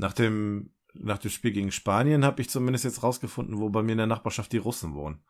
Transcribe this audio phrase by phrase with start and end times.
[0.00, 3.92] Nach dem, nach dem Spiel gegen Spanien habe ich zumindest jetzt rausgefunden, wo bei mir
[3.92, 5.20] in der Nachbarschaft die Russen wohnen.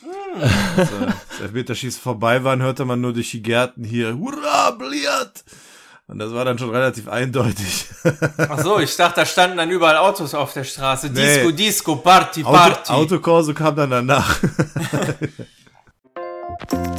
[0.00, 0.42] Hm.
[0.76, 5.44] Als äh, das Elfmeterschießen vorbei waren, hörte man nur durch die Gärten hier, Hurra, Bliat!
[6.08, 7.86] Und das war dann schon relativ eindeutig.
[8.36, 11.10] Ach so, ich dachte, da standen dann überall Autos auf der Straße.
[11.10, 11.52] Disco, nee.
[11.52, 12.90] Disco, Party, Party.
[12.90, 14.40] Auto, Autokorso kam dann danach.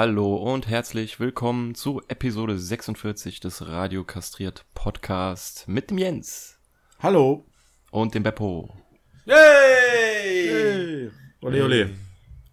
[0.00, 6.60] Hallo und herzlich willkommen zu Episode 46 des Radio Kastriert Podcast mit dem Jens.
[7.00, 7.48] Hallo.
[7.90, 8.72] Und dem Beppo.
[9.24, 9.34] Yay!
[10.52, 11.10] Hey.
[11.40, 11.90] Ole, ole.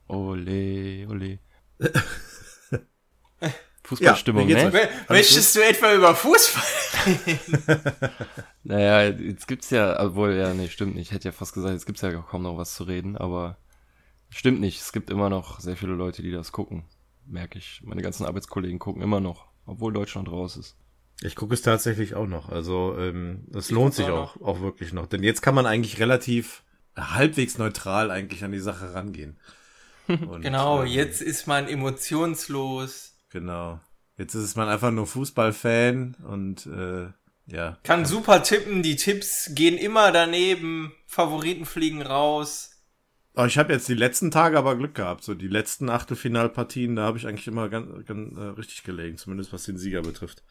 [0.07, 1.37] Ole, ole.
[3.83, 4.89] Fußballstimmung, ja, ne?
[5.07, 6.63] Möchtest du etwa über Fußball
[7.05, 8.11] reden?
[8.63, 11.09] naja, jetzt gibt's ja, obwohl, ja, nee, stimmt nicht.
[11.09, 13.59] Ich hätte ja fast gesagt, jetzt gibt's ja kaum noch was zu reden, aber
[14.31, 14.81] stimmt nicht.
[14.81, 16.85] Es gibt immer noch sehr viele Leute, die das gucken
[17.27, 17.81] merke ich.
[17.83, 20.77] Meine ganzen Arbeitskollegen gucken immer noch, obwohl Deutschland raus ist.
[21.21, 22.49] Ich gucke es tatsächlich auch noch.
[22.49, 25.07] Also ähm, es lohnt sich auch, auch wirklich noch.
[25.07, 26.63] Denn jetzt kann man eigentlich relativ
[26.97, 29.39] halbwegs neutral eigentlich an die Sache rangehen.
[30.07, 33.17] Und, genau, ähm, jetzt ist man emotionslos.
[33.29, 33.79] Genau.
[34.17, 37.07] Jetzt ist man einfach nur Fußballfan und äh,
[37.47, 37.77] ja.
[37.83, 42.74] Kann super tippen, die Tipps gehen immer daneben, Favoriten fliegen raus.
[43.35, 45.23] Aber ich habe jetzt die letzten Tage aber Glück gehabt.
[45.23, 49.51] So die letzten Achtelfinalpartien, da habe ich eigentlich immer ganz, ganz äh, richtig gelegen, zumindest
[49.51, 50.43] was den Sieger betrifft.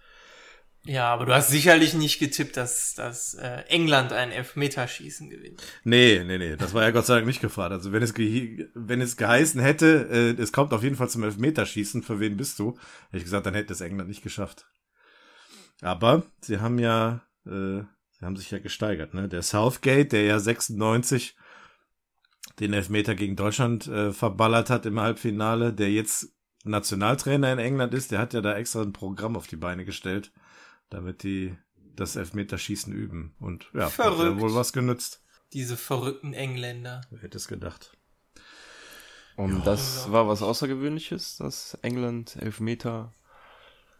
[0.87, 5.62] Ja, aber du hast sicherlich nicht getippt, dass, dass äh, England ein Elfmeterschießen gewinnt.
[5.83, 7.73] Nee, nee, nee, das war ja Gott sei Dank nicht gefragt.
[7.73, 11.25] Also wenn es, ge wenn es geheißen hätte, äh, es kommt auf jeden Fall zum
[11.25, 12.77] Elfmeterschießen, für wen bist du?
[13.06, 14.67] Hätte ich gesagt, dann hätte es England nicht geschafft.
[15.81, 17.81] Aber sie haben ja, äh,
[18.11, 19.27] sie haben sich ja gesteigert, ne?
[19.27, 21.34] Der Southgate, der ja 96
[22.60, 26.32] den Elfmeter gegen Deutschland äh, verballert hat im Halbfinale, der jetzt
[26.65, 30.32] Nationaltrainer in England ist, der hat ja da extra ein Programm auf die Beine gestellt,
[30.88, 31.56] damit die
[31.97, 33.34] das Elfmeterschießen üben.
[33.38, 34.19] Und ja, Verrückt.
[34.19, 35.22] hat ja wohl was genützt.
[35.53, 37.03] Diese verrückten Engländer.
[37.10, 37.97] Wer hätte es gedacht?
[39.37, 39.65] Und ja.
[39.65, 43.12] das war was Außergewöhnliches, dass England Elfmeter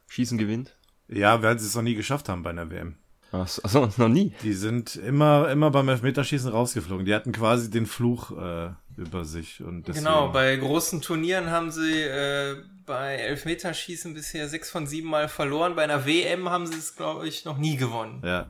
[0.07, 0.77] Schießen gewinnt?
[1.09, 2.97] Ja, weil sie es noch nie geschafft haben bei einer WM.
[3.43, 4.33] Achso, noch nie.
[4.43, 7.05] Die sind immer, immer beim Elfmeterschießen rausgeflogen.
[7.05, 9.63] Die hatten quasi den Fluch äh, über sich.
[9.63, 10.05] Und deswegen...
[10.05, 12.57] Genau, bei großen Turnieren haben sie äh,
[12.87, 15.75] bei Elfmeterschießen bisher sechs von sieben Mal verloren.
[15.75, 18.23] Bei einer WM haben sie es, glaube ich, noch nie gewonnen.
[18.25, 18.47] Ja,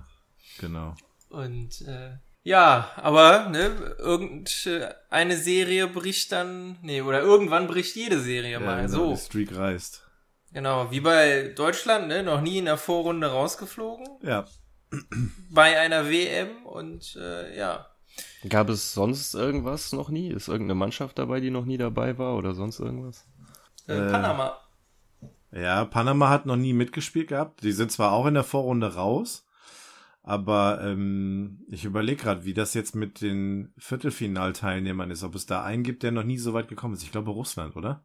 [0.59, 0.95] genau.
[1.31, 8.53] Und äh, ja, aber ne, irgendeine Serie bricht dann, nee, oder irgendwann bricht jede Serie
[8.53, 8.87] ja, mal.
[8.87, 9.11] Genau, so.
[9.13, 10.03] Die Streak reißt.
[10.53, 14.07] Genau, wie bei Deutschland, ne, noch nie in der Vorrunde rausgeflogen.
[14.23, 14.45] Ja
[15.51, 17.87] bei einer WM und äh, ja.
[18.49, 20.29] Gab es sonst irgendwas noch nie?
[20.29, 23.27] Ist irgendeine Mannschaft dabei, die noch nie dabei war oder sonst irgendwas?
[23.87, 24.59] Äh, Panama.
[25.51, 27.63] Ja, Panama hat noch nie mitgespielt gehabt.
[27.63, 29.47] Die sind zwar auch in der Vorrunde raus,
[30.23, 35.23] aber ähm, ich überlege gerade, wie das jetzt mit den Viertelfinalteilnehmern ist.
[35.23, 37.03] Ob es da einen gibt, der noch nie so weit gekommen ist.
[37.03, 38.05] Ich glaube Russland, oder?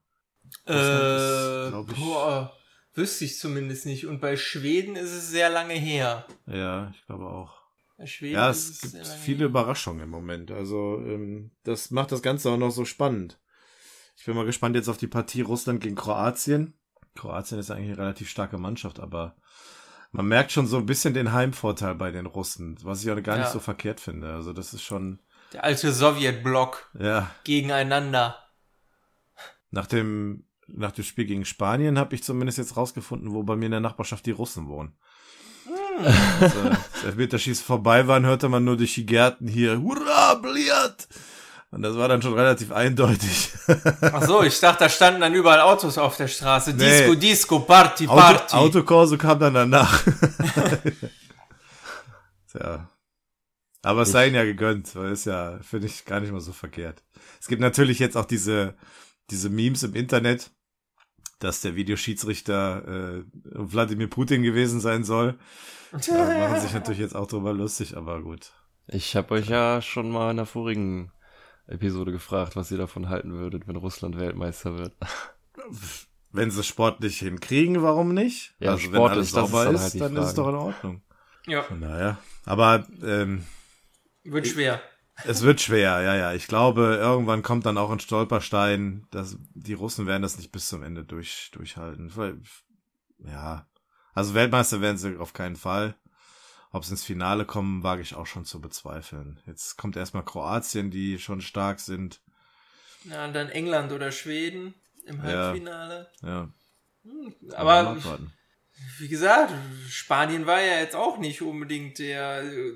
[0.67, 2.53] Russland äh, ist, ich, boah.
[2.93, 4.07] Wüsste ich zumindest nicht.
[4.07, 6.25] Und bei Schweden ist es sehr lange her.
[6.47, 7.59] Ja, ich glaube auch.
[7.97, 9.47] Bei Schweden ja, es, es gibt viele her.
[9.47, 10.51] Überraschungen im Moment.
[10.51, 13.39] Also ähm, das macht das Ganze auch noch so spannend.
[14.15, 16.73] Ich bin mal gespannt jetzt auf die Partie Russland gegen Kroatien.
[17.15, 19.35] Kroatien ist eigentlich eine relativ starke Mannschaft, aber
[20.11, 23.37] man merkt schon so ein bisschen den Heimvorteil bei den Russen, was ich auch gar
[23.37, 23.43] ja.
[23.43, 24.33] nicht so verkehrt finde.
[24.33, 25.19] Also das ist schon
[25.53, 27.31] der alte Sowjetblock ja.
[27.43, 28.37] gegeneinander.
[29.71, 30.45] Nach dem
[30.75, 33.79] nach dem Spiel gegen Spanien habe ich zumindest jetzt rausgefunden, wo bei mir in der
[33.79, 34.93] Nachbarschaft die Russen wohnen.
[35.65, 36.05] Hm.
[36.41, 41.07] Als Elfmeterschießen vorbei waren, hörte man nur durch die Gärten hier, Hurra, Bliat!
[41.71, 43.51] Und das war dann schon relativ eindeutig.
[44.01, 46.73] Ach so, ich dachte, da standen dann überall Autos auf der Straße.
[46.73, 47.19] Disco, nee.
[47.19, 48.55] Disco, Party, Party.
[48.55, 50.03] Auto, Autokorso kam dann danach.
[52.51, 52.89] Tja.
[53.81, 56.53] Aber es sei ihnen ja gegönnt, weil es ja, finde ich, gar nicht mal so
[56.53, 57.03] verkehrt.
[57.39, 58.75] Es gibt natürlich jetzt auch diese,
[59.29, 60.51] diese Memes im Internet,
[61.39, 65.37] dass der Videoschiedsrichter äh, Wladimir Putin gewesen sein soll.
[65.91, 68.51] Da machen sich natürlich jetzt auch drüber lustig, aber gut.
[68.87, 71.11] Ich habe euch ja schon mal in der vorigen
[71.67, 74.93] Episode gefragt, was ihr davon halten würdet, wenn Russland Weltmeister wird.
[76.31, 78.53] Wenn sie sportlich hinkriegen, warum nicht?
[78.59, 80.55] Ja, also Sport wenn alles ist, sauber ist, dann, halt dann ist es doch in
[80.55, 81.01] Ordnung.
[81.47, 82.17] Ja, Von daher.
[82.45, 83.45] Aber ähm,
[84.23, 84.81] wird schwer.
[85.25, 86.33] Es wird schwer, ja, ja.
[86.33, 89.07] Ich glaube, irgendwann kommt dann auch ein Stolperstein.
[89.11, 92.11] Dass die Russen werden das nicht bis zum Ende durch, durchhalten.
[93.19, 93.67] Ja.
[94.13, 95.95] Also Weltmeister werden sie auf keinen Fall.
[96.71, 99.39] Ob sie ins Finale kommen, wage ich auch schon zu bezweifeln.
[99.45, 102.21] Jetzt kommt erstmal Kroatien, die schon stark sind.
[103.05, 104.75] Ja, und dann England oder Schweden
[105.05, 105.23] im Ja.
[105.47, 106.09] Halbfinale.
[106.21, 106.49] Ja.
[107.55, 108.33] Aber mal abwarten.
[108.99, 109.53] wie gesagt,
[109.87, 112.73] Spanien war ja jetzt auch nicht unbedingt der äh,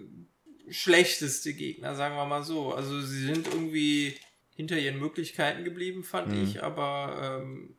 [0.70, 2.74] schlechteste Gegner, sagen wir mal so.
[2.74, 4.16] Also sie sind irgendwie
[4.56, 6.44] hinter ihren Möglichkeiten geblieben, fand Mhm.
[6.44, 7.76] ich, aber ähm,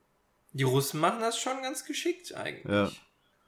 [0.52, 2.72] die Russen machen das schon ganz geschickt eigentlich.
[2.72, 2.90] Ja.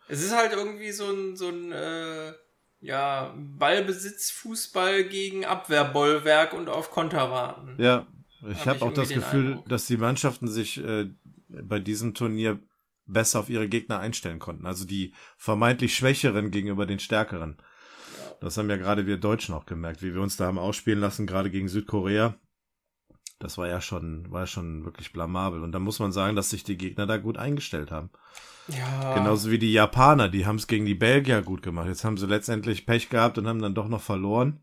[0.08, 2.32] Es ist halt irgendwie so ein, so ein äh,
[2.80, 7.74] ja, Ballbesitz-Fußball gegen Abwehrbollwerk und auf Konter warten.
[7.82, 8.06] Ja,
[8.48, 9.68] ich Hab habe ich auch das Gefühl, Eindruck.
[9.68, 11.06] dass die Mannschaften sich äh,
[11.48, 12.58] bei diesem Turnier
[13.06, 14.66] besser auf ihre Gegner einstellen konnten.
[14.66, 17.56] Also die vermeintlich Schwächeren gegenüber den Stärkeren.
[18.40, 21.26] Das haben ja gerade wir Deutschen auch gemerkt, wie wir uns da haben ausspielen lassen,
[21.26, 22.34] gerade gegen Südkorea.
[23.38, 25.62] Das war ja schon, war ja schon wirklich blamabel.
[25.62, 28.10] Und da muss man sagen, dass sich die Gegner da gut eingestellt haben.
[28.68, 29.14] Ja.
[29.14, 31.86] Genauso wie die Japaner, die haben es gegen die Belgier gut gemacht.
[31.86, 34.62] Jetzt haben sie letztendlich Pech gehabt und haben dann doch noch verloren.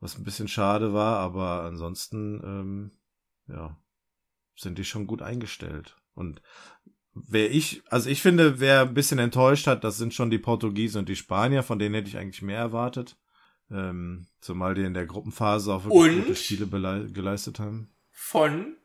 [0.00, 2.90] Was ein bisschen schade war, aber ansonsten, ähm,
[3.46, 3.76] ja,
[4.56, 5.96] sind die schon gut eingestellt.
[6.14, 6.42] Und
[7.14, 11.00] wer ich, also ich finde, wer ein bisschen enttäuscht hat, das sind schon die Portugiesen
[11.00, 13.16] und die Spanier, von denen hätte ich eigentlich mehr erwartet.
[13.70, 16.22] Ähm, zumal die in der Gruppenphase auch wirklich Und?
[16.26, 17.90] gute Spiele geleistet haben.
[18.10, 18.76] Von?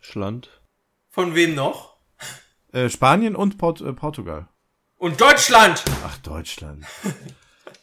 [0.00, 0.48] Schland.
[1.10, 1.96] Von wem noch?
[2.72, 4.48] Äh, Spanien und Port äh, Portugal.
[4.96, 5.82] Und Deutschland!
[6.04, 6.84] Ach, Deutschland.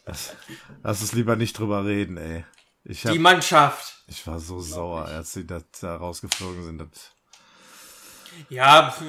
[0.04, 0.34] Das,
[0.82, 2.44] lass uns lieber nicht drüber reden, ey.
[2.84, 4.02] Ich, hab, Die Mannschaft.
[4.06, 6.78] ich war so sauer, als sie da, da rausgeflogen sind.
[6.78, 6.88] Das,
[8.48, 9.02] Ja, pf,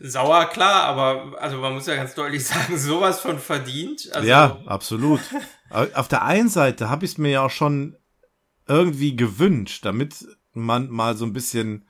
[0.00, 4.10] sauer, klar, aber also man muss ja ganz deutlich sagen, sowas von verdient.
[4.12, 5.20] Also, ja, absolut.
[5.70, 7.96] Auf der einen Seite habe ich es mir ja auch schon
[8.66, 11.86] irgendwie gewünscht, damit man mal so ein bisschen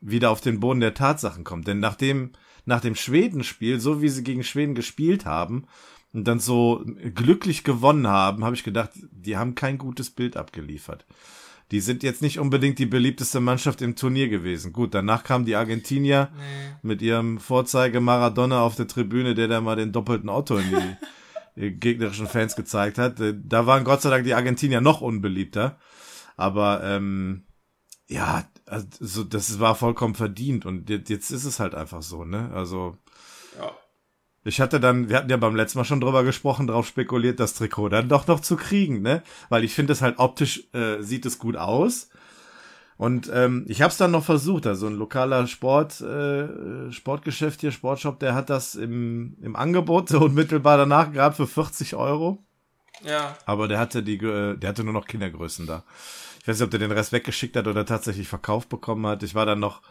[0.00, 1.66] wieder auf den Boden der Tatsachen kommt.
[1.66, 2.32] Denn nachdem,
[2.64, 5.66] nach dem Schwedenspiel, so wie sie gegen Schweden gespielt haben
[6.12, 6.84] und dann so
[7.14, 11.06] glücklich gewonnen haben, habe ich gedacht, die haben kein gutes Bild abgeliefert.
[11.72, 14.72] Die sind jetzt nicht unbedingt die beliebteste Mannschaft im Turnier gewesen.
[14.72, 16.76] Gut, danach kamen die Argentinier Nee.
[16.82, 20.64] mit ihrem Vorzeige Maradona auf der Tribüne, der da mal den doppelten Otto in
[21.56, 23.18] die, gegnerischen Fans gezeigt hat.
[23.20, 25.78] Äh, Da waren Gott sei Dank die Argentinier noch unbeliebter.
[26.36, 27.46] Aber ähm,
[28.08, 32.50] ja, also das war vollkommen verdient und jetzt ist es halt einfach so, ne?
[32.54, 32.96] Also.
[34.46, 37.54] Ich hatte dann, wir hatten ja beim letzten Mal schon drüber gesprochen, drauf spekuliert, das
[37.54, 39.22] Trikot dann doch noch zu kriegen, ne?
[39.48, 42.10] Weil ich finde es halt optisch äh, sieht es gut aus.
[42.96, 47.72] Und ähm, ich habe es dann noch versucht, also ein lokaler Sport, äh, Sportgeschäft hier,
[47.72, 52.38] Sportshop, der hat das im, im Angebot so unmittelbar danach gerade für 40 Euro.
[53.02, 53.36] Ja.
[53.46, 55.82] Aber der hatte die, äh, der hatte nur noch Kindergrößen da.
[56.40, 59.24] Ich weiß nicht, ob der den Rest weggeschickt hat oder tatsächlich verkauft bekommen hat.
[59.24, 59.82] Ich war dann noch,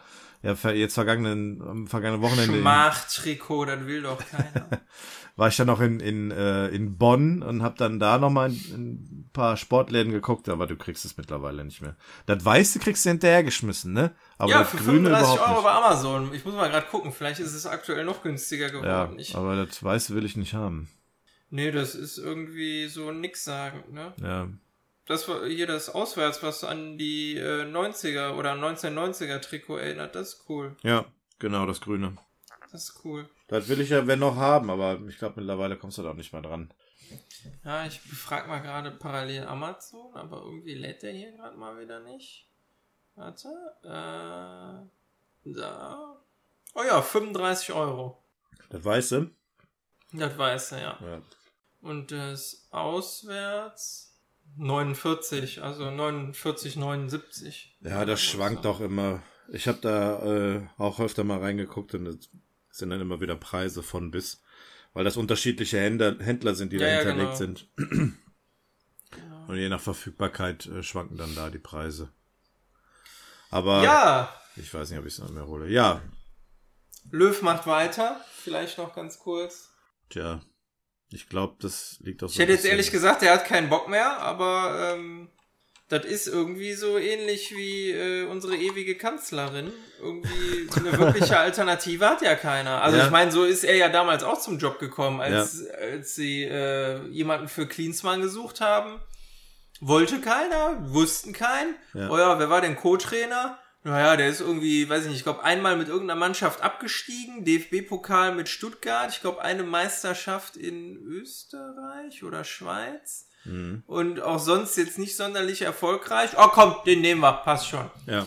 [0.45, 4.69] ja, jetzt vergangenen, am vergangenen Wochenende Schmachtrikot, das will doch keiner.
[5.36, 8.50] war ich dann noch in, in, äh, in Bonn und habe dann da noch mal
[8.51, 11.95] in, in ein paar Sportläden geguckt, aber du kriegst es mittlerweile nicht mehr.
[12.25, 14.12] Das Weiße kriegst du hinterhergeschmissen, ne?
[14.38, 15.63] Aber ja, das für Grüne 35 überhaupt Euro nicht.
[15.63, 16.33] bei Amazon.
[16.33, 18.71] Ich muss mal gerade gucken, vielleicht ist es aktuell noch günstiger Ja,
[19.06, 19.19] geworden.
[19.19, 20.88] ich, aber das Weiße will ich nicht haben.
[21.50, 24.13] nee, das ist irgendwie so nix sagen, ne?
[24.21, 24.47] Ja,
[25.06, 30.16] Das war hier das Auswärts, was an die äh, 90er oder 1990er Trikot erinnert.
[30.16, 30.76] Das ist cool.
[30.81, 31.06] ja,
[31.38, 32.18] genau, das Grüne.
[32.71, 33.30] Das ist cool.
[33.47, 36.16] Das will ich ja, wenn noch haben, aber ich glaube, mittlerweile kommst du da auch
[36.16, 36.74] nicht mehr dran.
[37.64, 42.00] Ja, ich befrag mal gerade parallel Amazon, aber irgendwie lädt der hier gerade mal wieder
[42.00, 42.50] nicht.
[43.16, 43.47] Warte.
[43.83, 46.21] Äh, da.
[46.74, 48.21] Oh ja, 35 Euro.
[48.69, 49.30] Das Weiße?
[50.12, 51.00] Das weiß er, ja.
[51.02, 51.21] Ja.
[51.81, 54.05] Und das auswärts
[54.57, 57.78] 49, also 49, 79.
[57.81, 59.21] Ja, das schwankt doch immer.
[59.50, 62.30] Ich habe da äh, auch öfter mal reingeguckt und es
[62.71, 64.42] sind dann immer wieder Preise von bis,
[64.94, 67.56] weil das unterschiedliche Händler, Händler sind, die Ja, da ja, hinterlegt genau.
[67.57, 67.68] sind.
[69.47, 72.12] Und je nach Verfügbarkeit äh, schwanken dann da die Preise.
[73.52, 75.69] Aber Ja, ich weiß nicht, ob ich es noch mehr hole.
[75.69, 76.02] Ja,
[77.12, 78.19] Löw macht weiter.
[78.33, 79.69] Vielleicht noch ganz kurz.
[80.09, 80.42] tja,
[81.16, 83.88] ich glaube, das liegt auch so Ich hätte jetzt ehrlich gesagt, er hat keinen Bock
[83.90, 85.30] mehr, aber ähm,
[85.88, 89.72] das ist irgendwie so ähnlich wie äh, unsere ewige Kanzlerin.
[90.02, 92.81] Irgendwie eine wirkliche Alternative hat ja keiner.
[92.81, 93.06] Also Ja.
[93.06, 97.06] ich meine, so ist er ja damals auch zum Job gekommen, als, als sie äh,
[97.07, 99.00] jemanden für Klinsmann gesucht haben.
[99.81, 101.76] Wollte keiner, wussten keinen.
[101.94, 102.10] Ja.
[102.10, 103.60] Oh ja, wer war denn Co-Trainer?
[103.85, 108.33] Naja, der ist irgendwie, weiß ich nicht, ich glaube einmal mit irgendeiner Mannschaft abgestiegen, DFB-Pokal
[108.33, 113.83] mit Stuttgart, ich glaube eine Meisterschaft in Österreich oder Schweiz Mhm.
[113.85, 116.31] und auch sonst jetzt nicht sonderlich erfolgreich.
[116.35, 117.92] Oh komm, den nehmen wir, passt schon.
[118.07, 118.25] Ja.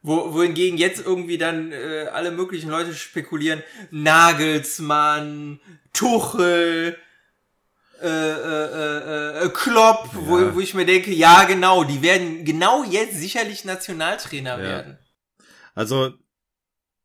[0.00, 5.60] Wo, wohingegen jetzt irgendwie dann äh, alle möglichen Leute spekulieren, Nagelsmann,
[5.92, 6.96] Tuchel,
[8.02, 10.20] äh, äh, äh, äh, Klopp, Ja.
[10.26, 14.62] wo, wo ich mir denke, ja genau, die werden genau jetzt sicherlich Nationaltrainer Ja.
[14.62, 14.98] werden.
[15.74, 16.12] Also,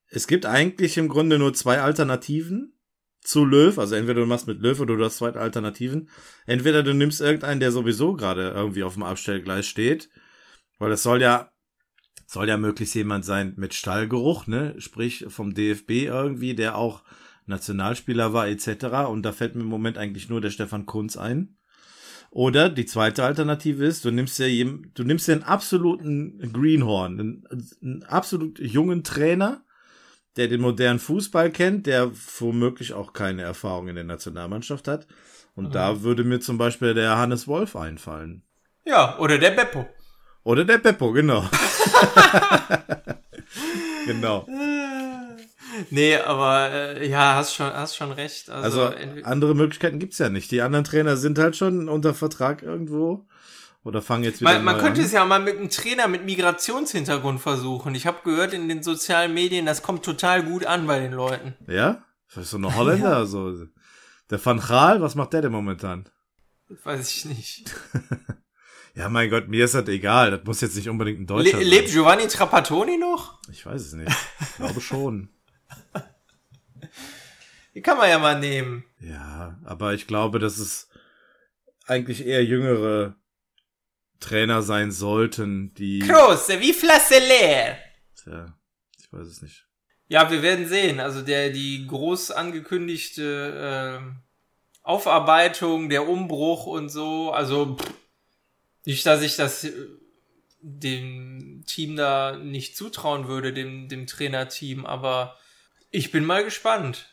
[0.10, 2.74] es gibt eigentlich im Grunde nur zwei Alternativen
[3.22, 3.78] zu Löw.
[3.78, 6.10] Also entweder du machst mit Löw oder du hast zwei Alternativen.
[6.46, 10.10] Entweder du nimmst irgendeinen, der sowieso gerade irgendwie auf dem Abstellgleis steht.
[10.80, 11.52] Weil es soll ja,
[12.26, 14.74] soll ja möglichst jemand sein mit Stallgeruch, ne?
[14.80, 17.04] Sprich vom DFB irgendwie, der auch
[17.50, 18.86] Nationalspieler war etc.
[19.10, 21.58] Und da fällt mir im Moment eigentlich nur der Stefan Kunz ein.
[22.32, 27.20] Oder die zweite Alternative ist, du nimmst ja jem, du nimmst ja einen absoluten Greenhorn,
[27.20, 27.48] einen,
[27.82, 29.64] einen absolut jungen Trainer,
[30.38, 35.08] der den modernen Fußball kennt, der womöglich auch keine Erfahrung in der Nationalmannschaft hat.
[35.56, 38.44] Und da würde mir zum Beispiel der Hannes Wolf einfallen.
[38.86, 39.86] Ja, oder der Beppo.
[40.44, 41.44] Oder der Beppo, genau.
[44.06, 44.48] genau.
[45.90, 48.50] Nee, aber äh, ja, hast schon, hast schon recht.
[48.50, 50.52] Also, Also andere Möglichkeiten gibt's ja nicht.
[50.52, 53.26] Die anderen Trainer sind halt schon unter Vertrag irgendwo
[53.84, 55.06] oder fangen jetzt wieder man, man könnte an.
[55.06, 57.96] es ja mal mit einem Trainer mit Migrationshintergrund versuchen.
[57.96, 61.56] Ich habe gehört in den sozialen Medien, das kommt total gut an bei den Leuten.
[61.68, 62.04] Ja?
[62.34, 63.54] Das ist so eine Holländer, so.
[64.30, 66.08] Der Van Gaal, was macht der denn momentan?
[66.84, 67.74] Weiß ich nicht.
[68.96, 70.32] Ja, mein Gott, mir ist das egal.
[70.32, 71.68] Das muss jetzt nicht unbedingt ein Le Deutscher sein.
[71.68, 73.40] lebt Giovanni Trapattoni noch?
[73.50, 74.12] Ich weiß es nicht.
[74.42, 75.30] Ich glaube schon.
[77.80, 78.84] Die kann man ja mal nehmen.
[79.00, 80.90] Ja, aber ich glaube, dass es
[81.86, 83.16] eigentlich eher jüngere
[84.20, 86.00] Trainer sein sollten, die.
[86.00, 87.78] Große, wie Flasse leer.
[88.22, 88.54] Tja,
[89.00, 89.66] ich weiß es nicht.
[90.10, 91.00] Ja, wir werden sehen.
[91.00, 93.54] Also der die groß angekündigte
[93.98, 94.24] ähm,
[94.84, 97.32] Aufarbeitung, der Umbruch und so.
[97.32, 97.94] Also pff,
[98.84, 99.72] nicht, dass ich das äh,
[100.60, 105.38] dem Team da nicht zutrauen würde, dem dem Trainerteam, aber
[105.92, 107.10] ich bin mal gespannt.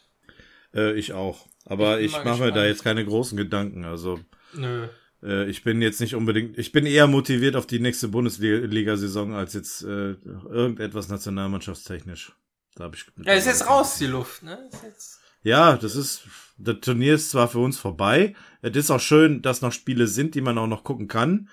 [0.75, 1.49] Äh, ich auch.
[1.65, 3.85] Aber Ich ich, mache mir da jetzt keine großen Gedanken.
[3.85, 4.21] Also
[4.55, 4.87] Nö.
[5.23, 9.55] äh, ich bin jetzt nicht unbedingt, ich bin eher motiviert auf die nächste Bundesliga-Saison als
[9.55, 12.33] jetzt äh, irgendetwas nationalmannschaftstechnisch.
[12.77, 14.69] Da hab ich Ja, ist jetzt raus die Luft, ne?
[14.73, 16.23] Ist jetzt Ja, das ist,
[16.59, 18.35] das Turnier ist zwar für uns vorbei.
[18.63, 21.49] Es ist auch schön, dass noch Spiele sind, die man auch noch gucken kann.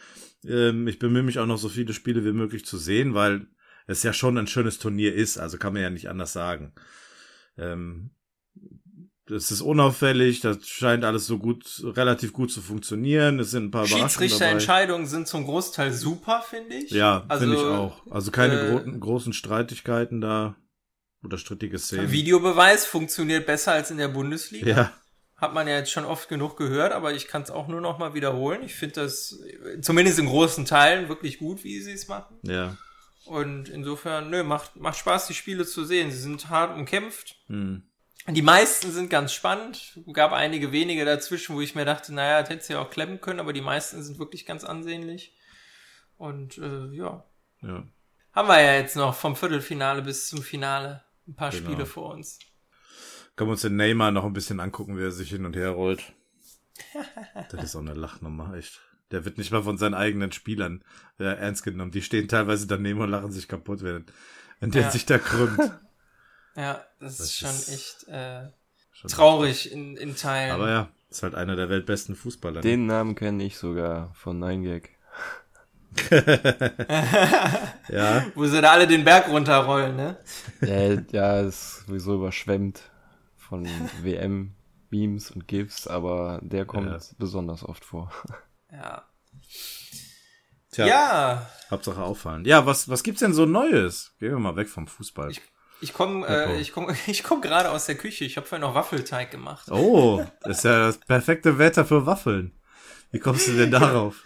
[0.45, 3.47] Ähm, ich bemühe mich auch noch so viele Spiele wie möglich zu sehen, weil
[3.87, 5.37] es ja schon ein schönes Turnier ist.
[5.37, 6.73] Also kann man ja nicht anders sagen.
[7.57, 8.11] Ähm,
[9.33, 13.39] das ist unauffällig, das scheint alles so gut, relativ gut zu funktionieren.
[13.39, 13.87] Es sind ein paar.
[13.87, 16.91] Schiedsrichterentscheidungen sind zum Großteil super, finde ich.
[16.91, 18.01] Ja, also, finde ich auch.
[18.11, 20.55] Also keine äh, gro großen Streitigkeiten da
[21.23, 22.11] oder strittige Szenen.
[22.11, 24.67] Videobeweis funktioniert besser als in der Bundesliga.
[24.67, 24.91] Ja,
[25.35, 27.97] Hat man ja jetzt schon oft genug gehört, aber ich kann es auch nur noch
[27.97, 28.61] mal wiederholen.
[28.63, 29.39] Ich finde das
[29.81, 32.37] zumindest in großen Teilen wirklich gut, wie sie es machen.
[32.43, 32.77] ja.
[33.25, 36.11] Und insofern, nö, macht, macht Spaß, die Spiele zu sehen.
[36.11, 37.37] Sie sind hart umkämpft.
[37.47, 37.83] Hm.
[38.29, 39.99] Die meisten sind ganz spannend.
[40.13, 43.19] Gab einige wenige dazwischen, wo ich mir dachte, naja, das hätte sie ja auch klemmen
[43.19, 45.35] können, aber die meisten sind wirklich ganz ansehnlich.
[46.17, 47.25] Und äh, ja,
[47.61, 47.83] ja.
[48.31, 51.63] haben wir ja jetzt noch vom Viertelfinale bis zum Finale ein paar Genau.
[51.69, 52.39] Spiele vor uns.
[53.35, 55.69] Können wir uns den Neymar noch ein bisschen angucken, wie er sich hin und her
[55.71, 56.13] rollt.
[57.51, 58.81] Das ist auch eine Lachnummer, echt.
[59.11, 60.83] Der wird nicht mal von seinen eigenen Spielern
[61.19, 61.91] äh, ernst genommen.
[61.91, 64.05] Die stehen teilweise daneben und lachen sich kaputt, wenn,
[64.59, 64.91] wenn der Ja.
[64.91, 65.59] sich da krümmt.
[66.55, 68.49] Ja, das, Das ist schon ist- echt äh,
[68.91, 70.51] Schon- traurig in, in Teilen.
[70.51, 72.55] Aber ja, ist halt einer der weltbesten Fußballer.
[72.55, 72.61] ne?
[72.61, 74.89] Den Namen kenne ich sogar von 9gag.
[77.89, 80.17] Ja, Wo sie da alle den Berg runterrollen, ne?
[80.61, 82.81] Ja, ja, ist sowieso überschwemmt
[83.37, 83.65] von
[84.01, 86.97] WM-Memes und GIFs, aber der kommt Ja.
[87.17, 88.11] besonders oft vor.
[88.71, 89.03] Ja.
[90.71, 92.45] tja, Ja, Hauptsache auffallen.
[92.45, 94.15] Ja, was, was gibt's denn so Neues?
[94.19, 95.29] Gehen wir mal weg vom Fußball.
[95.31, 95.41] Ich-
[95.83, 98.25] ich komme äh, ich komm, ich komm gerade aus der Küche.
[98.25, 99.69] Ich habe vorhin noch Waffelteig gemacht.
[99.69, 102.51] oh, das ist ja das perfekte Wetter für Waffeln.
[103.11, 104.23] Wie kommst du denn darauf?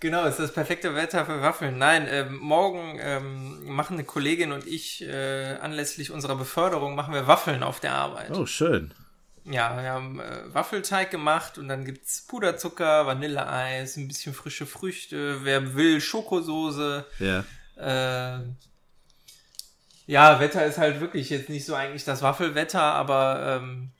[0.00, 1.76] Genau, ist das perfekte Wetter für Waffeln.
[1.76, 7.26] Nein, ähm, morgen ähm, machen eine Kollegin und ich äh, anlässlich unserer Beförderung machen wir
[7.26, 8.30] Waffeln auf der Arbeit.
[8.30, 8.94] Oh, schön.
[9.44, 15.44] Ja, wir haben äh, Waffelteig gemacht und dann gibt's Puderzucker, Vanilleeis, ein bisschen frische Früchte,
[15.44, 17.04] wer will Schokosoße.
[17.18, 17.44] Ja.
[17.76, 18.40] Äh,
[20.08, 23.90] ja, Wetter ist halt wirklich jetzt nicht so eigentlich das Waffelwetter, aber ähm,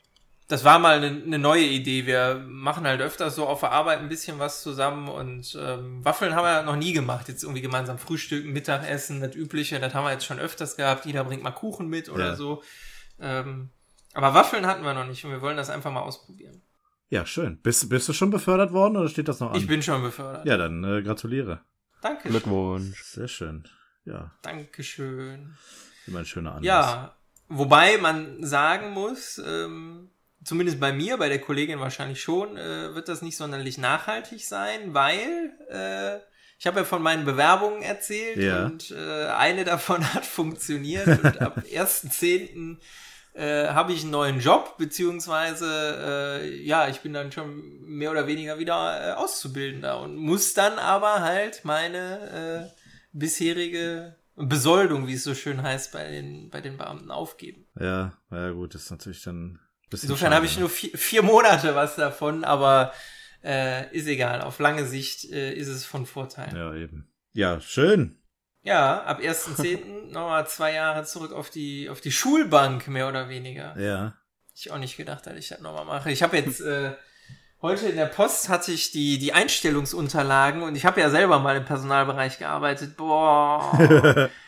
[0.48, 2.06] das war mal eine, eine neue Idee.
[2.06, 6.34] Wir machen halt öfters so auf der Arbeit ein bisschen was zusammen und ähm, Waffeln
[6.34, 7.28] haben wir noch nie gemacht.
[7.28, 11.04] Jetzt irgendwie gemeinsam frühstücken, Mittagessen, das Übliche, das haben wir jetzt schon öfters gehabt.
[11.04, 12.34] Jeder bringt mal Kuchen mit oder Ja.
[12.36, 12.62] so.
[13.20, 13.68] Ähm,
[14.14, 16.62] aber Waffeln hatten wir noch nicht und wir wollen das einfach mal ausprobieren.
[17.10, 17.60] Ja, schön.
[17.60, 19.56] Bist, bist du schon befördert worden oder steht das noch an?
[19.58, 20.46] Ich bin schon befördert.
[20.46, 21.60] ja, dann äh, gratuliere.
[22.00, 22.30] Danke.
[22.30, 23.02] Glückwunsch.
[23.04, 23.64] Sehr schön.
[24.06, 25.54] Ja, Dankeschön.
[26.08, 26.64] Immer ein schöner Anlass.
[26.64, 27.14] Ja,
[27.48, 30.10] wobei man sagen muss, ähm,
[30.44, 34.94] zumindest bei mir, bei der Kollegin wahrscheinlich schon, äh, wird das nicht sonderlich nachhaltig sein,
[34.94, 36.18] weil äh,
[36.58, 38.64] ich habe ja von meinen Bewerbungen erzählt Ja.
[38.66, 42.78] und äh, eine davon hat funktioniert und ab 1.10.
[43.34, 48.26] Äh, habe ich einen neuen Job, beziehungsweise äh, ja, ich bin dann schon mehr oder
[48.26, 52.78] weniger wieder äh, Auszubildender und muss dann aber halt meine äh,
[53.12, 57.66] bisherige Besoldung, wie es so schön heißt, bei den, bei den Beamten aufgeben.
[57.78, 61.22] Ja, ja gut, das ist natürlich dann ein bisschen Insofern habe ich nur vier, vier
[61.22, 62.92] Monate was davon, aber
[63.42, 64.42] äh, ist egal.
[64.42, 66.54] Auf lange Sicht äh, ist es von Vorteil.
[66.54, 67.10] Ja, Ja, eben.
[67.32, 68.18] Ja, schön.
[69.04, 70.06] ab 1.10.
[70.10, 73.78] nochmal zwei Jahre zurück auf die, auf die Schulbank, mehr oder weniger.
[73.78, 74.14] Ja.
[74.54, 76.10] Ich auch nicht gedacht, dass ich das nochmal mache.
[76.10, 76.94] Ich habe jetzt äh,
[77.62, 81.56] heute in der Post hatte ich die die Einstellungsunterlagen und ich habe ja selber mal
[81.56, 82.96] im Personalbereich gearbeitet.
[82.96, 84.28] Boah.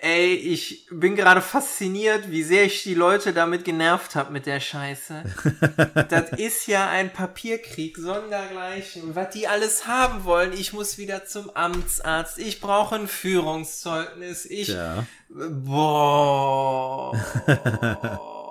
[0.00, 4.60] Ey, ich bin gerade fasziniert, wie sehr ich die Leute damit genervt habe mit der
[4.60, 5.22] Scheiße.
[6.10, 9.02] das ist ja ein Papierkrieg, sondergleichen.
[9.02, 14.44] Und was die alles haben wollen, ich muss wieder zum Amtsarzt, ich brauche ein Führungszeugnis,
[14.44, 15.06] ich Ja.
[15.30, 17.18] Boah.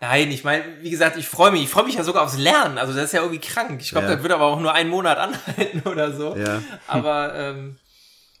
[0.00, 1.64] Nein, ich meine, wie gesagt, ich freue mich.
[1.64, 2.78] Ich freue mich ja sogar aufs Lernen.
[2.78, 3.80] Also das ist ja irgendwie krank.
[3.82, 4.14] Ich glaube, Ja.
[4.14, 6.36] das wird aber auch nur einen Monat anhalten oder so.
[6.36, 6.62] Ja.
[6.86, 7.78] Aber ähm,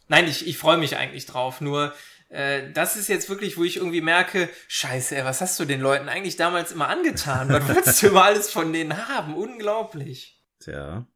[0.06, 1.60] nein, ich, ich freue mich eigentlich drauf.
[1.60, 1.92] Nur
[2.28, 5.80] äh, das ist jetzt wirklich, wo ich irgendwie merke, scheiße, ey, was hast du den
[5.80, 7.48] Leuten eigentlich damals immer angetan?
[7.48, 9.34] Was wolltest du immer alles von denen haben?
[9.34, 10.40] Unglaublich.
[10.60, 11.06] Tja.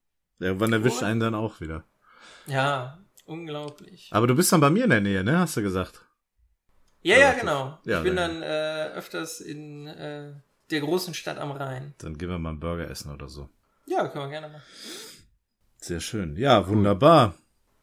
[0.40, 1.84] Irgendwann erwischt einen dann auch wieder.
[2.46, 4.08] Ja, unglaublich.
[4.11, 5.38] Aber du bist dann bei mir in der Nähe, ne?
[5.38, 6.04] Hast du gesagt.
[7.02, 7.78] Ja, Ja, genau.
[7.85, 10.32] ja, ich bin dann- dann äh, öfters in äh,
[10.71, 11.94] der großen Stadt am Rhein.
[11.99, 13.49] Dann gehen wir mal einen Burger essen oder so.
[13.87, 14.62] Ja, können wir gerne machen.
[15.78, 16.37] Sehr schön.
[16.37, 17.35] Ja, wunderbar.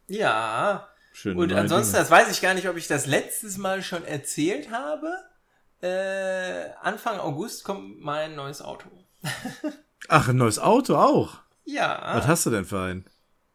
[0.08, 1.38] Ja, Schön.
[1.38, 2.04] und ansonsten, Dinge.
[2.04, 5.14] das weiß ich gar nicht, ob ich das letztes Mal schon erzählt habe.
[5.82, 8.88] Äh, Anfang August kommt mein neues Auto.
[10.08, 11.38] Ach, ein neues Auto auch.
[11.66, 13.06] Ja, Was hast du denn für ein?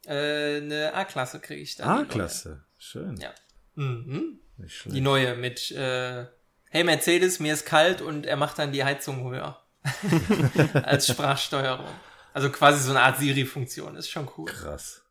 [0.07, 1.99] äh, eine A-Klasse kriege ich dann.
[1.99, 2.65] die A-Klasse.
[2.79, 3.17] Schön.
[3.17, 3.31] Ja.
[3.75, 4.39] Mhm.
[4.87, 6.27] Die neue mit, äh,
[6.71, 9.61] hey Mercedes, mir ist kalt und er macht dann die Heizung höher.
[10.85, 11.89] Als Sprachsteuerung.
[12.33, 13.97] Also quasi so eine Art Siri-Funktion.
[13.97, 14.47] Ist schon cool.
[14.47, 15.03] Krass.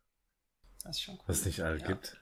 [0.82, 1.22] Das ist schon cool.
[1.26, 1.86] Was es nicht all Ja.
[1.86, 2.16] gibt.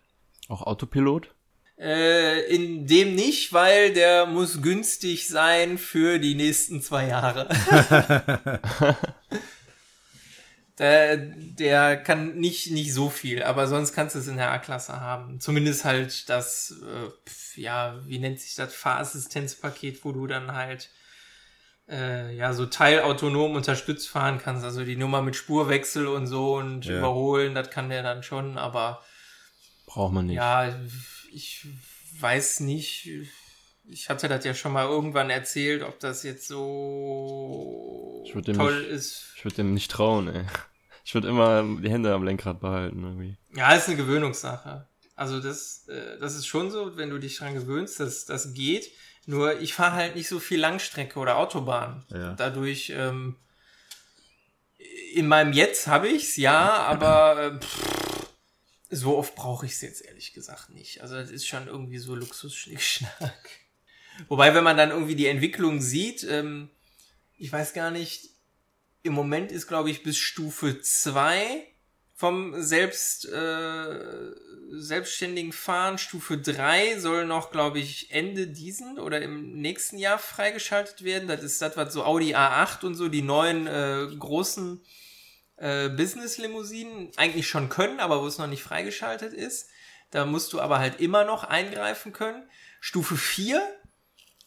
[0.48, 1.34] Auch Autopilot?
[1.78, 7.48] Äh, in dem nicht, weil der muss günstig sein für die nächsten zwei Jahre.
[10.78, 15.00] der, der kann nicht, nicht so viel, aber sonst kannst du es in der A-Klasse
[15.00, 15.40] haben.
[15.40, 20.90] Zumindest halt das, äh, pf, ja, wie nennt sich das, Fahrassistenzpaket, wo du dann halt
[21.88, 24.64] äh, ja, so teilautonom unterstützt fahren kannst.
[24.64, 26.98] Also die Nummer mit Spurwechsel und so und Ja.
[26.98, 29.02] überholen, das kann der dann schon, aber
[29.86, 30.36] Braucht man nicht.
[30.36, 30.74] ja,
[31.32, 31.66] ich
[32.18, 33.10] weiß nicht.
[33.84, 39.32] Ich hatte das ja schon mal irgendwann erzählt, ob das jetzt so toll nicht- ist.
[39.36, 40.44] Ich würde dem nicht trauen, ey.
[41.04, 43.36] Ich würde immer die Hände am Lenkrad behalten, irgendwie.
[43.56, 44.86] Ja, ist eine Gewöhnungssache.
[45.16, 48.88] Also das, äh, das ist schon so, wenn du dich dran gewöhnst, dass das geht.
[49.26, 52.04] Nur ich fahre halt nicht so viel Langstrecke oder Autobahn.
[52.08, 52.34] Ja.
[52.34, 53.34] Dadurch ähm,
[55.12, 58.26] in meinem Jetzt habe ich's, ja, aber äh, pff,
[58.90, 61.00] so oft brauche ich es jetzt ehrlich gesagt nicht.
[61.02, 63.34] Also das ist schon irgendwie so Luxus-Schnickschnack.
[64.28, 66.70] Wobei, wenn man dann irgendwie die Entwicklung sieht, ähm,
[67.38, 68.30] ich weiß gar nicht,
[69.02, 71.66] im Moment ist, glaube ich, bis Stufe 2
[72.14, 74.30] vom selbst, äh,
[74.70, 75.98] selbstständigen Fahren.
[75.98, 81.26] Stufe 3 soll noch, glaube ich, Ende diesen oder im nächsten Jahr freigeschaltet werden.
[81.26, 84.84] Das ist das, was so Audi A8 und so die neuen äh, großen
[85.56, 89.68] äh, Business-Limousinen eigentlich schon können, aber wo es noch nicht freigeschaltet ist.
[90.12, 92.44] Da musst du aber halt immer noch eingreifen können.
[92.80, 93.60] Stufe 4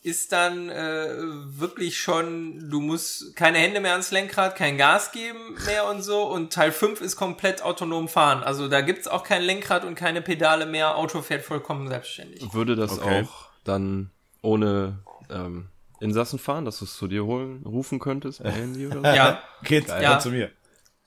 [0.05, 5.55] ist dann äh, wirklich schon, du musst keine Hände mehr ans Lenkrad, kein Gas geben
[5.65, 6.23] mehr und so.
[6.23, 8.43] Und Teil 5 ist komplett autonom fahren.
[8.43, 10.95] Also da gibt's auch kein Lenkrad und keine Pedale mehr.
[10.95, 12.53] Auto fährt vollkommen selbstständig.
[12.53, 13.23] Würde das Okay.
[13.23, 18.51] auch dann ohne ähm, Insassen fahren, dass du es zu dir holen, rufen könntest per
[18.51, 19.07] Handy oder so?
[19.07, 20.19] Ja, Geht Ja.
[20.19, 20.51] zu mir.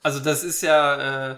[0.03, 1.37] also das ist ja äh,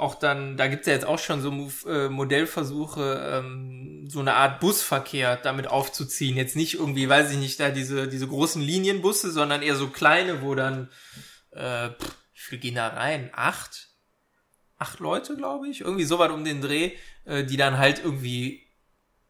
[0.00, 4.58] auch dann, da gibt's ja jetzt auch schon so äh, Modellversuche, ähm, so eine Art
[4.60, 6.36] Busverkehr damit aufzuziehen.
[6.36, 10.42] Jetzt nicht irgendwie, weiß ich nicht, da diese, diese großen Linienbusse, sondern eher so kleine,
[10.42, 10.88] wo dann,
[11.50, 13.30] äh, pff, wie viel gehen da rein?
[13.34, 13.88] Acht?
[14.78, 15.82] Acht Leute, glaube ich?
[15.82, 16.92] Irgendwie so weit um den Dreh,
[17.26, 18.66] äh, die dann halt irgendwie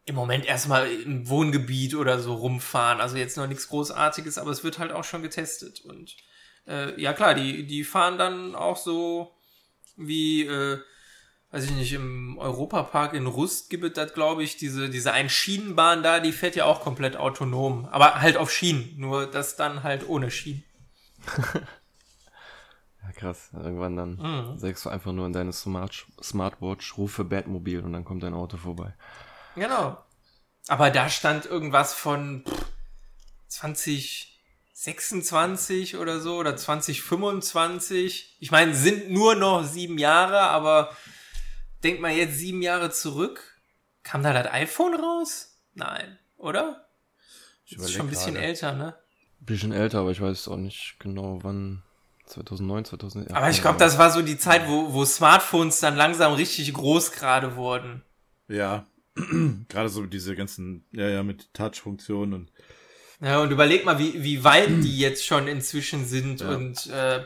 [0.05, 3.01] im Moment erstmal im Wohngebiet oder so rumfahren.
[3.01, 5.81] Also jetzt noch nichts Großartiges, aber es wird halt auch schon getestet.
[5.81, 6.15] Und
[6.65, 9.35] äh, ja klar, die, die fahren dann auch so
[9.97, 10.79] wie, äh,
[11.51, 16.03] weiß ich nicht, im Europapark in Rust gibt es das, glaube ich, diese, diese Einschienenbahn
[16.03, 17.85] da, die fährt ja auch komplett autonom.
[17.85, 20.63] Aber halt auf Schienen, nur das dann halt ohne Schienen.
[23.03, 23.49] ja, krass.
[23.53, 24.57] Irgendwann dann mhm.
[24.57, 28.57] sagst du einfach nur in deine Smart Smartwatch, rufe Batmobil und dann kommt dein Auto
[28.57, 28.93] vorbei.
[29.55, 29.97] Genau.
[30.67, 32.45] Aber da stand irgendwas von
[34.81, 38.37] 2026 oder so oder 2025.
[38.39, 40.95] Ich meine, sind nur noch sieben Jahre, aber
[41.83, 43.61] denk mal jetzt sieben Jahre zurück.
[44.01, 45.59] Kam da das iPhone raus?
[45.75, 46.87] Nein, oder?
[47.63, 48.47] Ich ist schon ein bisschen gerade.
[48.47, 48.95] älter, ne?
[49.39, 51.83] Bisschen älter, aber ich weiß auch nicht genau wann.
[52.25, 53.35] 2009, 2011.
[53.35, 57.11] Aber ich glaube, das war so die Zeit, wo, wo Smartphones dann langsam richtig groß
[57.11, 58.03] gerade wurden.
[58.47, 58.87] Ja,
[59.67, 62.51] Gerade so diese ganzen, ja, ja, mit Touch-Funktionen und.
[63.21, 66.49] Ja, und überleg mal, wie, wie weit die jetzt schon inzwischen sind ja.
[66.49, 67.23] und äh,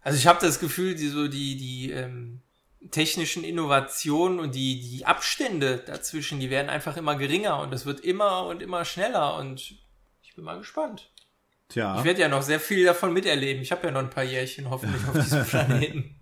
[0.00, 2.40] also ich habe das Gefühl, die so die, die ähm,
[2.90, 8.00] technischen Innovationen und die, die Abstände dazwischen, die werden einfach immer geringer und es wird
[8.00, 9.74] immer und immer schneller und
[10.22, 11.12] ich bin mal gespannt.
[11.68, 11.98] Tja.
[11.98, 13.62] Ich werde ja noch sehr viel davon miterleben.
[13.62, 16.16] Ich habe ja noch ein paar Jährchen hoffentlich auf diesem Planeten.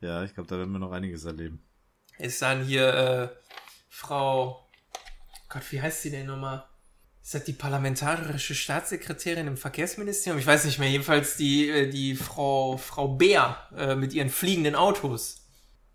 [0.00, 1.62] Ja, ich glaube, da werden wir noch einiges erleben.
[2.18, 3.28] Ist dann hier äh,
[3.90, 4.66] Frau,
[5.48, 6.64] Gott, wie heißt sie denn nochmal?
[7.26, 10.38] Ist das die parlamentarische Staatssekretärin im Verkehrsministerium?
[10.38, 10.88] Ich weiß nicht mehr.
[10.88, 15.44] Jedenfalls die, äh, die Frau, Frau Bär äh, mit ihren fliegenden Autos.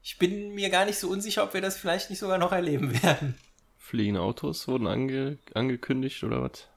[0.04, 2.91] Ich bin mir gar nicht so unsicher, ob wir das vielleicht nicht sogar noch erleben
[3.04, 3.38] werden.
[3.78, 6.67] Fliegende Autos wurden ange angekündigt oder was?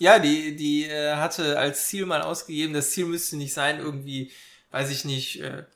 [0.00, 4.32] Ja, die, die äh, hatte als Ziel mal ausgegeben, das Ziel müsste nicht sein, irgendwie,
[4.72, 5.66] weiß ich nicht, äh,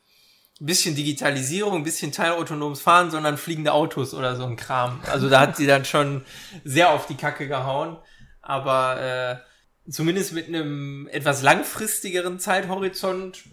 [0.61, 5.01] bisschen Digitalisierung, bisschen teilautonomes Fahren, sondern fliegende Autos oder so ein Kram.
[5.07, 6.25] Also da hat sie dann schon
[6.65, 7.99] sehr auf die Kacke gehauen.
[8.41, 13.45] Aber äh, zumindest mit einem etwas langfristigeren Zeithorizont,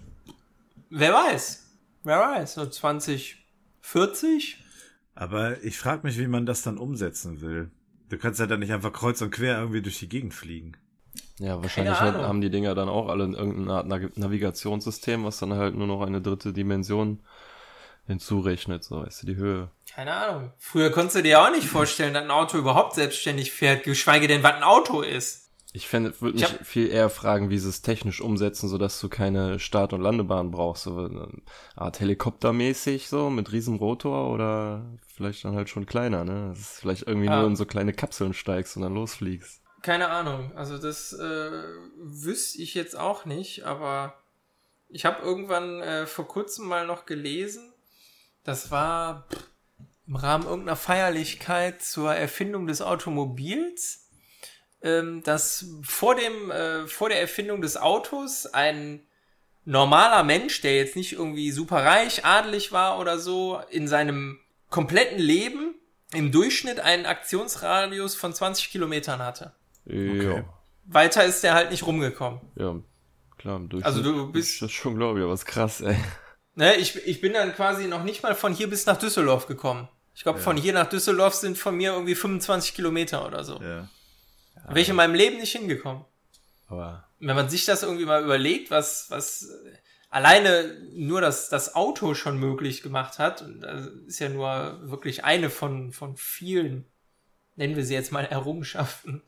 [0.90, 1.60] wer weiß.
[2.04, 4.58] Wer weiß, so 2040.
[5.16, 7.72] Aber ich frage mich, wie man das dann umsetzen will.
[8.10, 10.78] Du kannst ja dann nicht einfach kreuz und quer irgendwie durch die Gegend fliegen.
[11.40, 15.54] Ja, wahrscheinlich halt haben die Dinger dann auch alle in irgendeiner Art Navigationssystem, was dann
[15.54, 17.24] halt nur noch eine dritte Dimension
[18.06, 19.70] hinzurechnet, so weißt du, die Höhe.
[19.94, 20.54] Keine Ahnung.
[20.58, 24.44] Früher konntest du dir auch nicht vorstellen, dass ein Auto überhaupt selbstständig fährt, geschweige denn,
[24.44, 25.44] was ein Auto ist.
[25.76, 26.66] Ich fände, würde mich hab...
[26.66, 30.52] viel eher fragen, wie sie es technisch umsetzen, so dass du keine Start- und Landebahn
[30.52, 31.30] brauchst, so eine
[31.76, 36.50] Art Helikoptermäßig, so mit riesen Rotor oder vielleicht dann halt schon kleiner, ne?
[36.50, 37.40] Das ist vielleicht irgendwie ah.
[37.40, 39.63] nur in so kleine Kapseln steigst und dann losfliegst.
[39.84, 40.56] Keine Ahnung.
[40.56, 41.52] Also das äh,
[41.98, 44.18] wüsste ich jetzt auch nicht, aber
[44.88, 47.74] ich habe irgendwann äh, vor kurzem mal noch gelesen,
[48.46, 49.28] das war
[50.08, 54.10] im Rahmen irgendeiner Feierlichkeit zur Erfindung des Automobils,
[54.82, 59.06] ähm, dass vor dem äh, vor der Erfindung des Autos ein
[59.66, 65.20] normaler Mensch, der jetzt nicht irgendwie super reich, adelig war oder so, in seinem kompletten
[65.20, 65.76] Leben
[66.14, 69.54] im Durchschnitt einen Aktionsradius von 20 Kilometern hatte.
[69.86, 70.36] Okay.
[70.38, 70.46] Ja.
[70.86, 72.42] Weiter ist der halt nicht rumgekommen.
[72.56, 72.76] Ja,
[73.38, 73.86] klar, im Durchschnitt.
[73.86, 74.62] Also du bist.
[74.62, 75.98] Das schon, glaube ich, aber ist krass, ey.
[76.56, 79.88] Ne, ich, ich bin dann quasi noch nicht mal von hier bis nach Düsseldorf gekommen.
[80.14, 80.44] Ich glaube, ja.
[80.44, 83.60] von hier nach Düsseldorf sind von mir irgendwie 25 Kilometer oder so.
[83.62, 83.78] Ja.
[83.78, 83.90] ja.
[84.68, 86.06] Wäre ich in meinem Leben nicht hingekommen.
[86.68, 87.08] Aber.
[87.20, 89.50] Wenn man sich das irgendwie mal überlegt, was, was
[90.10, 95.24] alleine nur das, das Auto schon möglich gemacht hat, und das ist ja nur wirklich
[95.24, 96.86] eine von, von vielen,
[97.56, 99.24] nennen wir sie jetzt mal Errungenschaften,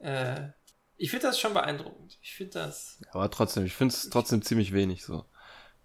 [0.00, 0.48] äh,
[0.96, 2.18] ich finde das schon beeindruckend.
[2.20, 3.00] Ich finde das.
[3.12, 5.24] Aber trotzdem, ich finde es trotzdem ziemlich wenig so.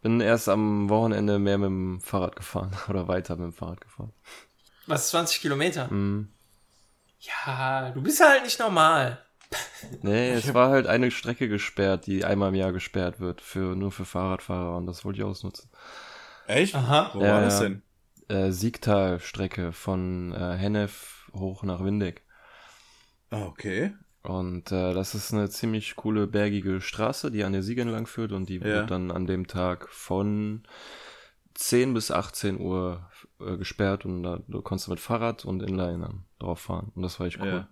[0.01, 4.13] Bin erst am Wochenende mehr mit dem Fahrrad gefahren oder weiter mit dem Fahrrad gefahren.
[4.87, 5.87] Was, 20 Kilometer?
[5.87, 6.33] Mm.
[7.19, 9.23] Ja, du bist halt nicht normal.
[10.01, 13.91] Nee, es war halt eine Strecke gesperrt, die einmal im Jahr gesperrt wird, für, nur
[13.91, 15.69] für Fahrradfahrer und das wollte ich ausnutzen.
[16.47, 16.75] Echt?
[16.75, 17.11] Aha.
[17.13, 17.81] Wo ja, war das denn?
[18.27, 22.25] Äh, Siegtal-Strecke von äh, Hennef hoch nach Windeck.
[23.29, 23.93] Ah, okay.
[24.27, 28.31] Und äh, das ist eine ziemlich coole bergige Straße, die an der Sieg entlang führt
[28.31, 28.63] und die ja.
[28.63, 30.63] wird dann an dem Tag von
[31.53, 33.09] 10 bis 18 Uhr
[33.39, 36.91] äh, gesperrt und da du konntest mit Fahrrad und Inlinern drauf fahren.
[36.95, 37.47] Und das war echt cool.
[37.47, 37.67] Ja.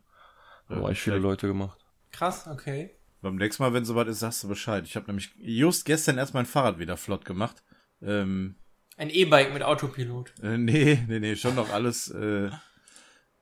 [0.70, 1.80] Da haben echt viele Leute gemacht.
[2.12, 2.92] Krass, okay.
[3.22, 4.86] Beim nächsten Mal, wenn soweit ist, sagst du Bescheid.
[4.86, 7.64] Ich habe nämlich just gestern erst mein Fahrrad wieder flott gemacht
[8.02, 8.56] Ähm,
[8.98, 10.34] Ein E-Bike mit Autopilot.
[10.44, 12.50] äh, nee, nee, nee, schon noch alles äh,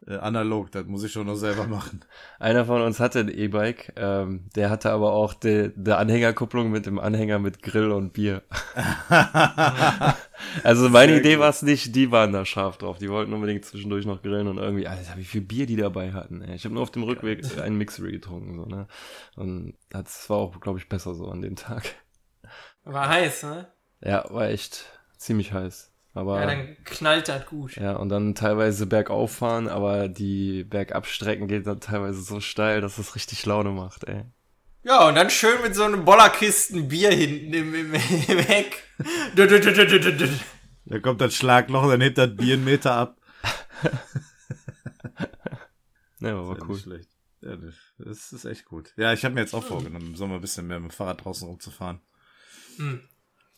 [0.07, 0.71] äh, analog.
[0.71, 2.01] Das muss ich schon noch selber machen.
[2.39, 6.85] Einer von uns hatte ein E-Bike, ähm, der hatte aber auch die, die Anhängerkupplung mit
[6.85, 8.41] dem Anhänger mit Grill und Bier.
[10.63, 12.97] also meine Sehr Idee war es nicht, die waren da scharf drauf.
[12.97, 16.41] Die wollten unbedingt zwischendurch noch grillen und irgendwie, Alter, wie viel Bier die dabei hatten.
[16.41, 16.55] Ey.
[16.55, 18.55] Ich habe nur auf dem Rückweg einen Mixery getrunken.
[18.57, 18.87] So, ne?
[19.35, 21.83] Und das war auch, glaube ich, besser so an dem Tag.
[22.83, 23.67] War heiß, ne?
[24.03, 24.85] Ja, war echt
[25.17, 25.90] ziemlich heiß.
[26.13, 27.75] Aber Ja, dann knallt das gut.
[27.77, 32.97] Ja, und dann teilweise bergauf fahren, aber die Bergabstrecken geht dann teilweise so steil, dass
[32.97, 34.23] es richtig Laune macht, ey.
[34.83, 38.83] Ja, und dann schön mit so einem Bollerkisten Bier hinten im, im, im Heck.
[39.35, 40.27] Du, du, du, du, du, du, du.
[40.85, 43.17] Da kommt das Schlagloch, dann hebt das Bier einen Meter ab.
[46.19, 46.77] Ja, aber war Ja, cool.
[46.77, 47.09] schlecht.
[47.41, 47.55] Ja,
[47.97, 48.93] das- ist echt gut.
[48.95, 51.23] Ja, ich habe mir jetzt auch vorgenommen, im Sommer ein bisschen mehr mit dem Fahrrad
[51.25, 51.99] draußen rumzufahren.
[52.77, 53.01] Hm.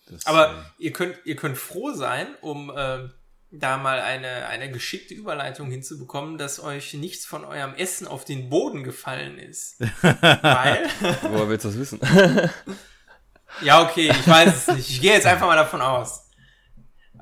[0.09, 3.09] Das, Aber ihr könnt, ihr könnt froh sein, um äh,
[3.53, 8.49] da mal eine, eine geschickte Überleitung hinzubekommen, dass euch nichts von eurem Essen auf den
[8.49, 9.79] Boden gefallen ist.
[10.01, 10.89] Weil,
[11.21, 11.99] Woher willst du das wissen?
[13.61, 14.89] ja, okay, ich weiß es nicht.
[14.89, 16.31] Ich gehe jetzt einfach mal davon aus.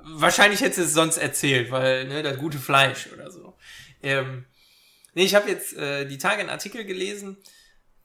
[0.04, 3.58] Wahrscheinlich hättest du es sonst erzählt, weil, ne, das gute Fleisch oder so.
[4.02, 4.46] Ähm,
[5.14, 7.38] nee, ich habe jetzt äh, die Tage einen Artikel gelesen.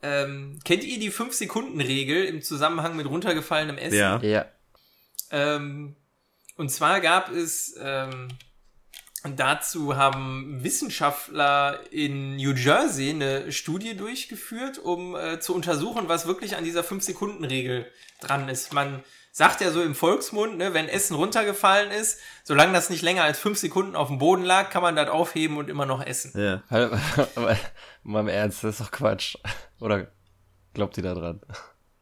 [0.02, 3.96] Ähm, kennt ihr die 5-Sekunden-Regel im Zusammenhang mit runtergefallenem Essen?
[3.96, 4.20] ja.
[4.20, 4.46] ja.
[5.30, 5.96] Ähm,
[6.56, 8.28] und zwar gab es ähm,
[9.34, 16.56] dazu haben Wissenschaftler in New Jersey eine Studie durchgeführt, um äh, zu untersuchen, was wirklich
[16.56, 18.72] an dieser 5-Sekunden-Regel dran ist.
[18.72, 23.24] Man sagt ja so im Volksmund, ne, wenn Essen runtergefallen ist, solange das nicht länger
[23.24, 26.32] als 5 Sekunden auf dem Boden lag, kann man das aufheben und immer noch essen.
[26.40, 26.62] Ja.
[28.02, 29.36] Mal im Ernst, das ist doch Quatsch.
[29.80, 30.10] Oder
[30.72, 31.40] glaubt ihr da dran?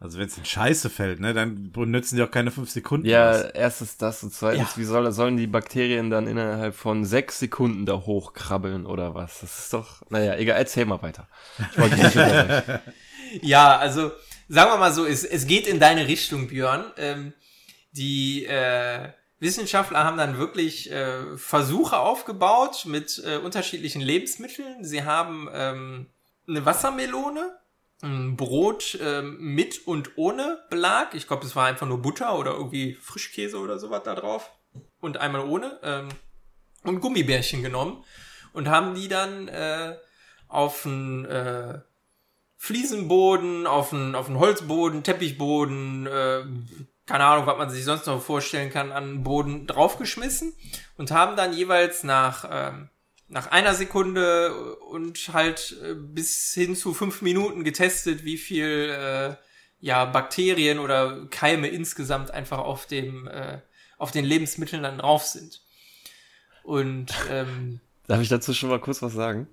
[0.05, 3.07] Also wenn es in Scheiße fällt, ne, dann nützen die auch keine fünf Sekunden.
[3.07, 3.41] Ja, aus.
[3.55, 4.77] erstens das und zweitens, Ja.
[4.77, 9.41] wie soll, sollen die Bakterien dann innerhalb von sechs Sekunden da hochkrabbeln oder was?
[9.41, 11.27] Das ist doch, naja, egal, erzähl mal weiter.
[11.73, 12.81] Ich wollte dich nicht unterbrechen.
[13.43, 14.13] Ja, also
[14.49, 16.85] sagen wir mal so, es, es geht in deine Richtung, Björn.
[16.99, 17.33] Ähm,
[17.93, 19.09] die äh,
[19.41, 24.85] Wissenschaftler haben dann wirklich äh, Versuche aufgebaut mit äh, unterschiedlichen Lebensmitteln.
[24.85, 26.07] Sie haben ähm,
[26.47, 27.57] eine Wassermelone,
[28.01, 31.15] Brot ähm, mit und ohne Belag.
[31.15, 34.51] Ich glaube, es war einfach nur Butter oder irgendwie Frischkäse oder sowas da drauf.
[35.01, 35.79] Und einmal ohne.
[35.83, 36.09] Ähm,
[36.85, 38.05] und Gummibärchen genommen
[38.53, 39.97] und haben die dann äh,
[40.49, 41.81] auf ein äh,
[42.57, 46.45] Fliesenboden, auf einen, auf einen Holzboden, Teppichboden, äh,
[47.07, 50.55] keine Ahnung, was man sich sonst noch vorstellen kann, an den Boden draufgeschmissen
[50.97, 52.89] und haben dann jeweils nach, ähm,
[53.35, 59.35] nach einer Sekunde und halt äh, bis hin zu fünf Minuten getestet, wie viel äh,
[59.81, 63.59] ja, Bakterien oder Keime insgesamt einfach auf dem, äh,
[63.99, 65.61] auf den Lebensmitteln dann drauf sind.
[66.63, 69.49] Und ähm, Darf ich dazu schon mal kurz was sagen?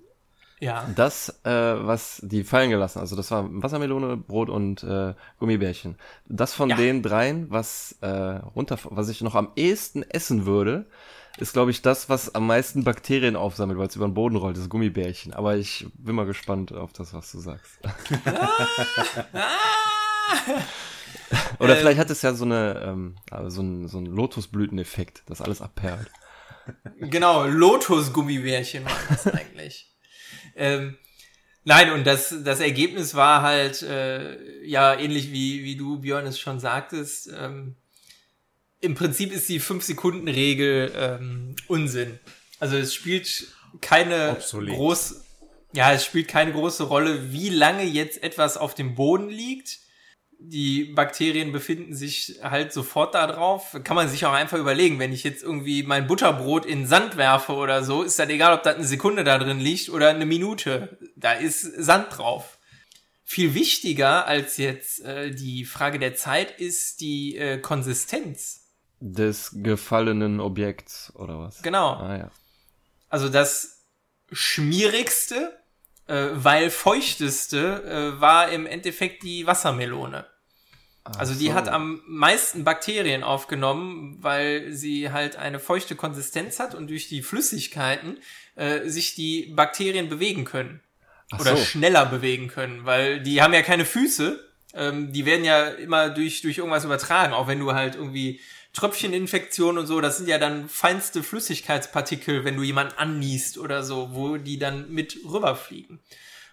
[0.60, 0.88] ja.
[0.94, 5.96] Das, äh, was die fallen gelassen, also das war Wassermelone, Brot und äh, Gummibärchen.
[6.28, 6.76] Das von Ja.
[6.76, 10.86] den dreien, was äh, runter, was ich noch am ehesten essen würde,
[11.38, 14.56] ist, glaube ich, das, was am meisten Bakterien aufsammelt, weil es über den Boden rollt,
[14.56, 15.32] das Gummibärchen.
[15.32, 17.78] Aber ich bin mal gespannt auf das, was du sagst.
[21.58, 21.80] Oder Ähm.
[21.80, 25.60] vielleicht hat es ja so eine, ähm, also so ein, so ein Lotusblüteneffekt, das alles
[25.62, 26.10] abperlt.
[26.98, 29.90] Genau, Lotus-Gummibärchen war das eigentlich.
[30.54, 30.96] ähm,
[31.64, 36.38] nein, und das, das Ergebnis war halt, äh, ja, ähnlich wie, wie du, Björn, es
[36.38, 37.32] schon sagtest.
[37.36, 37.76] Ähm,
[38.82, 42.18] Im Prinzip ist die 5-Sekunden-Regel ähm, Unsinn.
[42.58, 43.46] Also es spielt
[43.80, 44.74] keine Obsolet.
[44.74, 45.24] groß,
[45.72, 49.78] ja, es spielt keine große Rolle, wie lange jetzt etwas auf dem Boden liegt.
[50.40, 53.78] Die Bakterien befinden sich halt sofort da drauf.
[53.84, 57.52] Kann man sich auch einfach überlegen, wenn ich jetzt irgendwie mein Butterbrot in Sand werfe
[57.52, 60.98] oder so, ist das egal, ob das eine Sekunde da drin liegt oder eine Minute.
[61.14, 62.58] Da ist Sand drauf.
[63.24, 68.61] Viel wichtiger als jetzt äh, die Frage der Zeit ist die äh, Konsistenz.
[69.04, 71.60] Des gefallenen Objekts, oder was?
[71.62, 71.94] Genau.
[71.94, 72.30] Ah, ja.
[73.08, 73.84] Also das
[74.30, 75.58] schmierigste,
[76.06, 80.24] äh, weil feuchteste, äh, war im Endeffekt die Wassermelone.
[81.04, 81.54] Also die so.
[81.54, 87.22] hat am meisten Bakterien aufgenommen, weil sie halt eine feuchte Konsistenz hat und durch die
[87.22, 88.18] Flüssigkeiten
[88.54, 90.80] äh, sich die Bakterien bewegen können.
[91.32, 91.64] Ach Oder so.
[91.64, 94.48] schneller bewegen können, weil die haben ja keine Füße.
[94.74, 98.40] Ähm, die werden ja immer durch, durch irgendwas übertragen, auch wenn du halt irgendwie
[98.72, 104.14] Tröpfcheninfektion und so, das sind ja dann feinste Flüssigkeitspartikel, wenn du jemanden anniest oder so,
[104.14, 106.00] wo die dann mit rüberfliegen.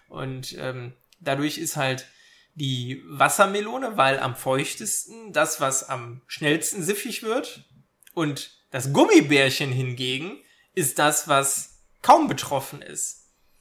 [0.08, 2.06] Und ähm, dadurch ist halt
[2.54, 7.64] die Wassermelone, weil am feuchtesten das, was am schnellsten siffig wird.
[8.12, 10.38] Und das Gummibärchen hingegen
[10.74, 13.19] ist das, was kaum betroffen ist.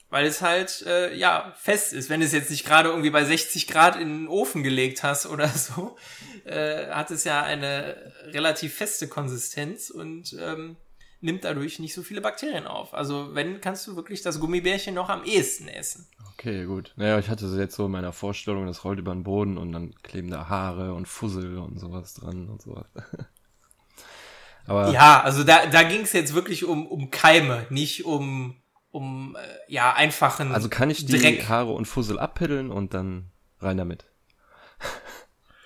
[0.10, 2.10] Weil es halt, äh, ja, fest ist.
[2.10, 5.28] Wenn du es jetzt nicht gerade irgendwie bei 60 Grad in den Ofen gelegt hast
[5.28, 5.98] oder so,
[6.46, 10.78] äh, hat es ja eine relativ feste Konsistenz und ähm,
[11.22, 12.94] nimmt dadurch nicht so viele Bakterien auf.
[12.94, 16.08] Also wenn, kannst du wirklich das Gummibärchen noch am ehesten essen.
[16.34, 16.94] Okay, gut.
[16.96, 19.74] Naja, ich hatte es jetzt so in meiner Vorstellung, das rollt über den Boden und
[19.74, 22.88] dann kleben da Haare und Fussel und sowas dran und sowas.
[24.66, 28.59] Aber ja, also da, da ging es jetzt wirklich um, um Keime, nicht um
[28.92, 31.48] um äh, ja einfachen Also kann ich die Dreck.
[31.48, 34.06] Haare und Fussel abpiddeln und dann rein damit.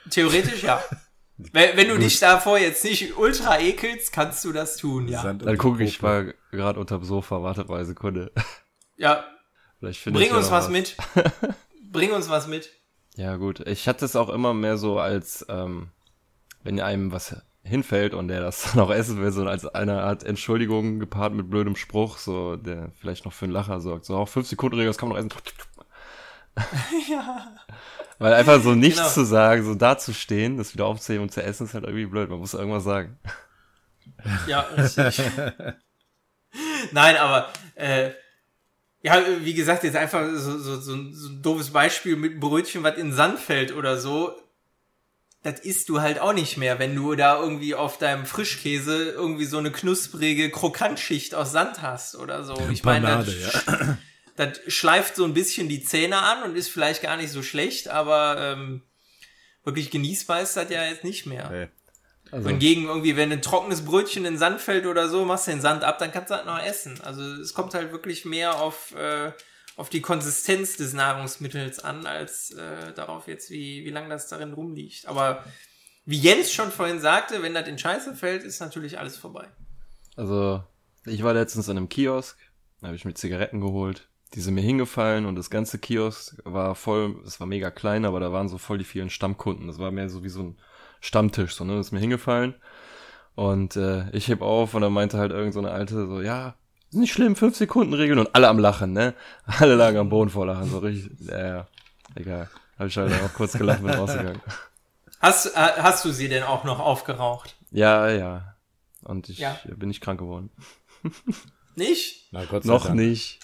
[0.09, 0.83] Theoretisch ja.
[1.37, 5.21] wenn, wenn du dich davor jetzt nicht ultra ekelst, kannst du das tun, ja.
[5.33, 8.31] Dann gucke ich mal gerade unterm Sofa, warte mal eine Sekunde.
[8.97, 9.25] Ja,
[9.83, 10.95] Vielleicht finde ich bring ja uns noch was mit.
[11.91, 12.69] Bring uns was mit.
[13.17, 13.59] Ja, gut.
[13.67, 15.89] Ich hatte es auch immer mehr so als, ähm,
[16.63, 20.23] wenn einem was hinfällt und der das dann auch essen will, so als eine Art
[20.23, 24.05] Entschuldigung gepaart mit blödem Spruch, so, der vielleicht noch für einen Lacher sorgt.
[24.05, 25.41] So, auch fünf Sekunden Regel, das kann man noch essen.
[27.09, 27.47] ja.
[28.19, 29.09] Weil einfach so nichts Genau.
[29.09, 32.29] zu sagen, so dazustehen, das wieder aufzuheben und zu essen, ist halt irgendwie blöd.
[32.29, 33.17] Man muss irgendwas sagen.
[34.47, 35.21] Ja, richtig.
[36.91, 38.11] Nein, aber äh,
[39.01, 42.83] ja, wie gesagt, jetzt einfach so, so, so, ein- so ein doofes Beispiel mit Brötchen,
[42.83, 44.33] was in den Sand fällt oder so.
[45.43, 49.45] Das isst du halt auch nicht mehr, wenn du da irgendwie auf deinem Frischkäse irgendwie
[49.45, 52.55] so eine knusprige Krokantschicht aus Sand hast oder so.
[52.71, 53.97] Ich meine, das, ja.
[54.37, 57.89] das schleift so ein bisschen die Zähne an und ist vielleicht gar nicht so schlecht,
[57.89, 58.83] aber ähm,
[59.65, 61.49] wirklich genießbar ist das ja jetzt nicht mehr.
[61.49, 61.67] Nee.
[62.31, 65.51] Also, Hingegen irgendwie, wenn ein trockenes Brötchen in den Sand fällt oder so, machst du
[65.51, 66.99] den Sand ab, dann kannst du halt noch essen.
[67.01, 69.33] Also es kommt halt wirklich mehr auf, äh,
[69.75, 74.53] auf die Konsistenz des Nahrungsmittels an, als äh, darauf jetzt, wie, wie lange das darin
[74.53, 75.07] rumliegt.
[75.07, 75.43] Aber
[76.05, 79.47] wie Jens schon vorhin sagte, wenn das in Scheiße fällt, ist natürlich alles vorbei.
[80.15, 80.63] also,
[81.05, 82.37] ich war letztens in einem Kiosk,
[82.81, 84.07] da habe ich mir Zigaretten geholt.
[84.33, 88.19] Die sind mir hingefallen und das ganze Kiosk war voll, es war mega klein, aber
[88.19, 89.67] da waren so voll die vielen Stammkunden.
[89.67, 90.57] Das war mehr so wie so ein
[91.01, 91.75] Stammtisch, so, ne?
[91.75, 92.55] Das ist mir hingefallen.
[93.35, 96.55] Und äh, ich heb auf und dann meinte halt irgend so eine Alte so, ja,
[96.93, 99.13] ist nicht schlimm, fünf Sekunden Regeln und alle am Lachen, ne?
[99.45, 101.67] Alle lagen am Boden vor Lachen, so richtig, ja, ja,
[102.15, 102.49] egal.
[102.79, 104.41] Hab ich halt auch kurz gelacht und bin rausgegangen.
[105.19, 107.55] Hast, äh, hast du sie denn auch noch aufgeraucht?
[107.71, 108.55] Ja, ja.
[109.03, 109.57] Und ich Ja.
[109.65, 110.49] bin nicht krank geworden.
[111.75, 112.27] Nicht?
[112.31, 112.95] Na, Gott sei Noch Dank.
[112.97, 113.39] nicht.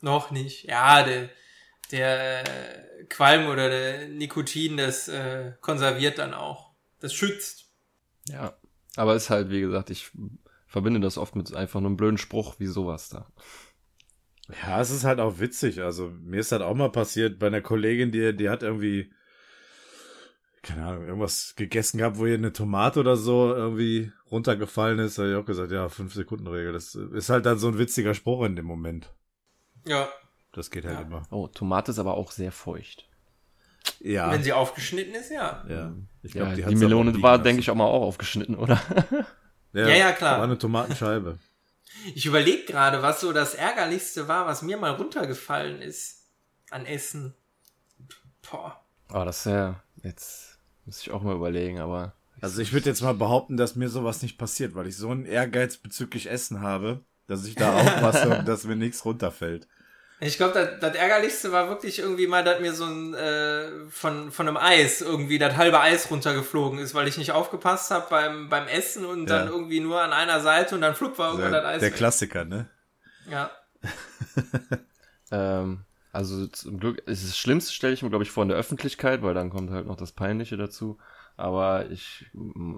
[0.00, 0.64] Noch nicht.
[0.64, 1.28] Ja, der,
[1.90, 2.40] der
[3.00, 6.70] äh, Qualm oder der Nikotin, das äh, konserviert dann auch.
[7.00, 7.66] Das schützt.
[8.28, 8.54] Ja.
[8.96, 10.10] Aber ist halt, wie gesagt, ich
[10.70, 13.26] verbinde das oft mit einfach einem blöden Spruch wie sowas da.
[14.62, 15.82] Ja, es ist halt auch witzig.
[15.82, 19.12] Also, mir ist halt auch mal passiert bei einer Kollegin, die, die hat irgendwie,
[20.62, 25.18] keine Ahnung, irgendwas gegessen gehabt, wo ihr eine Tomate oder so irgendwie runtergefallen ist.
[25.18, 26.72] Da hab ich auch gesagt, ja, fünf Sekunden Regel.
[26.72, 29.12] Das ist halt dann so ein witziger Spruch in dem Moment.
[29.86, 30.08] Ja.
[30.52, 31.02] Das geht halt Ja.
[31.02, 31.22] immer.
[31.30, 33.08] Oh, Tomate ist aber auch sehr feucht.
[34.00, 34.30] Ja.
[34.32, 35.64] Wenn sie aufgeschnitten ist, ja.
[35.68, 35.94] ja.
[36.22, 38.80] Ich Ja, glaub, die, aber Melone war, denke ich, auch mal auch aufgeschnitten, oder?
[39.72, 40.38] Ja, ja, klar.
[40.38, 41.38] War eine Tomatenscheibe.
[42.14, 46.28] Ich überlege gerade, was so das Ärgerlichste war, was mir mal runtergefallen ist
[46.70, 47.34] an Essen.
[48.48, 48.80] Boah.
[49.12, 52.14] oh, das ist ja, jetzt muss ich auch mal überlegen, aber.
[52.40, 55.26] Also ich würde jetzt mal behaupten, dass mir sowas nicht passiert, weil ich so einen
[55.26, 59.68] Ehrgeiz bezüglich Essen habe, dass ich da aufpasse und dass mir nichts runterfällt.
[60.22, 64.46] Ich glaube, das, Ärgerlichste war wirklich irgendwie mal, dass mir so ein äh, von, von
[64.48, 68.68] einem Eis irgendwie das halbe Eis runtergeflogen ist, weil ich nicht aufgepasst habe beim, beim
[68.68, 69.52] Essen und dann Ja.
[69.52, 71.80] irgendwie nur an einer Seite und dann flupp war irgendwann das Eis.
[71.80, 71.96] der weg.
[71.96, 72.68] Klassiker, ne?
[73.30, 73.50] Ja.
[75.32, 78.58] Ähm, also zum Glück ist das Schlimmste, stelle ich mir, glaube ich, vor in der
[78.58, 80.98] Öffentlichkeit, weil dann kommt halt noch das Peinliche dazu.
[81.36, 82.26] Aber ich,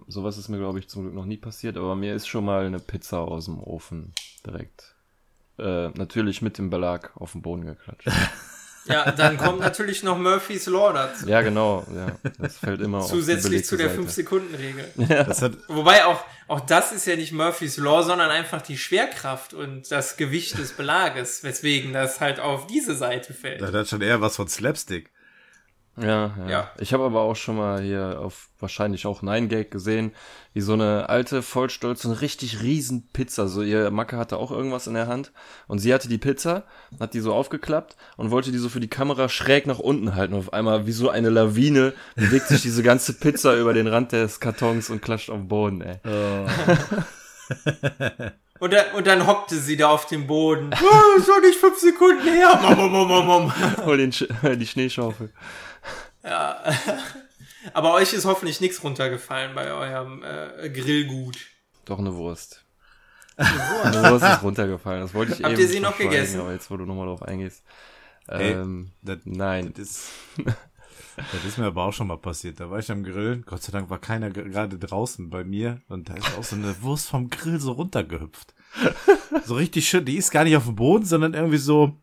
[0.06, 1.76] sowas ist mir, glaube ich, zum Glück noch nie passiert.
[1.78, 4.12] Aber mir ist schon mal eine Pizza aus dem Ofen
[4.46, 4.94] direkt,
[5.58, 8.08] äh, natürlich mit dem Belag auf den Boden geklatscht.
[8.86, 11.28] ja, dann kommt natürlich noch Murphy's Law dazu.
[11.28, 12.06] ja, genau, ja.
[12.38, 14.92] Das fällt immer Zusätzlich zu der belegte 5-Sekunden-Regel.
[15.26, 19.54] Das hat, Wobei auch, auch das ist ja nicht Murphy's Law, sondern einfach die Schwerkraft
[19.54, 23.60] und das Gewicht des Belages, weswegen das halt auf diese Seite fällt.
[23.60, 25.11] das hat schon eher was von Slapstick.
[25.96, 26.48] Ja, ja.
[26.48, 26.70] Ja.
[26.78, 30.12] Ich habe aber auch schon mal hier auf wahrscheinlich auch Nine Gag gesehen,
[30.54, 33.46] wie so eine alte, vollstolz, so eine richtig riesen Pizza.
[33.46, 35.32] So ihr Macke hatte auch irgendwas in der Hand
[35.68, 36.64] und sie hatte die Pizza,
[36.98, 40.32] hat die so aufgeklappt und wollte die so für die Kamera schräg nach unten halten.
[40.32, 44.12] Und auf einmal wie so eine Lawine bewegt sich diese ganze Pizza über den Rand
[44.12, 46.00] des Kartons und klatscht auf den Boden, ey.
[48.62, 50.70] Und dann, und dann hockte sie da auf dem Boden.
[50.80, 52.60] Oh, schon nicht fünf Sekunden her.
[52.62, 53.52] Mom, mom, mom, mom.
[53.84, 54.24] Hol den Sch
[54.56, 55.32] die Schneeschaufel.
[56.24, 56.62] Ja.
[57.74, 61.36] Aber euch ist hoffentlich nichts runtergefallen bei eurem äh, Grillgut.
[61.84, 62.64] Doch eine Wurst.
[63.36, 65.02] Eine Wurst ist runtergefallen.
[65.02, 66.40] Das wollte ich Habt eben ihr sie noch gegessen?
[66.40, 67.62] Aber jetzt, wo du nochmal drauf eingehst.
[68.28, 69.72] Ey, Ähm, das, nein.
[69.76, 70.08] Das ist,
[71.16, 72.58] das ist mir aber auch schon mal passiert.
[72.60, 73.42] Da war ich am Grill.
[73.46, 75.80] Gott sei Dank war keiner ge- gerade draußen bei mir.
[75.88, 78.54] Und da ist auch so eine Wurst vom Grill so runtergehüpft.
[79.44, 80.04] So richtig schön.
[80.04, 81.96] Die ist gar nicht auf dem Boden, sondern irgendwie so.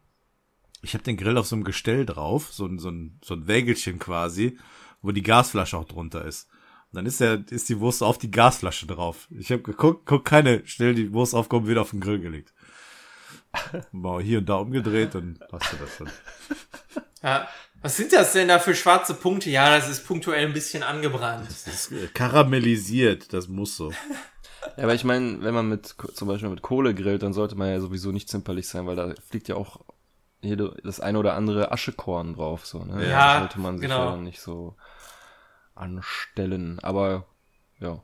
[0.82, 2.50] Ich habe den Grill auf so einem Gestell drauf.
[2.52, 4.58] So ein, so ein, so ein Wägelchen quasi,
[5.02, 6.48] wo die Gasflasche auch drunter ist.
[6.92, 9.28] Und dann ist der, ist die Wurst auf die Gasflasche drauf.
[9.30, 12.54] Ich habe geguckt, guck keine, schnell die Wurst aufkommen, wieder auf den Grill gelegt.
[13.92, 16.10] Mal hier und da umgedreht und passte das schon.
[17.22, 17.48] Ja.
[17.82, 19.50] Was sind das denn da für schwarze Punkte?
[19.50, 21.48] Ja, das ist punktuell ein bisschen angebrannt.
[21.48, 23.92] Das ist äh, karamellisiert, das muss so.
[24.76, 27.70] Ja, aber ich meine, wenn man mit zum Beispiel mit Kohle grillt, dann sollte man
[27.70, 29.80] ja sowieso nicht zimperlich sein, weil da fliegt ja auch
[30.42, 33.08] jede, das eine oder andere Aschekorn drauf, so, ne?
[33.08, 34.06] Ja, Da sollte man sich genau.
[34.06, 34.76] ja dann nicht so
[35.76, 36.80] anstellen.
[36.82, 37.26] Aber
[37.80, 38.04] ja,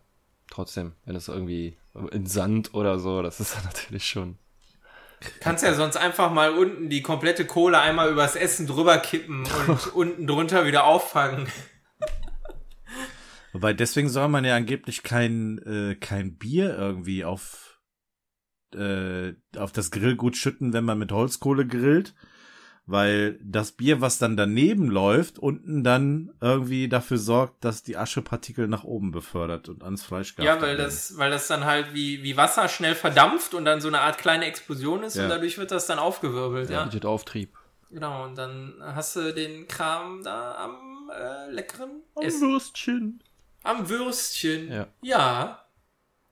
[0.49, 1.77] trotzdem, wenn es irgendwie
[2.11, 4.38] in Sand oder so, das ist dann natürlich schon.
[5.39, 9.88] Kannst ja sonst einfach mal unten die komplette Kohle einmal übers Essen drüber kippen und
[9.95, 11.47] unten drunter wieder auffangen.
[13.53, 17.74] Wobei deswegen soll man ja angeblich kein, äh, kein Bier irgendwie auf,
[18.74, 22.16] äh, auf das Grillgut schütten, wenn man mit Holzkohle grillt.
[22.88, 28.68] Weil das Bier, was dann daneben läuft, unten dann irgendwie dafür sorgt, dass die Aschepartikel
[28.68, 32.22] nach oben befördert und ans Fleisch Ja, gehaftet weil das, weil das dann halt wie,
[32.22, 35.24] wie Wasser schnell verdampft und dann so eine Art kleine Explosion ist Ja.
[35.24, 36.84] und dadurch wird das dann aufgewirbelt, ja.
[36.84, 37.57] Bietet Auftrieb.
[37.89, 42.51] Genau, und dann hast du den Kram da am äh, leckeren Essen.
[42.51, 43.24] Würstchen.
[43.63, 44.72] Am Würstchen.
[44.72, 44.88] Ja.
[45.01, 45.64] Ja.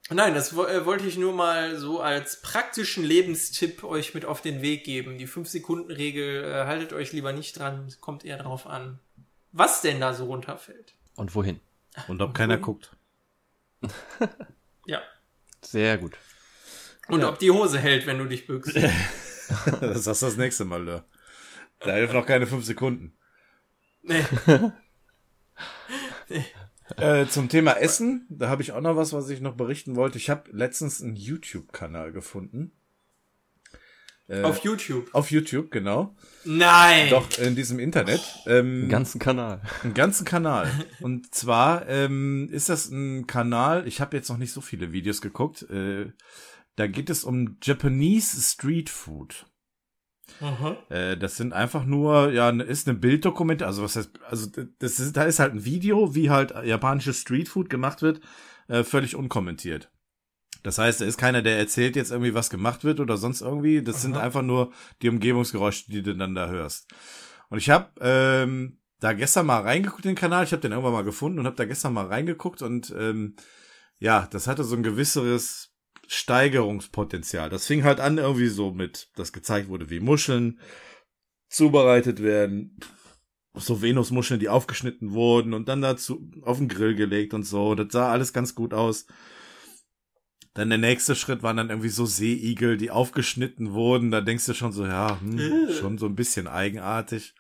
[0.10, 4.62] Nein, das äh, wollte ich nur mal so als praktischen Lebenstipp euch mit auf den
[4.62, 5.18] Weg geben.
[5.18, 8.99] Die 5-Sekunden-Regel, äh, haltet euch lieber nicht dran, es kommt eher drauf an,
[9.51, 10.93] was denn da so runterfällt.
[11.16, 11.60] Und wohin?
[12.08, 12.95] Und ob keiner guckt.
[14.86, 15.01] Ja.
[15.62, 16.18] Sehr gut.
[17.08, 18.76] Und ob die Hose hält, wenn du dich bückst.
[19.80, 21.06] das sagst du das nächste Mal, Lör.
[21.80, 23.14] Da hilft noch keine fünf Sekunden.
[24.01, 24.26] nee.
[26.98, 30.18] Äh, zum Thema Essen, da habe ich auch noch was, was ich noch berichten wollte.
[30.18, 32.72] Ich habe letztens einen YouTube-Kanal gefunden.
[34.30, 35.10] Äh, Auf YouTube.
[35.14, 36.16] auf YouTube, genau.
[36.46, 37.10] Nein!
[37.10, 38.22] Doch, in diesem Internet.
[38.46, 39.62] Ähm, Den ganzen Kanal.
[39.84, 40.72] einen ganzen Kanal.
[41.02, 45.22] Und zwar ähm, ist das ein Kanal, ich habe jetzt noch nicht so viele Videos
[45.22, 45.64] geguckt.
[45.70, 46.12] Äh,
[46.78, 49.46] da geht es um Japanese Street Food.
[50.89, 54.49] Äh, das sind einfach nur, ja, ne- ist eine Bilddokumente, also was heißt, also
[54.80, 58.21] das ist, da ist halt ein Video, wie halt japanisches Streetfood gemacht wird,
[58.67, 59.91] äh, völlig unkommentiert.
[60.63, 63.82] Das heißt, da ist keiner, der erzählt jetzt irgendwie, was gemacht wird oder sonst irgendwie.
[63.82, 64.24] Das sind Aha.
[64.24, 64.71] einfach nur
[65.01, 66.89] die Umgebungsgeräusche, die du dann da hörst.
[67.49, 70.45] Und ich habe ähm, da gestern mal reingeguckt in den Kanal.
[70.45, 73.36] Ich habe den irgendwann mal gefunden und habe da gestern mal reingeguckt und ähm,
[73.99, 75.72] ja, das hatte so ein gewisseres
[76.14, 77.49] Steigerungspotenzial.
[77.49, 80.59] Das fing halt an irgendwie so mit, dass gezeigt wurde, wie Muscheln
[81.49, 82.78] zubereitet werden.
[83.55, 87.76] So Venusmuscheln, die aufgeschnitten wurden und dann dazu auf den Grill gelegt und so.
[87.76, 89.05] Das sah alles ganz gut aus.
[90.55, 94.11] Dann der nächste Schritt waren dann irgendwie so Seeigel, die aufgeschnitten wurden.
[94.11, 95.74] Da denkst du schon so, ja, hm, Äh.
[95.74, 97.34] schon so ein bisschen eigenartig.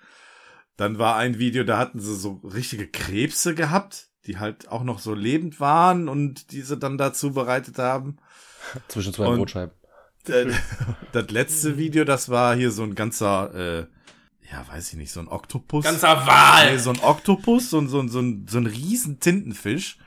[0.77, 4.99] Dann war ein Video, da hatten sie so richtige Krebse gehabt, die halt auch noch
[4.99, 8.17] so lebend waren und diese dann dazu bereitet haben.
[8.87, 9.73] Zwischen zwei Und- Brotscheiben.
[11.11, 13.79] Das letzte Video, das war hier so ein ganzer, äh,
[14.51, 15.83] ja, weiß ich nicht, so ein Oktopus.
[15.83, 16.79] Ganzer Nee, Wal!
[16.79, 19.97] so ein Oktopus, so, ein- so, ein- so, ein, so ein riesen Tintenfisch,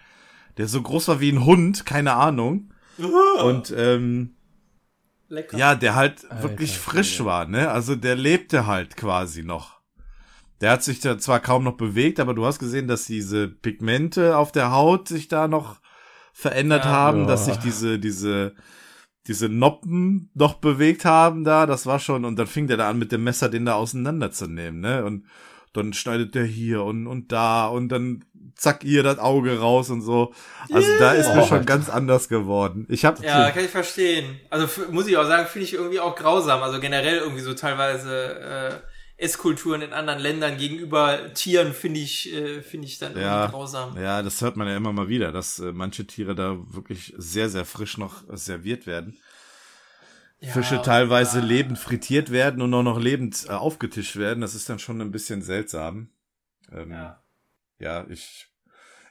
[0.57, 2.73] der so groß war wie ein Hund, keine Ahnung.
[3.43, 4.37] Und ähm,
[5.29, 5.59] Lecker.
[5.59, 7.25] ja, der halt Alter, wirklich frisch Schwede.
[7.27, 7.71] war, ne?
[7.71, 9.81] Also der lebte halt quasi noch.
[10.63, 14.39] Der hat sich da zwar kaum noch bewegt, aber du hast gesehen, dass diese Pigmente
[14.39, 15.77] auf der Haut sich da noch
[16.39, 16.91] verändert Ja.
[16.91, 17.27] haben, Ja.
[17.29, 18.55] dass sich diese, diese,
[19.27, 22.99] diese Noppen noch bewegt haben da, das war schon, und dann fing der da an
[22.99, 25.03] mit dem Messer den da auseinanderzunehmen, ne?
[25.05, 25.25] Und
[25.73, 28.25] dann schneidet der hier und, und da und dann
[28.55, 30.33] zack ihr das Auge raus und so.
[30.73, 31.47] Also da ist mir Oh.
[31.47, 32.87] schon ganz anders geworden.
[32.89, 34.39] Ich habe Ja, kann ich verstehen.
[34.51, 36.63] Also muss ich auch sagen, finde ich irgendwie auch grausam.
[36.63, 38.75] Also generell irgendwie so teilweise äh,
[39.19, 43.47] Esskulturen in anderen Ländern gegenüber Tieren finde ich, äh, finde ich dann Ja.
[43.47, 43.97] grausam.
[43.97, 47.49] Ja, das hört man ja immer mal wieder, dass äh, manche Tiere da wirklich sehr,
[47.49, 49.17] sehr frisch noch serviert werden.
[50.41, 54.43] Ja, Fische teilweise äh, lebend frittiert werden und auch noch lebend äh, aufgetischt werden.
[54.43, 56.11] Das ist dann schon ein bisschen seltsam.
[56.71, 57.23] Ähm, ja.
[57.79, 58.07] Ja.
[58.11, 58.49] ich,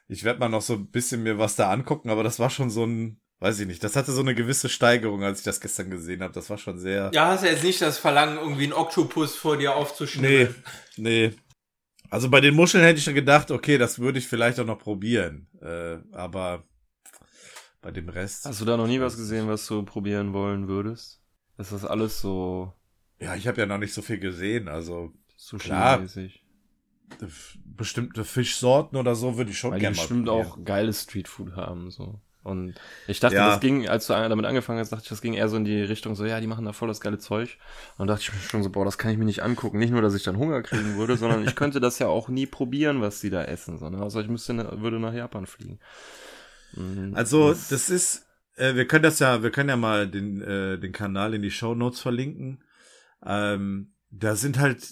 [0.08, 2.70] ich werde mal noch so ein bisschen mir was da angucken, aber das war schon
[2.70, 5.90] so ein, weiß ich nicht, das hatte so eine gewisse Steigerung, als ich das gestern
[5.90, 6.34] gesehen habe.
[6.34, 7.12] Das war schon sehr.
[7.14, 10.56] Ja, hast du jetzt nicht das Verlangen, irgendwie einen Oktopus vor dir aufzuschneiden.
[10.98, 11.36] Nee, nee.
[12.10, 14.78] Also bei den Muscheln hätte ich schon gedacht, okay, das würde ich vielleicht auch noch
[14.80, 15.48] probieren.
[15.62, 16.64] Äh, aber
[17.82, 18.46] bei dem Rest.
[18.46, 21.22] Hast du da noch nie was gesehen, was du probieren wollen würdest?
[21.58, 22.74] Ist das alles so
[23.20, 24.68] Ja, ich habe ja noch nicht so viel gesehen.
[24.68, 26.42] Also Sushi-mäßig?
[27.66, 30.48] bestimmte Fischsorten oder so würde ich schon Weil die gerne mal bestimmt probieren.
[30.52, 32.20] auch geiles Streetfood haben, so.
[32.46, 32.76] Und
[33.08, 33.50] ich dachte, Ja.
[33.50, 35.82] das ging, als du damit angefangen hast, dachte ich, das ging eher so in die
[35.82, 37.58] Richtung, so, ja, die machen da voll das geile Zeug.
[37.98, 39.80] Und dachte ich mir schon so, boah, das kann ich mir nicht angucken.
[39.80, 42.46] Nicht nur, dass ich dann Hunger kriegen würde, sondern ich könnte das ja auch nie
[42.46, 45.80] probieren, was die da essen, sondern also ich müsste, würde nach Japan fliegen.
[46.74, 47.14] Mhm.
[47.16, 48.28] Also das ist,
[48.58, 51.52] äh, wir können das ja, wir können ja mal den äh, den Kanal in die
[51.52, 52.64] Show Notes verlinken.
[53.26, 54.86] Ähm, da sind halt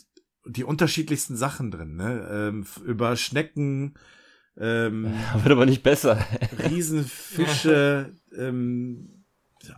[0.45, 2.27] die unterschiedlichsten Sachen drin, ne?
[2.31, 3.93] Ähm, über Schnecken,
[4.59, 6.17] ähm, wird aber nicht besser.
[6.69, 9.25] Riesenfische, ähm,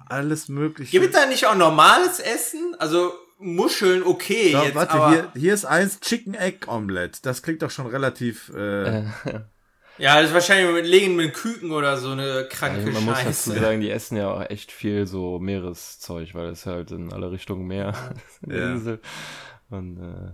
[0.08, 0.92] alles mögliche.
[1.00, 2.76] Gibt es da nicht auch normales Essen?
[2.80, 5.10] Also Muscheln, okay, Da, jetzt warte, aber...
[5.12, 7.20] hier, hier ist eins Chicken Egg Omelette.
[7.22, 8.50] Das klingt doch schon relativ.
[8.56, 9.06] Äh, Äh,
[9.98, 13.16] Ja, das ist wahrscheinlich mit Legen mit Küken oder so eine kranke Also man muss
[13.24, 13.60] dazu Scheiße.
[13.62, 17.66] sagen, die essen ja auch echt viel so Meereszeug, weil es halt in alle Richtungen
[17.66, 17.94] Meer
[18.42, 18.74] ist, Ja.
[18.74, 19.00] Insel.
[19.70, 20.32] Und äh,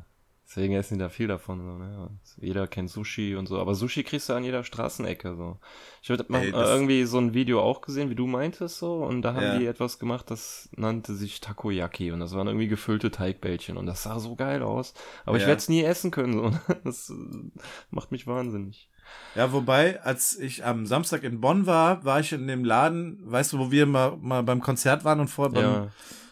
[0.52, 1.60] deswegen essen die da viel davon.
[1.62, 2.10] So, ne?
[2.38, 5.36] Jeder kennt Sushi und so, aber Sushi kriegst du an jeder Straßenecke.
[5.36, 5.58] so.
[6.02, 9.34] Ich habe äh, irgendwie so ein Video auch gesehen, wie du meintest so, und da
[9.34, 9.60] haben Ja.
[9.60, 14.04] die etwas gemacht, das nannte sich Takoyaki und das waren irgendwie gefüllte Teigbällchen und das
[14.04, 14.94] sah so geil aus.
[15.26, 15.48] Aber ich Ja.
[15.48, 16.34] werde es nie essen können.
[16.34, 16.52] So.
[16.84, 17.14] Das äh,
[17.90, 18.90] macht mich wahnsinnig.
[19.36, 23.54] Ja, wobei, als ich am Samstag in Bonn war, war ich in dem Laden, weißt
[23.54, 25.88] du, wo wir mal, mal beim Konzert waren und vorher beim ja,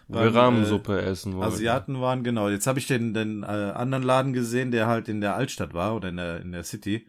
[0.10, 1.54] wir beim, Rahmensuppe essen wollten.
[1.54, 2.50] Asiaten waren, genau.
[2.50, 5.96] Jetzt habe ich den, den äh, anderen Laden gesehen, der halt in der Altstadt war
[5.96, 7.08] oder in der, in der City.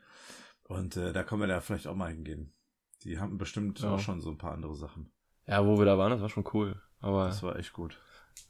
[0.65, 2.53] Und äh, da können wir da vielleicht auch mal hingehen.
[3.05, 3.91] Die haben bestimmt Ja.
[3.95, 5.11] auch schon so ein paar andere Sachen.
[5.47, 6.81] Ja, wo wir da waren, das war schon cool.
[7.01, 7.99] Aber Das war echt gut.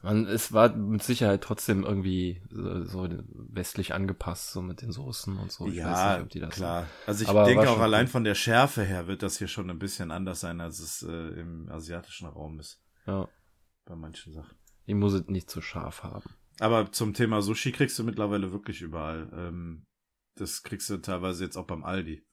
[0.02, 3.08] man, es war mit Sicherheit trotzdem irgendwie so, so
[3.48, 5.66] westlich angepasst, so mit den Soßen und so.
[5.68, 6.86] Ich ja, weiß nicht, ob die das klar.
[7.06, 8.10] Also ich Aber denke auch allein cool.
[8.10, 11.40] von der Schärfe her wird das hier schon ein bisschen anders sein, als es äh,
[11.40, 12.82] im asiatischen Raum ist.
[13.06, 13.28] Ja,
[13.84, 14.56] Bei manchen Sachen.
[14.86, 16.30] die muss es nicht zu scharf haben.
[16.58, 19.30] Aber zum Thema Sushi kriegst du mittlerweile wirklich überall.
[19.34, 19.86] Ähm,
[20.36, 22.24] das kriegst du teilweise jetzt auch beim Aldi.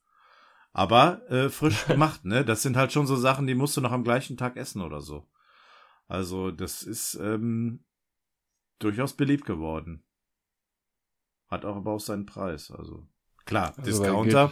[0.74, 2.43] Aber äh, frisch gemacht, ne?
[2.45, 5.02] Das sind halt schon so Sachen, die musst du noch am gleichen Tag essen oder
[5.02, 5.30] so.
[6.08, 7.84] Also das ist ähm,
[8.80, 10.04] durchaus beliebt geworden.
[11.48, 12.72] Hat auch aber auch seinen Preis.
[12.72, 13.08] Also
[13.45, 14.52] klar, Also, Discounter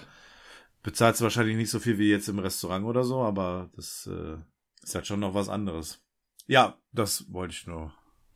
[0.83, 4.37] bezahlst du wahrscheinlich nicht so viel wie jetzt im Restaurant oder so, aber das äh,
[4.81, 6.04] ist halt schon noch was anderes.
[6.47, 7.93] Ja, das wollte ich nur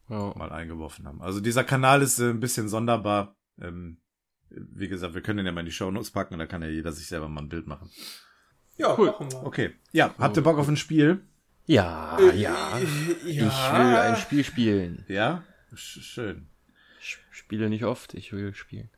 [0.10, 0.34] Ja.
[0.36, 1.22] mal eingeworfen haben.
[1.22, 3.36] Also dieser Kanal ist äh, ein bisschen sonderbar.
[3.62, 3.98] Ähm,
[4.50, 6.70] wie gesagt, wir können den ja mal in die Shownotes packen und da kann ja
[6.70, 7.90] jeder sich selber mal ein Bild machen.
[8.78, 9.08] Ja, Cool.
[9.08, 9.44] machen wir.
[9.44, 9.76] Okay.
[9.92, 11.22] Ja, habt ihr Bock auf ein Spiel?
[11.66, 12.80] Ja, Äh, ja.
[12.80, 12.80] ja.
[12.80, 13.52] Ich will
[13.96, 15.06] ein Spiel spielen.
[15.08, 15.44] Ja?
[15.76, 16.48] Sch schön.
[17.00, 18.90] Ich spiele nicht oft, ich will spielen.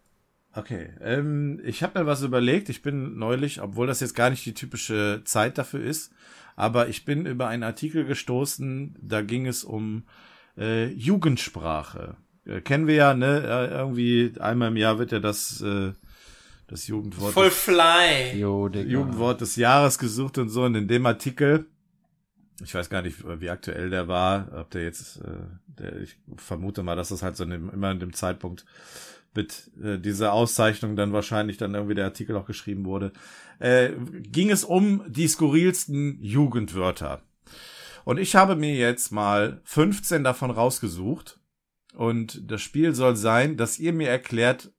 [0.53, 0.89] Okay.
[0.99, 2.69] Ähm, ich habe mir was überlegt.
[2.69, 6.11] Ich bin neulich, obwohl das jetzt gar nicht die typische Zeit dafür ist,
[6.55, 10.03] aber ich bin über einen Artikel gestoßen, da ging es um
[10.57, 12.17] äh, Jugendsprache.
[12.45, 13.43] Äh, kennen wir ja, ne?
[13.45, 15.93] Äh, irgendwie einmal im Jahr wird ja das, äh,
[16.67, 18.37] das Jugendwort Voll des- fly.
[18.37, 18.67] Jo.
[18.67, 20.63] Jugendwort des Jahres gesucht und so.
[20.63, 21.67] Und in dem Artikel,
[22.61, 25.29] ich weiß gar nicht, wie aktuell der war, ob der jetzt, äh,
[25.67, 28.65] der, ich vermute mal, dass das halt so in dem, immer in dem Zeitpunkt
[29.33, 33.13] mit äh, dieser Auszeichnung dann wahrscheinlich dann irgendwie der Artikel auch geschrieben wurde,
[33.59, 37.21] äh, ging es um die skurrilsten Jugendwörter.
[38.03, 41.39] Und ich habe mir jetzt mal 15 davon rausgesucht.
[41.93, 44.71] Und das Spiel soll sein, dass ihr mir erklärt,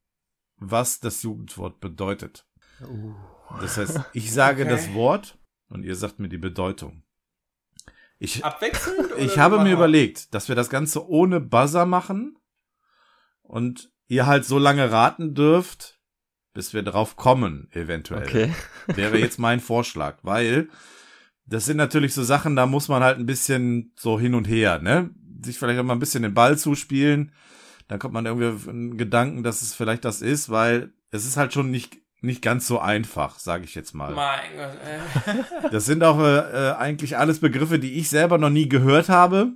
[0.57, 2.46] was das Jugendwort bedeutet.
[2.80, 3.14] Uh.
[3.61, 4.70] Das heißt, ich sage Okay.
[4.70, 5.38] das Wort
[5.68, 7.03] und ihr sagt mir die Bedeutung.
[8.18, 9.11] Ich, Abwechselnd?
[9.18, 12.38] ich habe mir überlegt, dass wir das Ganze ohne Buzzer machen
[13.42, 15.98] und ihr halt so lange raten dürft,
[16.52, 18.24] bis wir drauf kommen, eventuell.
[18.24, 18.54] Okay.
[18.86, 20.68] Wäre jetzt mein Vorschlag, weil
[21.46, 24.80] das sind natürlich so Sachen, da muss man halt ein bisschen so hin und her,
[24.80, 25.10] ne?
[25.42, 27.32] Sich vielleicht auch mal ein bisschen den Ball zuspielen.
[27.88, 31.38] Dann kommt man irgendwie auf einen Gedanken, dass es vielleicht das ist, weil es ist
[31.38, 34.12] halt schon nicht, nicht ganz so einfach, sage ich jetzt mal.
[34.12, 34.78] Mein Gott,
[35.26, 35.70] ey.
[35.70, 39.54] Das sind auch äh, äh, eigentlich alles Begriffe, die ich selber noch nie gehört habe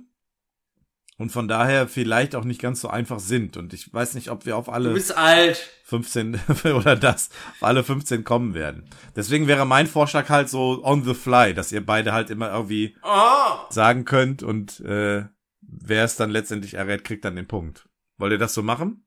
[1.17, 3.57] und von daher vielleicht auch nicht ganz so einfach sind.
[3.57, 5.57] Und ich weiß nicht, ob wir auf Du alle bist alt.
[5.83, 6.39] 15
[6.75, 8.89] oder das, auf alle 15 kommen werden.
[9.15, 12.95] Deswegen wäre mein Vorschlag halt so on the fly, dass ihr beide halt immer irgendwie
[13.03, 13.57] Oh.
[13.69, 15.25] sagen könnt und äh,
[15.61, 17.87] wer es dann letztendlich errät, kriegt dann den Punkt.
[18.17, 19.05] Wollt ihr das so machen?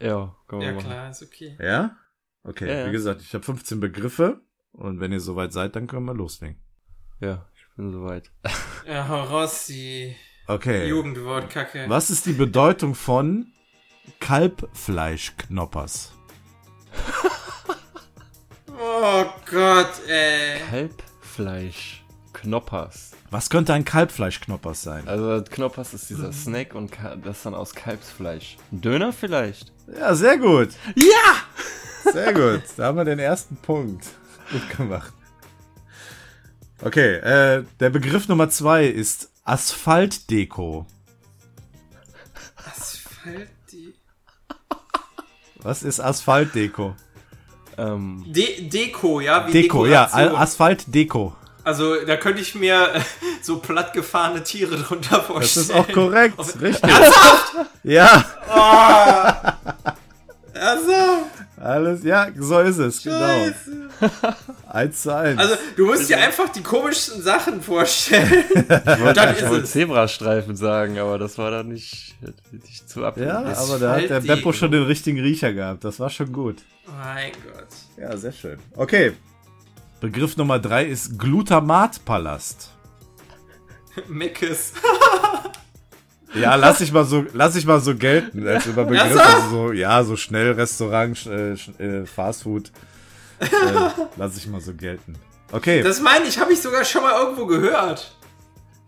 [0.00, 0.82] Ja, komm Ja mal.
[0.82, 1.56] klar, ist okay.
[1.60, 1.96] Ja?
[2.42, 2.86] Okay, Ja, ja.
[2.88, 4.40] wie gesagt, ich habe 15 Begriffe
[4.72, 6.60] und wenn ihr soweit seid, dann können wir loslegen.
[7.20, 8.30] Ja, ich bin soweit.
[8.86, 9.26] Ja,
[9.68, 10.14] die
[10.46, 10.88] Okay.
[10.88, 11.86] Jugendwortkacke.
[11.88, 13.46] Was ist die Bedeutung von
[14.20, 16.12] Kalbfleischknoppers?
[18.76, 20.60] Oh Gott, ey.
[20.68, 22.04] Kalbfleisch.
[22.32, 23.12] Knoppers.
[23.30, 25.08] Was könnte ein Kalbfleischknoppers sein?
[25.08, 26.92] Also Knoppers ist dieser Snack und
[27.24, 28.56] das dann aus Kalbsfleisch.
[28.72, 29.72] Ein Döner vielleicht?
[29.98, 30.70] Ja, sehr gut.
[30.96, 32.12] Ja!
[32.12, 32.62] Sehr gut.
[32.76, 34.06] Da haben wir den ersten Punkt.
[34.50, 35.12] Gut gemacht.
[36.82, 40.86] Okay, äh, der Begriff Nummer zwei ist Asphaltdeko.
[42.66, 43.94] Asphalt, die.
[45.62, 46.94] Was ist Asphaltdeko?
[47.76, 49.46] Ähm, De Deko, ja?
[49.46, 50.36] Wie Deko, ja, Dekoration.
[50.36, 51.36] Al- Asphaltdeko.
[51.62, 53.00] Also, da könnte ich mir äh,
[53.42, 55.66] so plattgefahrene Tiere drunter Das vorstellen.
[55.66, 56.90] ist auch korrekt, Auf- richtig.
[57.82, 58.24] Ja,
[60.54, 61.26] Also,
[61.64, 63.16] alles, ja, so ist es, genau.
[63.18, 63.88] Scheiße.
[64.68, 65.38] Eins zu eins.
[65.38, 68.44] Also, du musst dir einfach die komischsten Sachen vorstellen.
[68.68, 69.72] dann ich wollte es.
[69.72, 72.16] Zebrastreifen sagen, aber das war dann nicht,
[72.52, 73.16] nicht zu ab.
[73.16, 73.62] ja, Asphaltdeko.
[73.62, 75.84] aber da hat der Beppo schon den richtigen Riecher gehabt.
[75.84, 76.56] Das war schon gut.
[76.86, 77.68] Mein Gott.
[77.96, 78.58] Ja, sehr schön.
[78.76, 79.12] Okay.
[80.00, 82.70] Begriff Nummer drei ist Glutamatpalast.
[84.08, 84.74] Meckes.
[86.34, 89.16] Ja, lass ich mal so, lass ich mal so gelten als Überbegriff.
[89.18, 92.72] Also so, ja, so schnell Restaurant, sch- äh, sch- äh, Fastfood.
[93.40, 93.46] Äh,
[94.16, 95.14] lass ich mal so gelten.
[95.52, 95.82] Okay.
[95.82, 98.16] Das meine ich, habe ich sogar schon mal irgendwo gehört.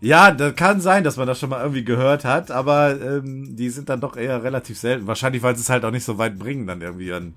[0.01, 3.69] ja, das kann sein, dass man das schon mal irgendwie gehört hat, aber ähm, die
[3.69, 5.07] sind dann doch eher relativ selten.
[5.07, 7.35] Wahrscheinlich, weil sie es halt auch nicht so weit bringen, dann irgendwie an,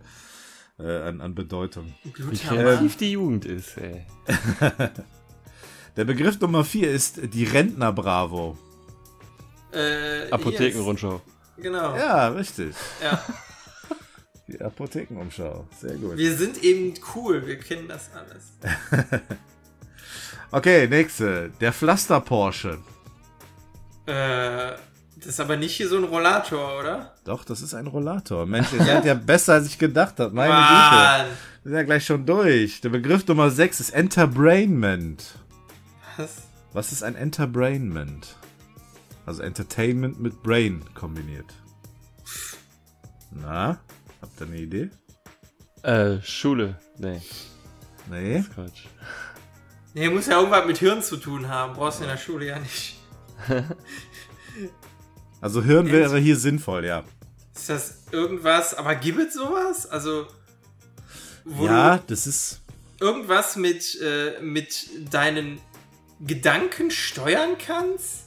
[0.78, 1.94] äh, an, an Bedeutung.
[2.04, 4.06] Wie kreativ die Jugend ist, ey.
[5.96, 8.56] Der Begriff Nummer vier ist die Rentner-Bravo.
[9.72, 11.14] Äh, Apothekenrundschau.
[11.14, 11.64] yes.
[11.64, 11.96] Genau.
[11.96, 12.74] Ja, richtig.
[13.02, 13.22] Ja.
[14.48, 15.66] Die Apothekenumschau.
[15.80, 16.16] Sehr gut.
[16.16, 19.20] Wir sind eben cool, wir kennen das alles.
[20.52, 21.50] Okay, nächste.
[21.60, 22.78] Der Pflaster-Porsche.
[24.06, 24.72] Äh,
[25.16, 27.14] das ist aber nicht hier so ein Rollator, oder?
[27.24, 28.46] Doch, das ist ein Rollator.
[28.46, 30.34] Mensch, ihr seid ja besser, als ich gedacht habe.
[30.34, 30.64] Meine Güte.
[30.64, 31.26] Mann.
[31.62, 32.80] Wir sind ja gleich schon durch.
[32.80, 35.22] Der Begriff Nummer 6 ist Enterbrainment.
[36.16, 36.38] Was?
[36.72, 38.34] Was ist ein Enterbrainment?
[39.26, 41.46] Also Entertainment mit Brain kombiniert.
[43.30, 43.78] Na,
[44.20, 44.90] habt ihr eine Idee?
[45.82, 46.76] Äh, Schule.
[46.98, 47.20] Nee,
[48.08, 48.44] Nee?
[48.54, 48.86] Quatsch.
[49.94, 51.74] Nee, muss ja irgendwas mit Hirn zu tun haben.
[51.74, 52.96] Brauchst du in der Schule ja nicht.
[55.40, 57.02] Also Hirn wäre hier sinnvoll, ja.
[57.54, 59.86] Ist das irgendwas, aber gibt es sowas?
[59.86, 60.26] Also,
[61.46, 62.60] wo Ja, das ist.
[63.00, 65.58] irgendwas mit, äh, mit deinen
[66.20, 68.26] Gedanken steuern kannst?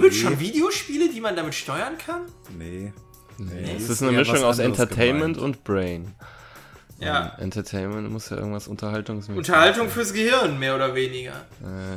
[0.00, 0.28] Gibt es Nee.
[0.28, 2.22] schon Videospiele, die man damit steuern kann?
[2.58, 2.92] Nee.
[3.38, 5.56] Nee, es ist ist eine Mischung aus Entertainment gemeint.
[5.58, 6.14] und Brain.
[7.00, 7.34] Ja.
[7.34, 9.90] Und Entertainment muss ja irgendwas Unterhaltungsmäßiges Unterhaltung sein.
[9.94, 11.32] fürs Gehirn, mehr oder weniger.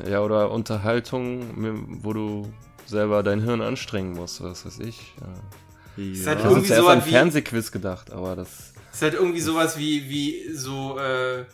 [0.04, 2.52] Äh, ja, oder Unterhaltung, wo du
[2.88, 5.14] selber dein Hirn anstrengen musst, was weiß ich.
[5.22, 6.04] Ja.
[6.04, 6.28] Ist Ja.
[6.28, 8.74] halt Ich habe irgendwie zuerst so an Fernsehquiz gedacht, aber das.
[8.92, 11.46] ist halt irgendwie sowas wie, wie so, äh,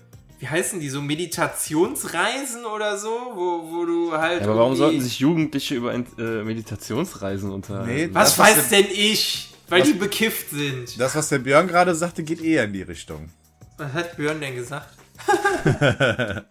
[0.43, 4.41] wie heißen die, so Meditationsreisen oder so, wo, wo du halt.
[4.41, 7.89] Ja, aber warum sollten sich Jugendliche über äh, Meditationsreisen unterhalten?
[7.89, 9.53] Nee, Was weiß denn ich?
[9.69, 10.99] Weil Was- die bekifft sind.
[10.99, 13.29] Das, was der Björn gerade sagte, geht eher in die Richtung.
[13.77, 14.89] Was hat Björn denn gesagt?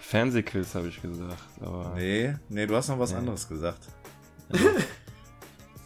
[0.00, 3.80] Fernsehquiz habe ich gesagt, aber Nee, nee, du hast noch was anderes gesagt.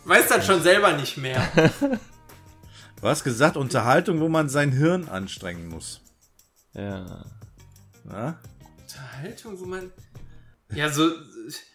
[0.05, 1.41] Weiß das schon selber nicht mehr.
[3.01, 6.02] Du hast gesagt, Unterhaltung, wo man sein Hirn anstrengen muss.
[6.75, 7.25] Ja.
[8.05, 8.39] Na?
[8.81, 9.91] Unterhaltung, wo man.
[10.75, 11.11] Ja, so,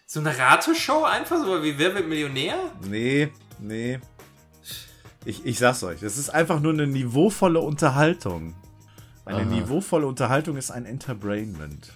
[0.05, 2.55] so eine Rateshow einfach, so wie Wer wird Millionär?
[2.87, 3.29] Nee,
[3.59, 3.99] nee.
[5.25, 8.55] Ich, ich sag's euch, es ist einfach nur eine niveauvolle Unterhaltung.
[9.25, 9.45] Eine Aha.
[9.45, 11.91] niveauvolle Unterhaltung ist ein Enterbrainment.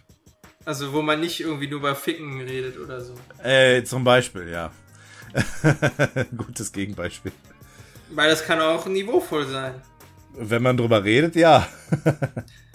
[0.65, 3.13] Also, wo man nicht irgendwie nur über Ficken redet oder so.
[3.41, 4.71] Äh, zum Beispiel, ja.
[6.37, 7.31] Gutes Gegenbeispiel.
[8.11, 9.75] Weil das kann auch niveauvoll sein.
[10.33, 11.67] Wenn man drüber redet, ja.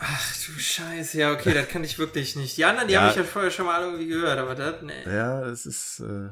[0.00, 2.56] Ach du Scheiße, ja, okay, das kann ich wirklich nicht.
[2.56, 3.00] Die anderen, die Ja.
[3.02, 4.92] habe ich ja vorher schon mal irgendwie gehört, aber das, nee.
[5.06, 6.00] Ja, es ist.
[6.00, 6.28] Äh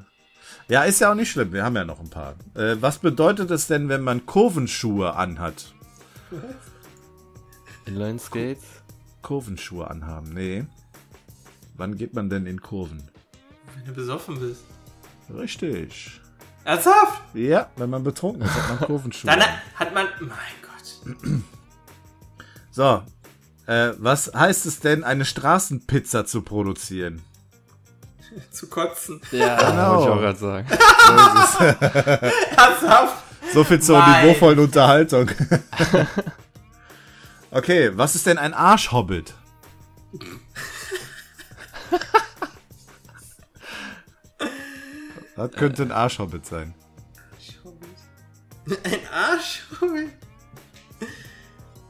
[0.68, 1.52] ja, ist ja auch nicht schlimm.
[1.52, 2.34] Wir haben ja noch ein paar.
[2.54, 5.72] Äh, was bedeutet es denn, wenn man Kurvenschuhe anhat?
[7.86, 8.64] Inline Skates?
[9.22, 10.32] Kurvenschuhe anhaben?
[10.32, 10.64] Nee.
[11.76, 13.02] Wann geht man denn in Kurven?
[13.76, 14.62] Wenn du besoffen bist.
[15.32, 16.20] Richtig.
[16.64, 17.22] Ernsthaft?
[17.34, 19.30] Ja, wenn man betrunken ist, hat man Kurvenschuhe.
[19.30, 19.48] Dann an.
[19.74, 20.06] hat man.
[20.20, 20.30] Mein
[20.62, 21.42] Gott.
[22.70, 23.02] So.
[23.66, 27.22] Äh, was heißt es denn, eine Straßenpizza zu produzieren?
[28.50, 29.20] Zu kotzen.
[29.32, 29.96] Ja, Genau.
[29.96, 30.68] wollte ich auch gerade sagen.
[32.56, 33.22] Ernsthaft?
[33.54, 34.26] So viel zur Mein.
[34.26, 35.30] niveauvollen Unterhaltung.
[37.50, 39.32] okay, was ist denn ein Arschhobbit?
[45.36, 46.74] Das könnte ein Arschhobbit sein.
[48.84, 50.12] Ein Arschhobbit?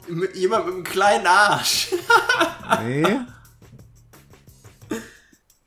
[0.08, 1.88] Mit- Jemand mit einem kleinen Arsch.
[2.82, 3.04] Nee.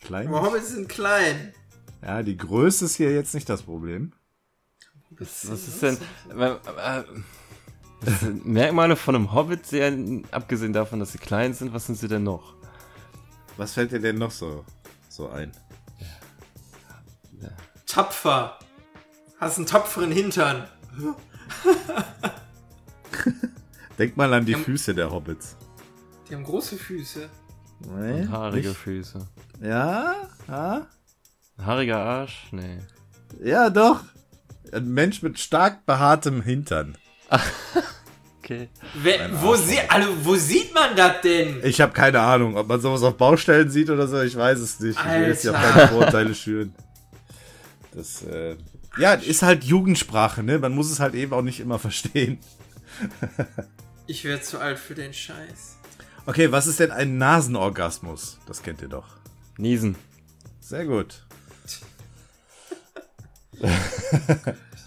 [0.01, 0.29] Klein.
[0.31, 1.53] Hobbits sind klein.
[2.01, 4.11] Ja, die Größe ist hier jetzt nicht das Problem.
[5.11, 5.97] Was, was ist denn.
[6.35, 7.03] Äh, äh,
[8.43, 9.95] Merkmale von einem Hobbit, sehr,
[10.31, 12.55] abgesehen davon, dass sie klein sind, was sind sie denn noch?
[13.57, 14.65] Was fällt dir denn noch so,
[15.09, 15.51] so ein?
[17.85, 18.57] Tapfer.
[19.39, 20.67] Hast einen tapferen Hintern.
[23.99, 24.57] Denk mal an die Ja.
[24.57, 25.57] Füße der Hobbits.
[26.29, 27.29] Die haben große Füße.
[27.95, 28.79] Nee, Und haarige nicht?
[28.79, 29.19] Füße.
[29.61, 30.15] Ja?
[30.47, 30.85] Ein
[31.65, 32.47] haariger Arsch?
[32.51, 32.77] Nee.
[33.43, 34.01] Ja, doch.
[34.71, 36.97] Ein Mensch mit stark behaartem Hintern.
[38.41, 38.67] Okay.
[38.95, 41.59] Wer, wo, sie, also, wo sieht man das denn?
[41.63, 44.79] Ich habe keine Ahnung, ob man sowas auf Baustellen sieht oder so, ich weiß es
[44.79, 44.97] nicht.
[44.99, 45.71] Ich will jetzt ja Alter.
[45.71, 46.73] keine Vorurteile schüren.
[47.93, 48.55] Das, äh,
[48.97, 50.57] ja, ist halt Jugendsprache, ne?
[50.57, 52.39] Man muss es halt eben auch nicht immer verstehen.
[54.10, 55.78] Ich werde zu alt für den Scheiß.
[56.26, 58.39] Okay, was ist denn ein Nasenorgasmus?
[58.47, 59.05] Das kennt ihr doch.
[59.57, 59.95] Niesen.
[60.60, 61.28] Sehr gut.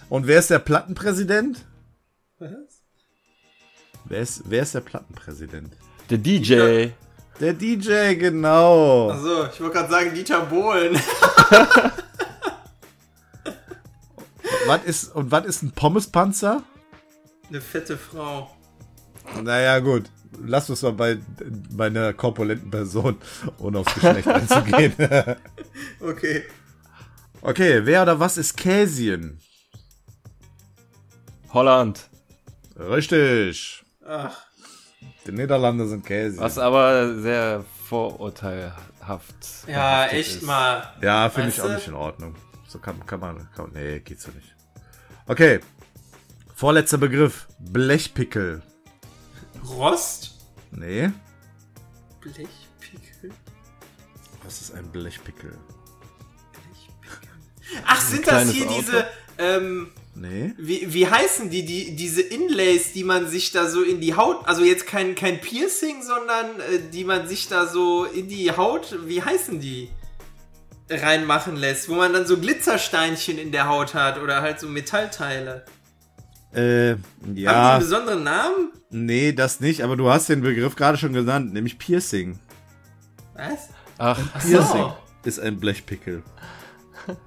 [0.08, 1.64] Und wer ist der Plattenpräsident?
[2.40, 2.50] Was?
[4.06, 5.72] Wer ist, wer ist der Plattenpräsident?
[6.10, 6.88] Der DJ.
[7.38, 9.10] Der DJ, genau.
[9.10, 10.96] Achso, ich wollte gerade sagen Dieter Bohlen.
[14.66, 16.64] Was ist, und was ist ein Pommespanzer?
[17.48, 18.50] Eine fette Frau.
[19.42, 20.10] Naja, gut.
[20.44, 21.18] Lass uns mal bei,
[21.70, 23.16] bei einer korpulenten Person,
[23.58, 24.94] ohne aufs Geschlecht einzugehen.
[26.00, 26.42] Okay.
[27.42, 29.38] okay, wer oder was ist Käsien?
[31.52, 32.08] Holland.
[32.76, 33.84] Richtig.
[34.06, 34.36] Ach,
[35.26, 36.42] Die Niederlande sind Käsien.
[36.42, 39.34] Was aber sehr vorurteilhaft.
[39.66, 40.42] ja, echt ist.
[40.42, 40.92] mal.
[41.02, 42.34] Ja, finde ich auch nicht in Ordnung.
[42.66, 43.48] So kann, kann man.
[43.54, 44.54] Kann, nee, geht so nicht.
[45.26, 45.60] Okay.
[46.54, 47.46] Vorletzter Begriff.
[47.60, 48.62] Blechpickel.
[49.68, 50.32] Rost?
[50.70, 51.10] Nee.
[52.20, 53.30] Blechpickel?
[54.44, 55.56] Was ist ein Blechpickel?
[56.52, 57.82] Blechpickel.
[57.86, 58.80] Ach, sind das hier Auto.
[58.80, 59.06] diese,
[59.38, 60.52] ähm, Nee.
[60.58, 64.46] wie, wie heißen die, die, diese Inlays, die man sich da so in die Haut,
[64.46, 68.96] also jetzt kein, kein Piercing, sondern äh, die man sich da so in die Haut,
[69.06, 69.88] wie heißen die?
[70.90, 75.64] reinmachen lässt, wo man dann so Glitzersteinchen in der Haut hat oder halt so Metallteile.
[76.54, 77.72] Äh, Haben die ja.
[77.72, 78.72] einen besonderen Namen?
[78.90, 82.38] Nee, das nicht, aber du hast den Begriff gerade schon genannt, nämlich Piercing.
[83.34, 83.70] Was?
[83.98, 84.96] Ach, Ach Piercing so.
[85.24, 86.22] ist ein Blechpickel.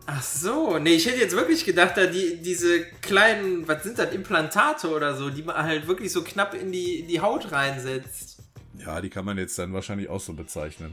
[0.05, 4.13] Ach so, nee, ich hätte jetzt wirklich gedacht, da die, diese kleinen, was sind das,
[4.13, 8.37] Implantate oder so, die man halt wirklich so knapp in die, in die Haut reinsetzt.
[8.77, 10.91] Ja, die kann man jetzt dann wahrscheinlich auch so bezeichnen.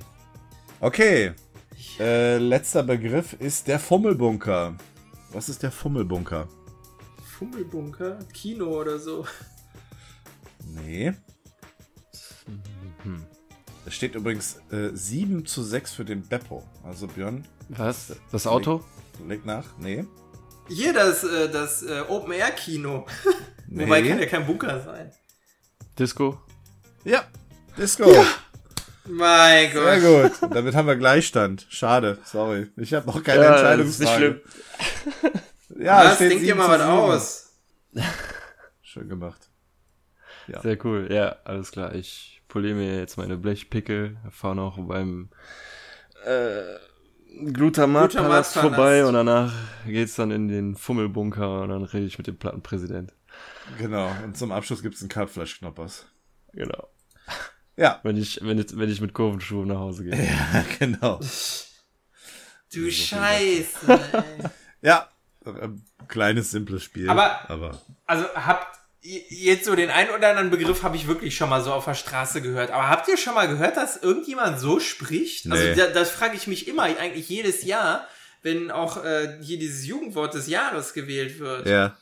[0.81, 1.33] Okay.
[2.01, 4.75] Äh, letzter Begriff ist der Fummelbunker.
[5.33, 6.49] Was ist der Fummelbunker?
[7.43, 8.19] Fummelbunker?
[8.33, 9.27] Kino oder so.
[10.65, 11.13] Nee.
[13.85, 16.63] Es steht übrigens äh, 7 zu 6 für den Beppo.
[16.85, 18.15] Also Björn, was?
[18.31, 18.85] Das Auto?
[19.27, 19.65] leg nach.
[19.79, 20.05] Nee.
[20.69, 23.07] Hier das, äh, das äh, Open-Air-Kino.
[23.67, 23.85] nee.
[23.85, 25.11] Wobei kann ja kein Bunker sein.
[25.99, 26.41] Disco?
[27.05, 27.25] Ja,
[27.77, 28.09] Disco.
[29.09, 30.41] Mein Sehr Gott.
[30.41, 30.55] gut.
[30.55, 31.67] Damit haben wir Gleichstand.
[31.69, 32.69] Schade, sorry.
[32.77, 34.25] Ich habe noch keine Ja, Entscheidungsfrage.
[34.27, 34.43] ist
[35.23, 35.43] nicht schlimm.
[35.83, 36.17] Ja, Was?
[36.17, 36.91] steht Denk dir 7 mal was 7.
[36.91, 37.53] aus.
[38.83, 39.49] Schön gemacht.
[40.63, 41.09] Sehr cool.
[41.11, 41.95] Ja, alles klar.
[41.95, 45.31] Ich poliere mir jetzt meine Blechpickel, fahre noch beim
[46.27, 46.63] äh,
[47.53, 48.53] Glutamatpalast Glutamatpalast.
[48.59, 49.53] vorbei und danach
[49.87, 53.15] geht's dann in den Fummelbunker und dann rede ich mit dem Plattenpräsident.
[53.79, 54.11] Genau.
[54.25, 56.07] Und zum Abschluss gibt's einen Kalbfleischknoppers.
[56.53, 56.89] Genau.
[57.77, 58.01] Ja.
[58.03, 60.15] Wenn ich, wenn ich, wenn ich mit Kurvenschuhen nach Hause gehe.
[60.23, 61.19] Ja, genau.
[62.75, 63.87] Du Scheiße.
[63.89, 64.23] ey.
[64.83, 65.09] Ja.
[65.45, 65.69] Äh,
[66.09, 67.09] Kleines, simples Spiel.
[67.09, 71.35] Aber- aber Also habt ihr jetzt so den einen oder anderen Begriff habe ich wirklich
[71.37, 72.71] schon mal so auf der Straße gehört.
[72.71, 75.47] Aber habt ihr schon mal gehört, dass irgendjemand so spricht?
[75.47, 75.53] Nee.
[75.55, 78.07] Also da, das frage ich mich immer, eigentlich jedes Jahr,
[78.43, 81.67] wenn auch äh, hier dieses Jugendwort des Jahres gewählt wird.
[81.67, 81.97] ja.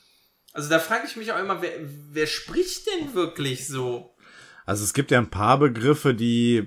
[0.52, 1.70] Also da frage ich mich auch immer, wer,
[2.10, 4.16] wer spricht denn wirklich so?
[4.66, 6.66] Also es gibt ja ein paar Begriffe, die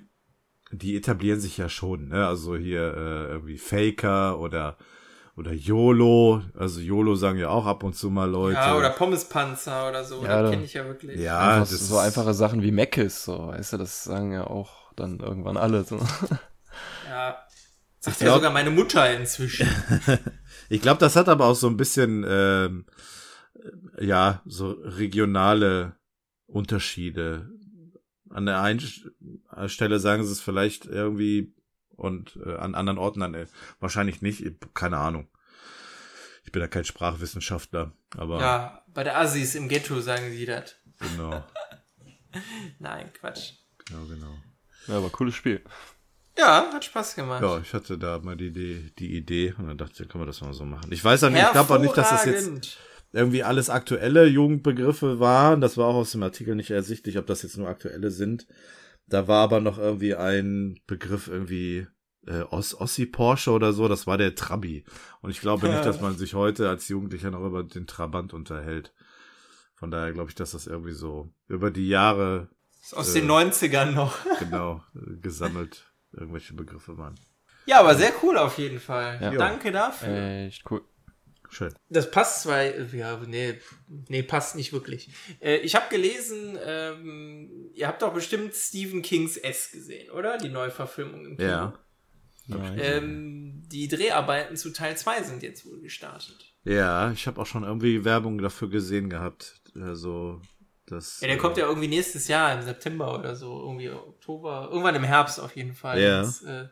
[0.71, 2.26] die etablieren sich ja schon, ne?
[2.26, 4.78] Also hier äh, irgendwie Faker oder
[5.36, 8.56] oder YOLO, also YOLO sagen ja auch ab und zu mal Leute.
[8.58, 10.24] Ja, oder Pommespanzer oder so.
[10.24, 11.20] Ja, das da- kenne ich ja wirklich.
[11.20, 14.94] Ja, Einfach das so einfache Sachen wie Meckes, so, weißt du, das sagen ja auch
[14.96, 15.84] dann irgendwann alle.
[15.84, 16.00] So.
[17.10, 17.38] Ja.
[18.00, 19.68] Sagt Ich ja glaub- sogar meine Mutter inzwischen.
[20.70, 22.86] Ich glaube, das hat aber auch so ein bisschen, ähm,
[24.00, 25.96] ja, so regionale
[26.48, 27.50] Unterschiede.
[28.30, 28.80] An der einen
[29.68, 31.54] Stelle sagen sie es vielleicht irgendwie
[32.04, 33.47] und äh, an anderen Orten dann äh,
[33.80, 34.43] wahrscheinlich nicht.
[34.74, 35.28] Keine Ahnung.
[36.51, 40.76] bin ja kein Sprachwissenschaftler, aber Ja, bei der Assis im Ghetto sagen sie das.
[40.99, 41.43] genau,
[42.80, 43.54] Nein, Quatsch.
[43.86, 44.38] genau, genau.
[44.88, 45.62] Ja, aber cooles Spiel.
[46.38, 47.41] Ja, hat Spaß gemacht.
[47.43, 50.28] Ja, ich hatte da mal die Idee, die Idee und dann dachte ich, können wir
[50.28, 50.91] das mal so machen.
[50.91, 52.78] Ich weiß auch nicht, ich glaube auch nicht, dass das jetzt
[53.12, 55.62] irgendwie alles aktuelle Jugendbegriffe waren.
[55.62, 58.47] Das war auch aus dem Artikel nicht ersichtlich, ob das jetzt nur aktuelle sind.
[59.08, 61.88] Da war aber noch irgendwie ein Begriff irgendwie
[62.26, 64.86] äh, Os Ossi Porsche oder so, das war der Trabi.
[65.22, 68.93] Und ich glaube nicht, dass man sich heute als Jugendlicher noch über den Trabant unterhält.
[69.76, 72.47] Von daher glaube ich, dass das irgendwie so über die Jahre
[72.82, 73.20] Ist aus Äh.
[73.22, 74.16] den 90ern noch.
[74.39, 77.16] genau äh, gesammelt irgendwelche Begriffe waren.
[77.66, 79.20] Ja, aber sehr cool auf jeden Fall.
[79.22, 79.32] Ja.
[79.32, 80.16] Danke dafür.
[80.47, 80.82] Echt cool.
[81.54, 81.74] Schön.
[81.89, 83.60] Das passt zwar, ja, nee,
[84.08, 85.10] nee, passt nicht wirklich.
[85.39, 90.38] Äh, ich habe gelesen, ähm, ihr habt doch bestimmt Stephen Kings S gesehen, oder?
[90.39, 91.47] Die Neuverfilmung im Kino.
[91.47, 91.74] Ja.
[92.76, 96.54] Ähm, die Dreharbeiten zu Teil 2 sind jetzt wohl gestartet.
[96.66, 99.62] Ja, ich habe auch schon irgendwie Werbung dafür gesehen gehabt.
[99.76, 100.41] Also,
[100.88, 101.22] das.
[101.22, 104.95] Ja, der äh, kommt ja irgendwie nächstes Jahr im September oder so, irgendwie Oktober, irgendwann
[104.95, 106.22] im Herbst auf jeden Fall Ja.
[106.22, 106.68] ins, äh,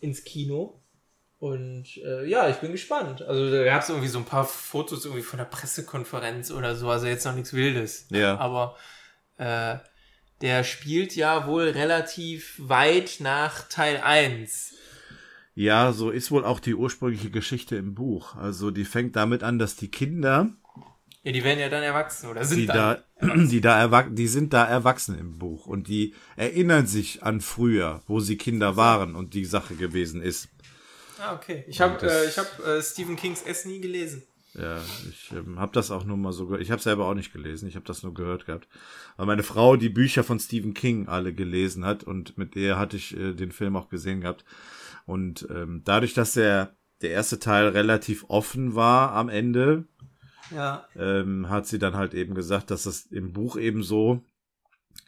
[0.00, 0.81] ins Kino.
[1.42, 3.20] Und äh, ja, ich bin gespannt.
[3.22, 6.88] Also da gab es irgendwie so ein paar Fotos irgendwie von der Pressekonferenz oder so,
[6.88, 8.06] also jetzt noch nichts Wildes.
[8.10, 8.38] Ja.
[8.38, 8.76] Aber
[9.38, 9.78] äh,
[10.40, 14.74] der spielt ja wohl relativ weit nach Teil 1.
[15.56, 18.36] Ja, so ist wohl auch die ursprüngliche Geschichte im Buch.
[18.36, 20.50] Also, die fängt damit an, dass die Kinder,
[21.24, 24.52] Ja, die werden ja dann erwachsen oder sind die da, die da erwachsen, die sind
[24.52, 29.34] da erwachsen im Buch und die erinnern sich an früher, wo sie Kinder waren und
[29.34, 30.48] die Sache gewesen ist.
[31.22, 31.64] Ah, okay.
[31.68, 34.22] Ich habe äh, ich hab, äh, Stephen Kings S nie gelesen.
[34.54, 36.62] Ja, ich ähm, habe das auch nur mal so gehört.
[36.62, 38.68] Ich habe selber auch nicht gelesen, ich habe das nur gehört gehabt.
[39.16, 42.96] Weil meine Frau die Bücher von Stephen King alle gelesen hat und mit der hatte
[42.96, 44.44] ich äh, den Film auch gesehen gehabt.
[45.06, 49.84] Und ähm, dadurch, dass der, der erste Teil relativ offen war am Ende,
[50.50, 50.86] Ja.
[50.96, 54.22] ähm, hat sie dann halt eben gesagt, dass das im Buch eben so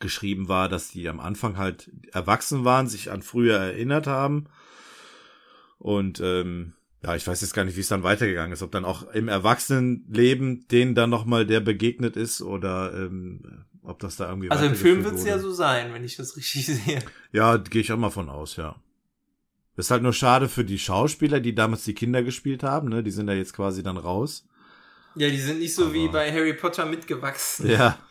[0.00, 4.46] geschrieben war, dass die am Anfang halt erwachsen waren, sich an früher erinnert haben.
[5.84, 6.72] Und ähm,
[7.02, 9.28] ja, ich weiß jetzt gar nicht, wie es dann weitergegangen ist, ob dann auch im
[9.28, 14.76] Erwachsenenleben denen dann nochmal der begegnet ist oder ähm, ob das da irgendwie Also im
[14.76, 17.00] Film wird es ja so sein, wenn ich das richtig sehe.
[17.32, 18.76] Ja, gehe ich auch mal von aus, ja.
[19.76, 23.02] Ist halt nur schade für die Schauspieler, die damals die Kinder gespielt haben, ne?
[23.02, 24.46] Die sind da jetzt quasi dann raus.
[25.16, 27.68] Ja, die sind nicht so wie Aber- bei Harry Potter mitgewachsen.
[27.68, 27.98] Ja.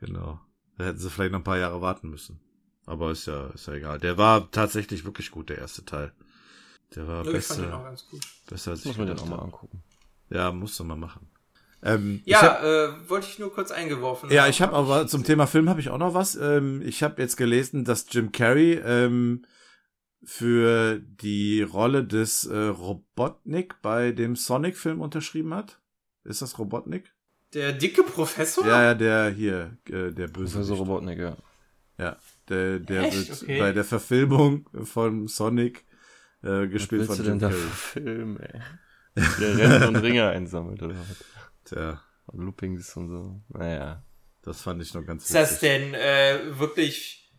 [0.00, 0.38] Genau.
[0.76, 2.38] Da hätten sie vielleicht noch ein paar Jahre warten müssen.
[2.86, 3.98] Aber ist ja, ist ja egal.
[3.98, 6.12] Der war tatsächlich wirklich gut, der erste Teil.
[6.94, 8.20] Der war Ja, ich fand den auch besser, ganz gut.
[8.48, 9.44] besser als Das muss ich man dann gedacht auch mal habe.
[9.46, 9.82] angucken.
[10.30, 11.30] Ja, musst du mal machen.
[11.82, 14.50] Ähm, ich hab, Ja, äh, wollte ich nur kurz eingeworfen ja, haben.
[14.50, 16.34] ich habe aber zum Thema Film habe ich auch noch was.
[16.34, 19.44] Ähm, ich habe jetzt gelesen, dass Jim Carrey ähm,
[20.24, 25.80] für die Rolle des äh, Robotnik bei dem Sonic-Film unterschrieben hat.
[26.24, 27.14] Ist das Robotnik?
[27.54, 28.66] Der dicke Professor?
[28.66, 30.54] Ja, ja, der hier, äh, der böse.
[30.54, 31.36] Professor Robotnik, ja.
[31.96, 32.16] Ja,
[32.48, 33.28] der, der Echt?
[33.28, 33.58] wird Okay.
[33.58, 35.84] bei der Verfilmung von Sonic
[36.42, 37.54] äh, gespielt von Jim Carrey.
[37.56, 38.60] Film, ey?
[39.40, 41.24] Der rennt und Ringe einsammelt, oder was?
[41.64, 43.40] Tja, Und Loopings und so.
[43.48, 44.02] Naja.
[44.42, 45.60] das fand ich noch ganz Ist das witzig.
[45.60, 47.32] denn äh, wirklich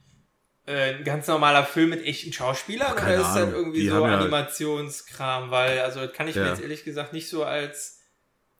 [0.65, 4.05] äh, ein ganz normaler Film mit echten Schauspielern Keine oder ist das irgendwie Die so
[4.05, 5.49] ja- Animationskram?
[5.51, 6.49] Weil, also das kann ich mir Ja.
[6.49, 7.97] jetzt ehrlich gesagt nicht so als.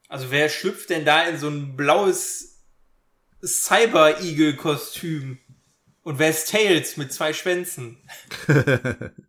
[0.08, 2.64] Also wer schlüpft denn da in so ein blaues
[3.44, 5.38] Cyber-Eagle-Kostüm?
[6.02, 7.98] Und wer ist Tails mit zwei Schwänzen?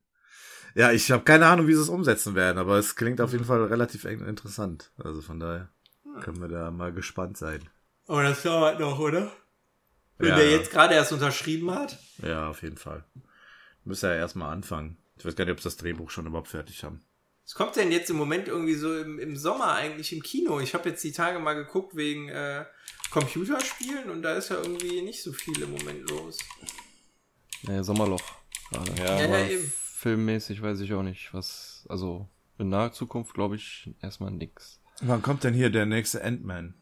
[0.75, 3.45] ja, ich habe keine Ahnung, wie sie es umsetzen werden, aber es klingt auf jeden
[3.45, 4.93] Fall relativ eng- interessant.
[4.99, 5.69] Also von daher
[6.23, 7.69] können wir da mal gespannt sein.
[8.07, 9.31] Aber das dauert noch, oder?
[10.19, 10.37] Wenn Ja.
[10.37, 11.99] der jetzt gerade erst unterschrieben hat?
[12.23, 13.05] Ja, auf jeden Fall.
[13.85, 14.99] Müssen ja erstmal anfangen.
[15.17, 17.03] Ich weiß gar nicht, ob sie das Drehbuch schon überhaupt fertig haben.
[17.45, 20.61] Was kommt denn jetzt im Moment irgendwie so im, im Sommer eigentlich im Kino?
[20.61, 22.65] Ich habe jetzt die Tage mal geguckt wegen äh,
[23.11, 26.39] Computerspielen und da ist ja irgendwie nicht so viel im Moment los.
[27.63, 28.23] Naja, Sommerloch
[28.71, 28.93] gerade.
[28.99, 29.73] Ja, ja, aber eben.
[30.01, 31.85] Filmmäßig weiß ich auch nicht, was.
[31.89, 32.29] Also
[32.59, 34.81] in naher Zukunft glaube ich erstmal nix.
[35.03, 36.75] Wann kommt denn hier der nächste Ant-Man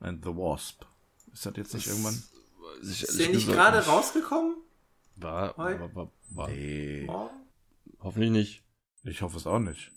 [0.00, 0.84] and the Wasp?
[1.32, 2.20] Ist das jetzt nicht irgendwann?
[2.82, 4.56] Ist der nicht gerade rausgekommen?
[5.16, 6.48] War, war, war, war.
[6.48, 7.08] Nee.
[8.00, 8.62] Hoffentlich nicht.
[9.04, 9.90] Ich hoffe es auch nicht.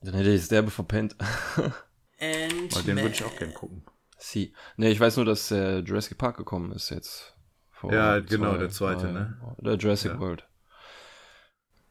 [0.00, 1.16] Dann hätte ich das Derbe verpennt.
[2.18, 3.84] Weil den würde ich auch gern gucken.
[4.18, 4.54] Sie.
[4.76, 7.34] Ne, ich weiß nur, dass äh, Jurassic Park gekommen ist jetzt.
[7.70, 9.36] Vor Ja, genau, der zweite, ne?
[9.58, 10.20] Der Jurassic Ja.
[10.20, 10.46] World.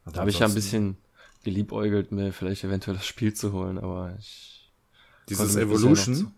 [0.04, 0.96] Aber Da habe ich ja ein bisschen
[1.44, 4.70] geliebäugelt, mir vielleicht eventuell das Spiel zu holen, aber ich.
[5.28, 6.14] Dieses Evolution.
[6.14, 6.32] zu-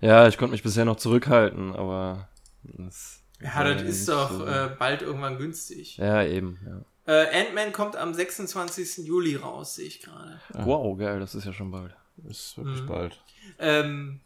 [0.00, 2.28] Ja, ich konnte mich bisher noch zurückhalten, aber.
[2.62, 5.96] Das Ja, das ist nicht doch so- äh, bald irgendwann günstig.
[5.96, 6.84] Ja, eben, ja.
[7.12, 9.06] Äh, Ant-Man kommt am 26.
[9.06, 10.40] Juli raus, sehe ich gerade.
[10.52, 11.94] Wow, geil, das ist ja schon bald.
[12.28, 12.86] Ist wirklich Mhm.
[12.86, 13.22] bald.
[13.58, 14.20] Ähm,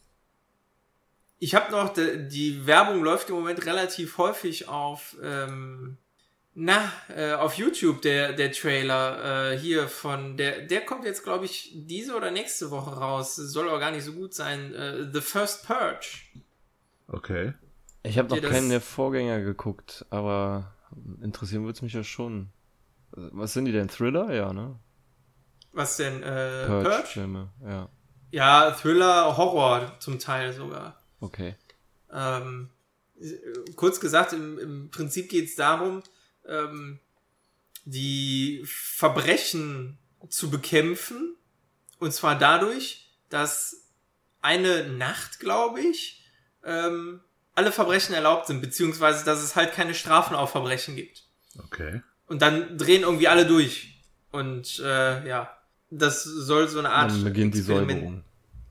[1.38, 5.96] ich habe noch, de, die Werbung läuft im Moment relativ häufig auf, ähm,
[6.54, 11.46] na, äh, auf YouTube, der, der Trailer äh, hier von, der, der kommt jetzt, glaube
[11.46, 13.36] ich, diese oder nächste Woche raus.
[13.36, 14.74] Soll aber gar nicht so gut sein.
[14.74, 16.20] Äh, The First Purge.
[17.08, 17.54] Okay.
[18.02, 20.74] Ich habe noch keinen der Vorgänger geguckt, aber
[21.22, 22.50] interessieren würde es mich ja schon.
[23.12, 23.88] Was sind die denn?
[23.88, 24.32] Thriller?
[24.32, 24.78] Ja, ne?
[25.72, 26.22] Was denn?
[26.22, 26.88] Äh, Purge?
[26.90, 27.88] Purge-Filme, ja.
[28.30, 31.00] Ja, Thriller, Horror zum Teil sogar.
[31.20, 31.54] Okay.
[32.12, 32.70] Ähm,
[33.20, 33.36] äh,
[33.76, 36.02] kurz gesagt, im, im Prinzip geht es darum,
[36.46, 37.00] ähm,
[37.84, 41.36] die Verbrechen zu bekämpfen.
[41.98, 43.88] Und zwar dadurch, dass
[44.40, 46.24] eine Nacht, glaube ich,
[46.64, 47.20] ähm,
[47.54, 51.24] alle Verbrechen erlaubt sind, beziehungsweise dass es halt keine Strafen auf Verbrechen gibt.
[51.58, 52.02] Okay.
[52.26, 54.00] Und dann drehen irgendwie alle durch.
[54.30, 55.56] Und äh, ja,
[55.90, 58.24] das soll so eine Art Dann beginnt die Säuberung.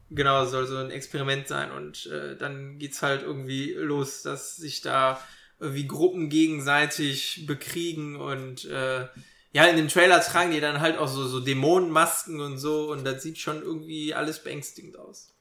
[0.10, 4.82] Genau, soll so ein Experiment sein und äh, dann geht's halt irgendwie los, dass sich
[4.82, 5.22] da
[5.62, 9.08] irgendwie Gruppen gegenseitig bekriegen und äh,
[9.54, 13.06] ja, in dem Trailer tragen die dann halt auch so, so Dämonenmasken und so und
[13.06, 15.36] das sieht schon irgendwie alles beängstigend aus.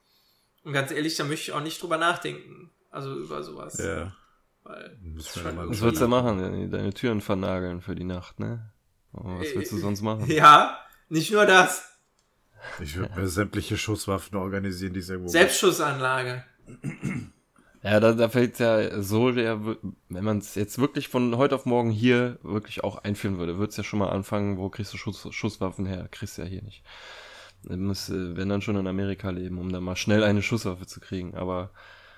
[0.62, 2.70] Und ganz ehrlich, da möchte ich auch nicht drüber nachdenken.
[2.90, 3.78] Also über sowas.
[3.78, 4.14] Ja.
[4.62, 6.70] Weil, Was willst du machen?
[6.70, 8.72] Deine Türen vernageln für die Nacht, ne?
[9.12, 10.30] Oh, was willst du sonst machen?
[10.30, 11.98] ja, nicht nur das.
[12.82, 16.44] Ich würde mir sämtliche Schusswaffen organisieren, die es irgendwo Selbstschussanlage.
[17.82, 19.58] Ja, da, da fällt ja so, der,
[20.08, 23.70] wenn man es jetzt wirklich von heute auf morgen hier wirklich auch einführen würde, würde
[23.70, 26.06] es ja schon mal anfangen, wo kriegst du Schuss, Schusswaffen her?
[26.10, 26.82] Kriegst du ja hier nicht.
[27.62, 30.86] Du musst, äh, wenn dann schon in Amerika leben, um dann mal schnell eine Schusswaffe
[30.86, 31.70] zu kriegen, aber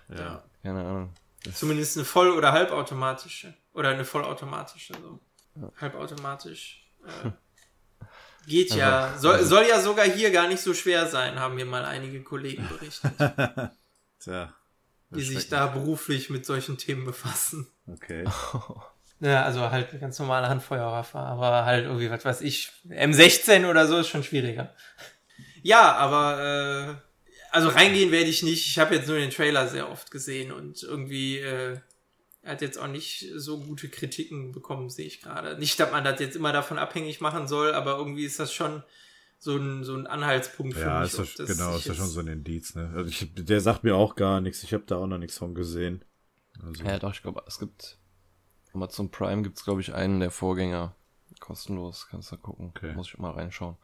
[0.09, 0.43] Ja.
[0.63, 1.11] keine Ahnung.
[1.45, 3.55] Das, Zumindest eine voll- oder halbautomatische.
[3.73, 5.21] Oder eine vollautomatische, so.
[5.81, 6.87] Halbautomatisch.
[7.07, 7.31] Äh,
[8.47, 9.17] geht ja.
[9.19, 12.69] Soll, soll ja sogar hier gar nicht so schwer sein, haben mir mal einige Kollegen
[12.69, 13.13] berichtet,
[14.21, 14.55] Tja.
[15.15, 17.67] Die sich da beruflich mit solchen Themen befassen.
[17.87, 18.25] Okay.
[19.25, 23.87] Ja, also halt eine ganz normale Handfeuerwaffe, aber halt irgendwie, was weiß ich, M16 oder
[23.87, 24.75] so ist schon schwieriger.
[25.63, 28.67] Ja, aber äh, also reingehen werde ich nicht.
[28.67, 31.79] Ich habe jetzt nur den Trailer sehr oft gesehen und irgendwie äh,
[32.43, 35.57] er hat jetzt auch nicht so gute Kritiken bekommen, sehe ich gerade.
[35.57, 38.83] Nicht, dass man das jetzt immer davon abhängig machen soll, aber irgendwie ist das schon
[39.43, 41.11] so ein, so ein Anhaltspunkt für Ja, mich.
[41.11, 42.93] ist das, das genau, ist ja schon so ein Indiz, ne?
[42.95, 44.63] Also ich, der sagt mir auch gar nichts.
[44.63, 46.05] Ich habe da auch noch nichts von gesehen.
[46.63, 47.99] Also, ja, doch, ich glaube, es gibt
[48.73, 50.95] Amazon Prime gibt's glaube ich, einen der Vorgänger.
[51.41, 52.69] Kostenlos, kannst du gucken.
[52.69, 52.95] Okay.
[52.95, 53.77] Muss ich mal reinschauen.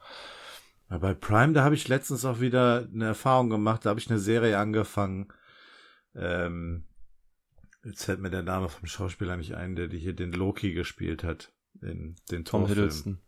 [0.89, 3.85] Ja, bei Prime, da habe ich letztens auch wieder eine Erfahrung gemacht.
[3.85, 5.27] Da habe ich eine Serie angefangen.
[6.15, 6.85] Ähm,
[7.83, 11.25] jetzt fällt mir der Name vom Schauspieler nicht ein, der die hier den Loki gespielt
[11.25, 11.51] hat.
[11.73, 12.77] Den, den Tom Torfilm.
[12.77, 13.19] Hiddleston.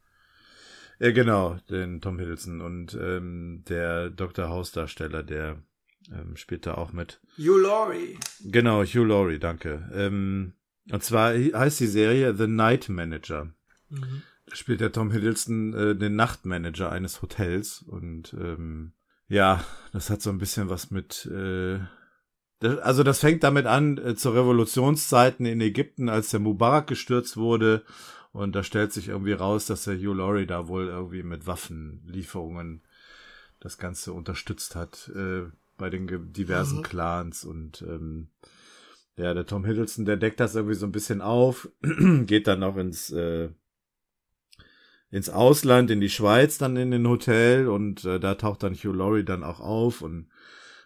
[1.02, 4.50] Ja, genau, den Tom Hiddleston und ähm, der Dr.
[4.50, 5.58] House-Darsteller, der
[6.12, 7.20] ähm, spielt da auch mit.
[7.40, 8.20] Hugh Laurie.
[8.42, 9.90] Genau, Hugh Laurie, danke.
[9.96, 10.54] Ähm,
[10.92, 13.46] und zwar heißt die Serie The Night Manager.
[13.90, 14.22] Mhm.
[14.46, 18.94] Da spielt der Tom Hiddleston äh, den Nachtmanager eines Hotels und ähm,
[19.28, 21.80] ja, das hat so ein bisschen was mit äh,
[22.60, 27.38] das, also das fängt damit an äh, zu Revolutionszeiten in Ägypten, als der Mubarak gestürzt
[27.38, 27.84] wurde
[28.34, 32.82] und da stellt sich irgendwie raus, dass der Hugh Laurie da wohl irgendwie mit Waffenlieferungen
[33.60, 35.44] das Ganze unterstützt hat äh,
[35.78, 36.84] bei den diversen Mhm.
[36.84, 38.30] Clans und ähm,
[39.18, 41.70] ja, der Tom Hiddleston, der deckt das irgendwie so ein bisschen auf,
[42.26, 43.50] geht dann auch ins äh,
[45.10, 48.94] ins Ausland, in die Schweiz, dann in den Hotel und äh, da taucht dann Hugh
[48.94, 50.30] Laurie dann auch auf und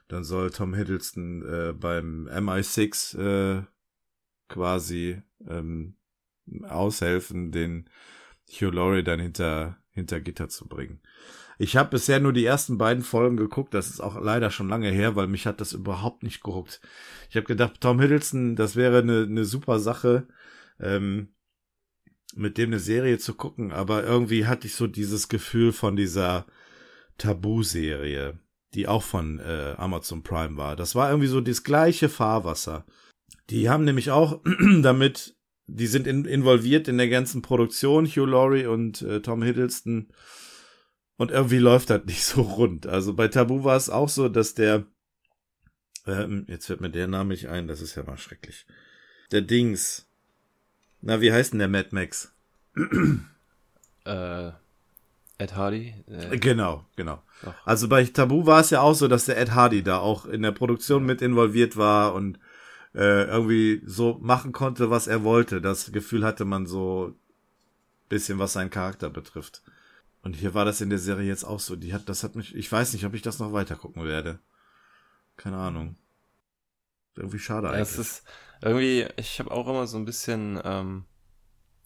[0.07, 3.63] dann soll Tom Hiddleston äh, beim MI6 äh,
[4.47, 5.95] quasi ähm,
[6.67, 7.89] aushelfen, den
[8.49, 10.99] Hugh Laurie dann hinter hinter Gitter zu bringen.
[11.57, 14.89] Ich habe bisher nur die ersten beiden Folgen geguckt, das ist auch leider schon lange
[14.89, 16.81] her, weil mich hat das überhaupt nicht gehuckt.
[17.29, 20.27] Ich habe gedacht, Tom Hiddleston, das wäre eine, eine super Sache,
[20.81, 21.29] ähm,
[22.35, 26.45] mit dem eine Serie zu gucken, aber irgendwie hatte ich so dieses Gefühl von dieser
[27.17, 28.37] Tabu-Serie,
[28.73, 30.75] die auch von äh, Amazon Prime war.
[30.75, 32.85] Das war irgendwie so das gleiche Fahrwasser.
[33.49, 34.41] Die haben nämlich auch
[34.81, 35.34] damit,
[35.67, 40.09] die sind in, involviert in der ganzen Produktion, Hugh Laurie und äh, Tom Hiddleston.
[41.17, 42.87] Und irgendwie läuft das nicht so rund.
[42.87, 44.85] Also bei Tabu war es auch so, dass der,
[46.05, 48.65] ähm, jetzt fällt mir der Name nicht ein, das ist ja mal schrecklich.
[49.31, 50.07] Der Dings.
[51.01, 52.33] Na, wie heißt denn der Mad Max?
[54.07, 54.51] Äh,
[55.39, 55.95] Ed Hardy.
[56.07, 57.23] Äh, Genau, genau.
[57.43, 57.55] Doch.
[57.65, 60.43] Also bei Tabu war es ja auch so, dass der Ed Hardy da auch in
[60.43, 62.37] der Produktion mit involviert war und
[62.95, 65.61] äh, irgendwie so machen konnte, was er wollte.
[65.61, 67.13] Das Gefühl hatte man so
[68.09, 69.63] bisschen was seinen Charakter betrifft.
[70.21, 71.75] Und hier war das in der Serie jetzt auch so.
[71.75, 74.39] Die hat, das hat mich, ich weiß nicht, ob ich das noch weiter gucken werde.
[75.37, 75.97] Keine Ahnung.
[77.15, 77.89] Irgendwie schade Ja, eigentlich.
[77.89, 78.23] es ist
[78.61, 81.05] irgendwie, ich habe auch immer so ein bisschen ähm,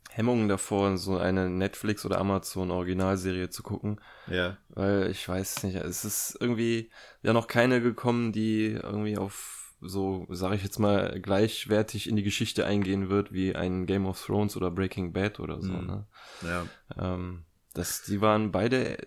[0.10, 6.04] Hemmungen davor, so eine Netflix- oder Amazon-Originalserie zu gucken, ja, weil ich weiß nicht, es
[6.04, 6.90] ist irgendwie
[7.22, 12.24] ja noch keine gekommen, die irgendwie auf so, sage ich jetzt mal, gleichwertig in die
[12.24, 15.86] Geschichte eingehen wird, wie ein Game of Thrones oder Breaking Bad oder so, Mhm.
[15.88, 16.08] ne?
[16.42, 16.66] ja.
[16.98, 18.98] Ähm, das, die waren beide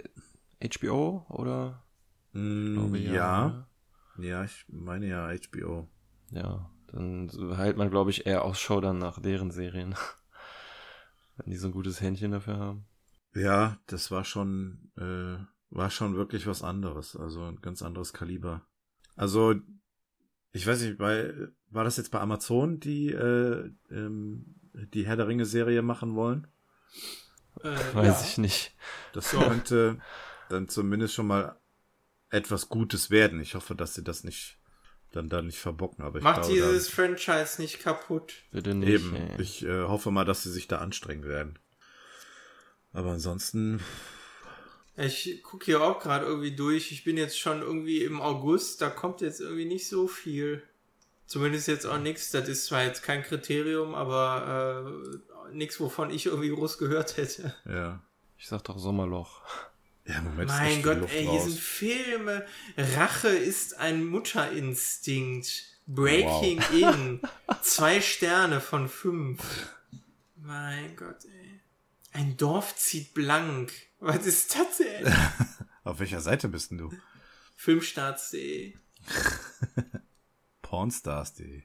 [0.62, 1.82] HBO oder?
[2.32, 3.66] Mm, Glaube, ja.
[4.16, 4.26] ne?
[4.26, 5.88] Ja, ich meine ja HBO.
[6.30, 9.94] Ja, dann hält man, glaube ich, eher Ausschau dann nach deren Serien.
[11.36, 12.86] Wenn die so ein gutes Händchen dafür haben.
[13.34, 15.38] Ja, das war schon, äh,
[15.70, 17.16] war schon wirklich was anderes.
[17.16, 18.66] Also ein ganz anderes Kaliber.
[19.16, 19.54] Also,
[20.52, 21.32] ich weiß nicht, bei,
[21.70, 26.46] war das jetzt bei Amazon, die, äh, ähm, die Herr der Ringe Serie machen wollen?
[27.62, 28.26] Äh, Weiß ja.
[28.26, 28.74] ich nicht.
[29.12, 29.40] Das So.
[29.40, 29.98] könnte
[30.48, 31.56] dann zumindest schon mal
[32.30, 33.40] etwas Gutes werden.
[33.40, 34.58] Ich hoffe, dass sie das nicht,
[35.12, 36.04] dann da nicht verbocken.
[36.04, 38.32] Aber ich Macht glaube, dieses Franchise nicht kaputt.
[38.50, 38.88] Bitte nicht.
[38.88, 39.14] eben.
[39.14, 39.40] ey.
[39.40, 41.58] Ich äh, hoffe mal, dass sie sich da anstrengen werden.
[42.92, 43.80] Aber ansonsten,
[44.96, 46.92] Ich gucke hier auch gerade irgendwie durch.
[46.92, 48.82] Ich bin jetzt schon irgendwie im August.
[48.82, 50.62] Da kommt jetzt irgendwie nicht so viel.
[51.26, 52.30] Zumindest jetzt auch nichts.
[52.30, 55.16] Das ist zwar jetzt kein Kriterium, aber
[55.50, 57.54] äh, nichts, wovon ich irgendwie groß gehört hätte.
[57.66, 58.02] ja.
[58.38, 59.40] Ich sag doch Sommerloch.
[60.04, 62.44] Ja, Moment mein Gott, ey, hier sind Filme.
[62.76, 65.64] Rache ist ein Mutterinstinkt.
[65.86, 67.20] Breaking In.
[67.62, 69.40] Zwei Sterne von fünf.
[70.36, 71.60] Mein Gott, ey.
[72.12, 73.72] Ein Dorf zieht blank.
[74.04, 75.12] Was ist das denn?
[75.84, 76.90] Auf welcher Seite bist denn du?
[77.56, 78.74] Filmstarts.de.
[80.62, 81.62] Pornstars.de.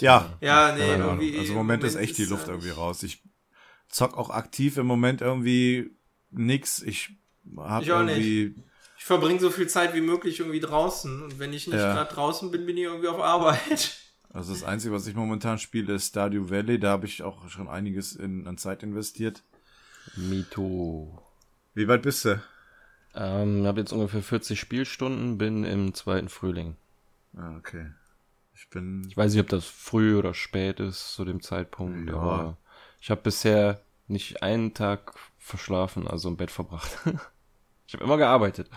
[0.00, 1.38] Ja, Ja, nee.
[1.38, 3.02] Also im Moment ist echt die Luft irgendwie nicht- raus.
[3.02, 3.22] Ich
[3.88, 5.90] zock auch aktiv im Moment irgendwie
[6.30, 6.80] nix.
[6.82, 7.10] Ich
[7.56, 8.54] hab Ich auch irgendwie,
[8.98, 11.22] Ich verbringe so viel Zeit wie möglich irgendwie draußen.
[11.22, 11.92] Und wenn ich nicht Ja.
[11.92, 13.96] gerade draußen bin, bin ich irgendwie auf Arbeit.
[14.30, 16.78] also das Einzige, was ich momentan spiele, ist Stardew Valley.
[16.78, 19.44] Da habe ich auch schon einiges in, an Zeit investiert.
[20.16, 21.22] Mito.
[21.74, 22.42] Wie weit bist du?
[23.14, 26.76] Ähm, habe jetzt ungefähr 40 Spielstunden, bin im zweiten Frühling.
[27.36, 27.90] Ah, okay.
[28.54, 32.16] Ich bin, Ich weiß nicht, ob das früh oder spät ist zu dem Zeitpunkt, Ja.
[32.16, 32.58] aber
[33.00, 36.90] ich habe bisher nicht einen Tag verschlafen, also im Bett verbracht.
[37.86, 38.70] ich habe immer gearbeitet.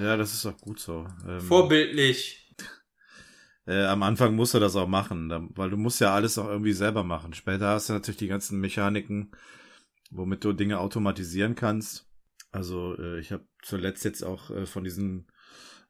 [0.00, 1.06] ja, das ist auch gut so.
[1.26, 2.40] Ähm, Vorbildlich.
[3.66, 6.48] Äh, am Anfang musst du das auch machen, da, weil du musst ja alles auch
[6.48, 7.32] irgendwie selber machen.
[7.32, 9.32] Später hast du natürlich die ganzen Mechaniken,
[10.10, 12.06] womit du Dinge automatisieren kannst.
[12.52, 15.26] Also äh, ich habe zuletzt jetzt auch äh, von diesen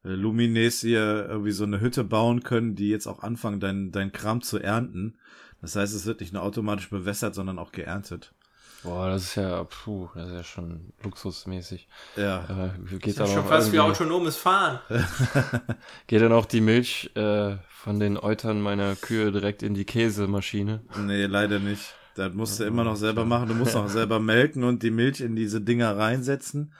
[0.04, 4.12] äh, Lumines hier irgendwie so eine Hütte bauen können, die jetzt auch anfangen, dein, dein
[4.12, 5.18] Kram zu ernten.
[5.60, 8.34] Das heißt, es wird nicht nur automatisch bewässert, sondern auch geerntet.
[8.82, 11.88] Boah, das ist ja, puh, das ist ja schon luxusmäßig.
[12.16, 14.78] Ja, Äh, geht Ist da ja schon fast wie autonomes Fahren.
[16.06, 20.82] Geht dann auch die Milch äh, von den Eutern meiner Kühe direkt in die Käsemaschine?
[20.98, 21.94] nee, leider nicht.
[22.14, 23.48] Das musst du immer noch selber machen.
[23.48, 26.72] Du musst auch selber melken und die Milch in diese Dinger reinsetzen.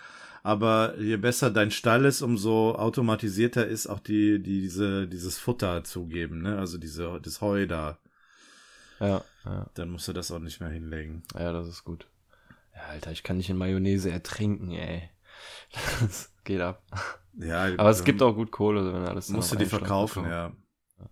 [0.43, 5.85] Aber je besser dein Stall ist, umso automatisierter ist auch die, die diese, dieses Futter
[5.85, 6.59] zugeben, ne?
[6.59, 7.99] Also diese, das Heu da.
[9.01, 11.23] Ja, ja, Dann musst du das auch nicht mehr hinlegen.
[11.39, 12.07] ja, das ist gut.
[12.75, 15.09] Ja, Alter, ich kann nicht in Mayonnaise ertrinken, ey.
[16.01, 16.83] Das geht ab.
[17.39, 20.33] Ja, Aber es gibt auch gut Kohle, wenn alles Musst du die verkaufen, bekommt.
[20.33, 20.53] ja.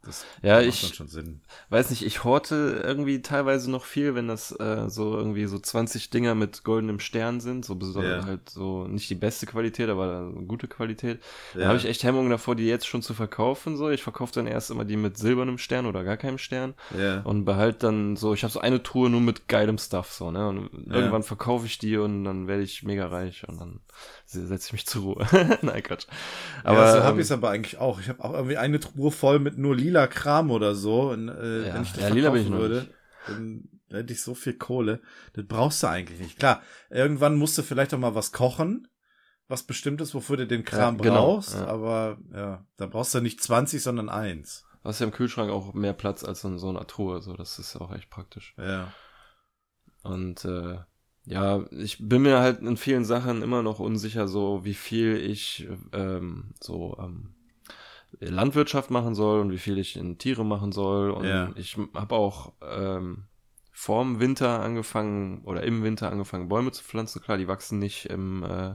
[0.05, 1.41] Das Ja, macht ich- dann schon Sinn.
[1.69, 6.09] Weiß nicht, ich horte irgendwie teilweise noch viel, wenn das äh, so irgendwie so 20
[6.11, 8.27] Dinger mit goldenem Stern sind, so besonders Ja.
[8.31, 11.21] halt so nicht die beste Qualität, aber gute Qualität.
[11.55, 11.67] Da Ja.
[11.69, 13.77] habe ich echt Hemmungen davor, die jetzt schon zu verkaufen.
[13.77, 17.21] So, ich verkaufe dann erst immer die mit silbernem Stern oder gar keinem Stern Ja.
[17.23, 20.49] und behalte dann so, ich habe so eine Truhe nur mit geilem Stuff so, ne?
[20.49, 23.81] Und irgendwann verkaufe ich die und dann werde ich mega reich und dann
[24.27, 25.27] setze ich mich zur Ruhe.
[25.63, 26.07] Nein, Quatsch.
[26.65, 28.01] Aber Aber ja, so habe ähm, ich es aber eigentlich auch.
[28.01, 31.11] Ich habe auch irgendwie eine Truhe voll mit nur lila Kram oder so.
[31.11, 32.89] Und, äh, Ja, wenn ich das ja, lila bin ich würde,
[33.27, 35.01] dann hätte ich so viel Kohle.
[35.35, 36.39] Das brauchst du eigentlich nicht.
[36.39, 38.89] Klar, irgendwann musst du vielleicht auch mal was kochen,
[39.49, 41.55] was bestimmt ist, wofür du den Kram Ja, genau, brauchst.
[41.55, 41.67] ja.
[41.67, 44.65] Aber ja, da brauchst du nicht 20, sondern eins.
[44.83, 47.59] du hast ja im Kühlschrank auch mehr Platz als in so einer Truhe, so das
[47.59, 48.55] ist auch echt praktisch.
[48.57, 48.93] Ja.
[50.03, 50.79] Und äh,
[51.25, 55.69] ja, ich bin mir halt in vielen Sachen immer noch unsicher, so wie viel ich
[55.93, 57.35] ähm, so ähm,
[58.21, 61.11] Landwirtschaft machen soll und wie viel ich in Tiere machen soll.
[61.11, 61.51] Und Ja.
[61.57, 63.25] ich habe auch ähm,
[63.75, 67.23] vorm Winter angefangen oder im Winter angefangen, Bäume zu pflanzen.
[67.23, 68.75] Klar, die wachsen nicht im äh,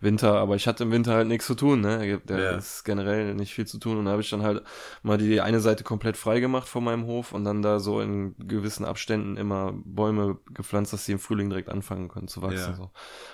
[0.00, 2.20] Winter, aber ich hatte im Winter halt nichts zu tun, ne?
[2.24, 2.50] Da Ja.
[2.56, 3.98] ist generell nicht viel zu tun.
[3.98, 4.62] Und da habe ich dann halt
[5.02, 8.36] mal die eine Seite komplett frei gemacht von meinem Hof und dann da so in
[8.38, 12.70] gewissen Abständen immer Bäume gepflanzt, dass sie im Frühling direkt anfangen können zu wachsen.
[12.70, 12.76] Ja.
[12.76, 12.90] So.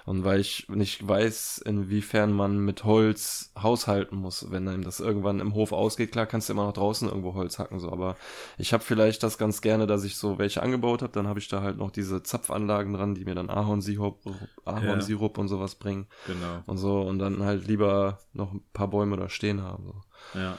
[0.06, 5.40] Und weil ich nicht weiß, inwiefern man mit Holz haushalten muss, wenn einem das irgendwann
[5.40, 8.16] im Hof ausgeht, klar kannst du immer noch draußen irgendwo Holz hacken, so, aber
[8.58, 11.48] ich habe vielleicht das ganz gerne, dass ich so welche angebaut habe, dann habe ich
[11.48, 14.22] da halt noch diese Zapfanlagen dran, die mir dann Ahornsirup,
[14.64, 16.62] Ahornsirup und sowas bringen Genau.
[16.66, 19.86] und so und dann halt lieber noch ein paar Bäume da stehen haben.
[19.86, 20.38] So.
[20.38, 20.58] Ja.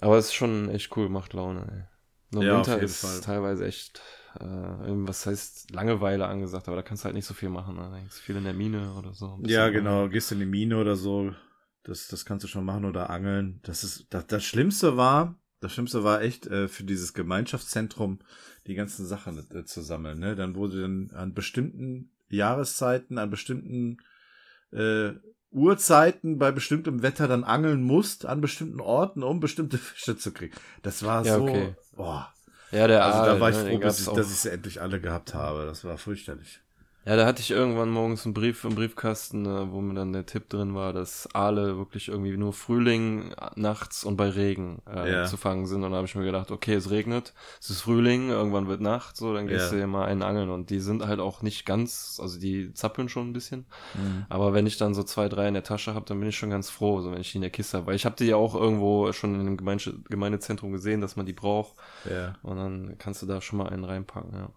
[0.00, 1.60] Aber es ist schon echt cool, macht Laune.
[1.70, 1.84] Ey.
[2.34, 3.20] Nur im Ja, Winter ist Fall.
[3.20, 4.02] teilweise echt,
[4.40, 7.76] äh, was heißt Langeweile angesagt, aber da kannst du halt nicht so viel machen.
[7.76, 7.88] Ne?
[7.90, 9.38] Da hängst viel in der Mine oder so.
[9.44, 10.08] Ja, genau.
[10.08, 11.32] Gehst in die Mine oder so.
[11.84, 13.60] Das, das kannst du schon machen oder angeln.
[13.62, 18.18] Das ist, das, das Schlimmste war, das Schlimmste war echt, äh, für dieses Gemeinschaftszentrum
[18.66, 20.36] die ganzen Sachen äh, zu sammeln, ne?
[20.36, 23.98] Dann wurde dann an bestimmten Jahreszeiten, an bestimmten,
[24.72, 25.12] äh,
[25.50, 30.54] Uhrzeiten bei bestimmtem Wetter dann angeln musst an bestimmten Orten, um bestimmte Fische zu kriegen.
[30.82, 31.74] Das war Ja, so, okay.
[31.96, 32.32] boah.
[32.70, 34.80] Ja, der Also Aal, da war ich ne, froh, gab's ich, dass ich sie endlich
[34.80, 35.66] alle gehabt habe.
[35.66, 36.60] Das war fürchterlich.
[37.06, 40.24] Ja, da hatte ich irgendwann morgens einen Brief im Briefkasten, äh, wo mir dann der
[40.24, 45.24] Tipp drin war, dass Aale wirklich irgendwie nur Frühling nachts und bei Regen äh, Ja.
[45.26, 45.84] zu fangen sind.
[45.84, 49.18] Und da habe ich mir gedacht, okay, es regnet, es ist Frühling, irgendwann wird Nacht,
[49.18, 49.70] so, dann gehst Ja.
[49.72, 50.48] du dir mal einen angeln.
[50.48, 53.66] Und die sind halt auch nicht ganz, also die zappeln schon ein bisschen.
[53.94, 54.24] Mhm.
[54.30, 56.48] Aber wenn ich dann so zwei, drei in der Tasche habe, dann bin ich schon
[56.50, 57.88] ganz froh, so wenn ich die in der Kiste habe.
[57.88, 61.26] Weil ich habe die ja auch irgendwo schon in einem Gemeinde Gemeindezentrum gesehen, dass man
[61.26, 61.74] die braucht.
[62.10, 62.34] Ja.
[62.42, 64.48] Und dann kannst du da schon mal einen reinpacken, ja.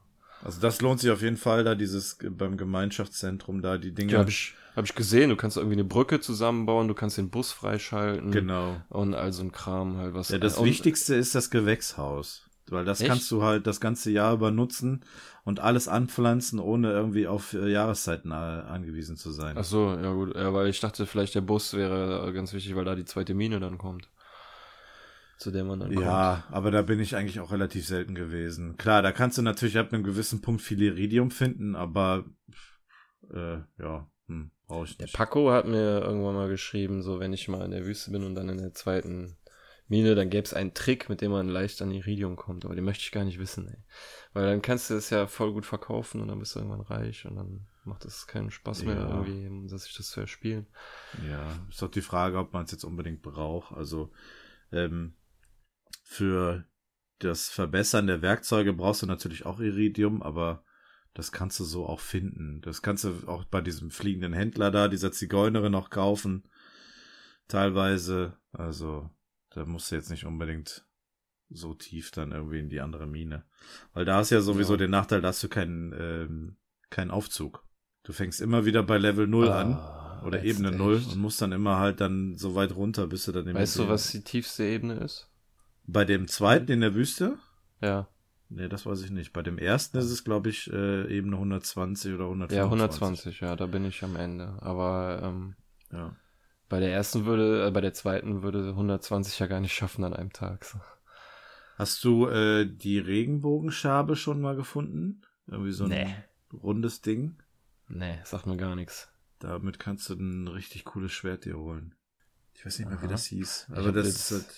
[0.44, 4.14] Also das lohnt sich auf jeden Fall, da dieses beim Gemeinschaftszentrum da die Dinge.
[4.14, 5.30] Ja, habe ich, hab ich gesehen.
[5.30, 8.32] Du kannst irgendwie eine Brücke zusammenbauen, du kannst den Bus freischalten.
[8.32, 8.82] Genau.
[8.90, 10.30] Und all so ein Kram halt was.
[10.30, 12.44] Ja, das Wichtigste ist das Gewächshaus.
[12.70, 13.10] Weil das Echt?
[13.10, 15.06] kannst du halt das ganze Jahr über nutzen
[15.46, 19.56] und alles anpflanzen, ohne irgendwie auf äh, Jahreszeiten äh, angewiesen zu sein.
[19.58, 20.36] Ach so, ja gut.
[20.36, 23.62] Ja, weil ich dachte, vielleicht der Bus wäre ganz wichtig, weil da die zweite Mine
[23.62, 24.10] dann kommt.
[25.38, 26.02] Zu der man dann kommt.
[26.02, 28.76] Ja, aber da bin ich eigentlich auch relativ selten gewesen.
[28.78, 32.26] Klar, da kannst du natürlich ab einem gewissen Punkt viel Iridium finden, aber
[33.32, 35.16] äh, ja, hm, brauche ich Der nicht.
[35.16, 38.34] Paco hat mir irgendwann mal geschrieben, so wenn ich mal in der Wüste bin und
[38.34, 39.38] dann in der zweiten
[39.88, 42.84] Mine, dann gäbe es einen Trick, mit dem man leicht an Iridium kommt, aber den
[42.84, 43.78] möchte ich gar nicht wissen, ey.
[44.34, 47.26] Weil dann kannst du es ja voll gut verkaufen und dann bist du irgendwann reich
[47.26, 49.24] und dann macht es keinen Spaß mehr Ja.
[49.24, 50.68] irgendwie, dass sich das zu erspielen.
[51.30, 53.72] Ja, ist doch die Frage, ob man es jetzt unbedingt braucht.
[53.72, 54.12] Also
[54.74, 55.14] ähm,
[56.10, 56.64] für
[57.20, 60.64] das Verbessern der Werkzeuge brauchst du natürlich auch Iridium, aber
[61.14, 62.62] das kannst du so auch finden.
[62.62, 66.48] Das kannst du auch bei diesem fliegenden Händler da, dieser Zigeunerin auch kaufen.
[67.48, 68.38] Teilweise.
[68.54, 69.10] Also,
[69.50, 70.86] da musst du jetzt nicht unbedingt
[71.50, 73.46] so tief dann irgendwie in die andere Mine.
[73.94, 74.78] Weil da hast du ja sowieso Ja.
[74.78, 76.58] den Nachteil, da hast du keinen, ähm,
[76.90, 77.66] keinen Aufzug.
[78.04, 79.74] Du fängst immer wieder bei Level 0 an.
[79.74, 81.12] Ah, Oder jetzt Ebene 0 echt.
[81.14, 84.12] und musst dann immer halt dann so weit runter, bis du dann Weißt du, was
[84.12, 85.30] die tiefste Ebene ist?
[85.88, 87.38] Bei dem zweiten in der Wüste?
[87.82, 88.08] Ja.
[88.50, 89.34] Nee, das weiß ich nicht.
[89.34, 92.58] Bei dem ersten ist es, glaube ich, äh, Ebene 120 oder 125.
[92.58, 94.58] Ja, 120, ja, da bin ich am Ende.
[94.62, 95.56] Aber ähm,
[95.92, 96.16] Ja.
[96.70, 100.14] bei der ersten würde, äh, bei der zweiten würde 120 ja gar nicht schaffen an
[100.14, 100.64] einem Tag.
[100.66, 100.80] So.
[101.78, 105.22] Hast du äh, die Regenbogenschabe schon mal gefunden?
[105.48, 106.16] Irgendwie so ein Nee.
[106.54, 107.38] rundes Ding.
[107.90, 109.10] Nee, sagt mir gar nichts.
[109.40, 111.96] Damit kannst du ein richtig cooles Schwert dir holen.
[112.54, 113.12] Ich weiß nicht mehr, wie Aha.
[113.12, 113.68] das hieß.
[113.72, 114.56] Aber das jetzt- ist halt,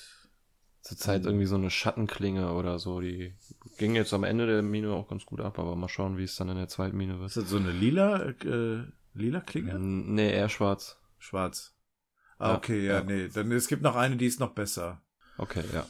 [0.90, 3.34] Zurzeit irgendwie so eine Schattenklinge oder so, die
[3.78, 6.36] ging jetzt am Ende der Mine auch ganz gut ab, aber mal schauen, wie es
[6.36, 7.38] dann in der zweiten Mine ist wird.
[7.38, 8.84] das so eine lila, äh,
[9.14, 9.72] lila Klinge?
[9.74, 10.99] Ähm, Nee, eher schwarz.
[11.18, 11.76] Schwarz.
[12.38, 13.03] Ah, Ja, okay, ja, ja.
[13.03, 13.28] nee.
[13.28, 15.02] Dann es gibt noch eine, die ist noch besser.
[15.38, 15.86] Okay, ja.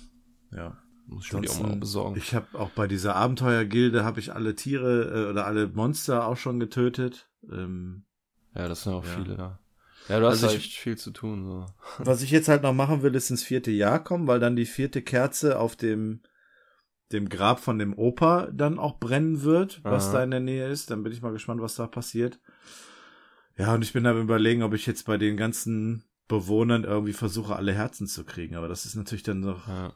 [0.51, 0.77] Ja.
[1.07, 2.17] Muss ich mir die auch mal besorgen.
[2.17, 6.38] Ich habe auch bei dieser Abenteuergilde habe ich alle Tiere äh, oder alle Monster auch
[6.38, 7.30] schon getötet.
[7.51, 8.03] Ähm,
[8.53, 9.11] ja, das sind auch Ja.
[9.15, 9.59] viele da.
[10.10, 11.45] Ja, du hast Also ich- echt viel zu tun.
[11.45, 11.65] So.
[12.03, 14.65] was ich jetzt halt noch machen will, ist ins vierte Jahr kommen, weil dann die
[14.65, 16.22] vierte Kerze auf dem
[17.11, 20.14] dem Grab von dem Opa dann auch brennen wird, was Aha.
[20.18, 20.91] da in der Nähe ist.
[20.91, 22.40] Dann bin ich mal gespannt, was da passiert.
[23.57, 27.56] Ja, und ich bin am überlegen, ob ich jetzt bei den ganzen Bewohnern irgendwie versuche,
[27.56, 28.56] alle Herzen zu kriegen.
[28.56, 29.94] Aber das ist natürlich dann noch Ja.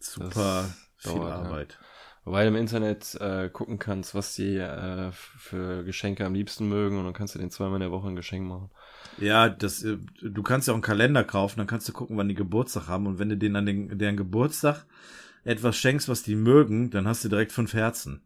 [0.00, 1.34] super viel dauert, ja.
[1.36, 1.78] Arbeit.
[1.78, 1.93] Wobei
[2.24, 7.04] du im Internet äh, gucken kannst, was die äh, für Geschenke am liebsten mögen und
[7.04, 8.70] dann kannst du den zweimal in der Woche ein Geschenk machen.
[9.18, 12.28] Ja, das, äh, du kannst ja auch einen Kalender kaufen, dann kannst du gucken, wann
[12.28, 14.86] die Geburtstag haben und wenn du denen an den, deren Geburtstag
[15.44, 18.22] etwas schenkst, was die mögen, dann hast du direkt fünf Herzen.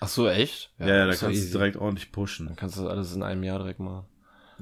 [0.00, 0.74] Ach so, echt?
[0.78, 1.52] Ja, ja, da kannst easy.
[1.52, 2.46] du direkt ordentlich pushen.
[2.46, 4.06] Dann kannst du das alles in einem Jahr direkt machen.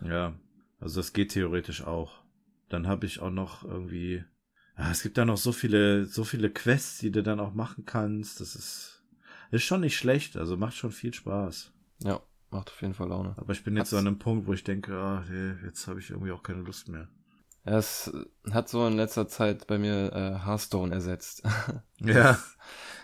[0.05, 0.34] Ja,
[0.80, 2.20] also das geht theoretisch auch.
[2.68, 4.22] Dann habe ich auch noch irgendwie,
[4.81, 7.85] ja, es gibt da noch so viele, so viele Quests, die du dann auch machen
[7.86, 8.40] kannst.
[8.40, 9.02] Das ist,
[9.51, 11.73] ist schon nicht schlecht, also macht schon viel Spaß.
[12.02, 12.20] Ja,
[12.51, 13.35] macht auf jeden Fall Laune.
[13.36, 15.86] Aber ich bin jetzt Hat's- so an einem Punkt, wo ich denke, ah, nee, jetzt
[15.86, 17.09] habe ich irgendwie auch keine Lust mehr.
[17.62, 18.11] Es
[18.51, 21.43] hat so in letzter Zeit bei mir äh, Hearthstone ersetzt.
[22.01, 22.39] Ja.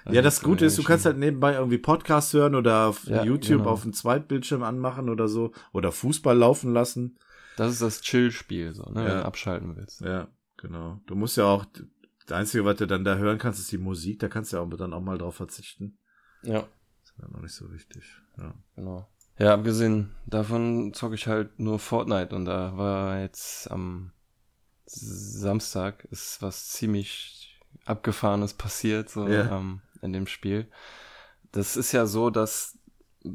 [0.09, 3.59] Ja, das Gute ist, du kannst halt nebenbei irgendwie Podcasts hören oder auf Ja, YouTube
[3.63, 3.71] genau.
[3.71, 5.51] auf dem Zweitbildschirm anmachen oder so.
[5.73, 7.19] Oder Fußball laufen lassen.
[7.57, 9.09] Das ist das Chill-Spiel, so, ne, Ja.
[9.09, 10.03] wenn du abschalten willst.
[10.03, 11.01] Ja, genau.
[11.07, 11.65] Du musst ja auch,
[12.27, 14.19] das Einzige, was du dann da hören kannst, ist die Musik.
[14.19, 15.99] Da kannst du ja auch dann auch mal drauf verzichten.
[16.43, 16.61] Ja,
[17.05, 18.05] ist ja noch nicht so wichtig.
[18.39, 18.55] Ja.
[18.75, 19.09] genau.
[19.39, 24.13] Ja, abgesehen davon zocke ich halt nur Fortnite und da war jetzt am
[24.87, 29.57] Samstag ist was ziemlich abgefahrenes passiert, so Ja.
[29.59, 30.71] ähm, in dem Spiel.
[31.53, 32.76] Das ist ja so, dass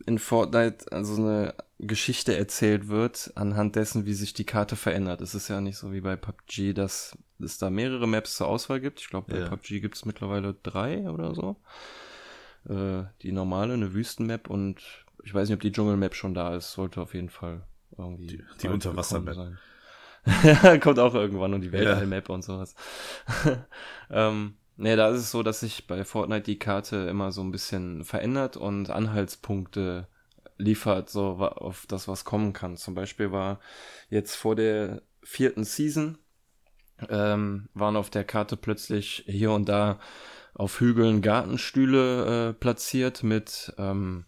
[0.05, 5.22] in Fortnite also eine Geschichte erzählt wird anhand dessen, wie sich die Karte verändert.
[5.22, 8.80] Es ist ja nicht so wie bei PUBG, dass es da mehrere Maps zur Auswahl
[8.80, 8.99] gibt.
[9.01, 9.49] Ich glaube, bei Ja.
[9.49, 11.57] PUBG gibt es mittlerweile drei oder so.
[12.69, 14.81] Äh, die normale, eine Wüstenmap und
[15.23, 16.72] ich weiß nicht, ob die Dschungelmap schon da ist.
[16.73, 17.63] Sollte auf jeden Fall
[17.97, 19.35] irgendwie Die- die Unterwassermap.
[19.35, 19.57] sein.
[20.43, 22.76] ja, kommt auch irgendwann und die Weltallmap und sowas.
[24.11, 27.51] ähm, nee, da ist es so, dass sich bei Fortnite die Karte immer so ein
[27.51, 30.07] bisschen verändert und Anhaltspunkte
[30.57, 32.77] liefert, so auf das, was kommen kann.
[32.77, 33.59] Zum Beispiel war
[34.09, 36.17] jetzt vor der vierten Season,
[37.09, 39.99] ähm, waren auf der Karte plötzlich hier und da
[40.53, 44.25] auf Hügeln Gartenstühle äh, platziert mit ähm,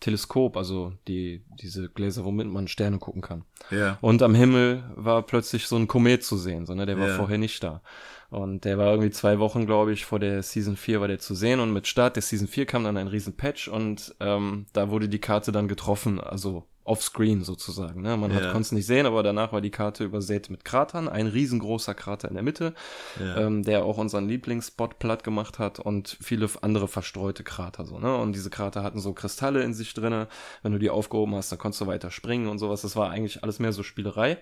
[0.00, 3.44] Teleskop, also die, diese Gläser, womit man Sterne gucken kann.
[3.70, 3.98] Ja.
[4.00, 6.86] Und am Himmel war plötzlich so ein Komet zu sehen, so, ne?
[6.86, 7.16] der war Ja.
[7.16, 7.82] vorher nicht da.
[8.30, 11.34] Und der war irgendwie zwei Wochen, glaube ich, vor der Season 4 war der zu
[11.34, 14.90] sehen und mit Start der Season 4 kam dann ein riesen Patch und ähm, da
[14.90, 18.02] wurde die Karte dann getroffen, also offscreen sozusagen.
[18.02, 18.16] Ne?
[18.16, 18.36] Man Ja.
[18.38, 21.94] hat konnte es nicht sehen, aber danach war die Karte übersät mit Kratern, ein riesengroßer
[21.94, 22.74] Krater in der Mitte,
[23.18, 23.36] Ja.
[23.36, 28.16] ähm, der auch unseren Lieblingsspot platt gemacht hat und viele andere verstreute Krater so, ne?
[28.16, 30.26] Und diese Krater hatten so Kristalle in sich drinne.
[30.62, 32.82] Wenn du die aufgehoben hast, dann konntest du weiter springen und sowas.
[32.82, 34.38] Das war eigentlich alles mehr so Spielerei.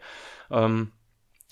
[0.51, 0.93] Ähm,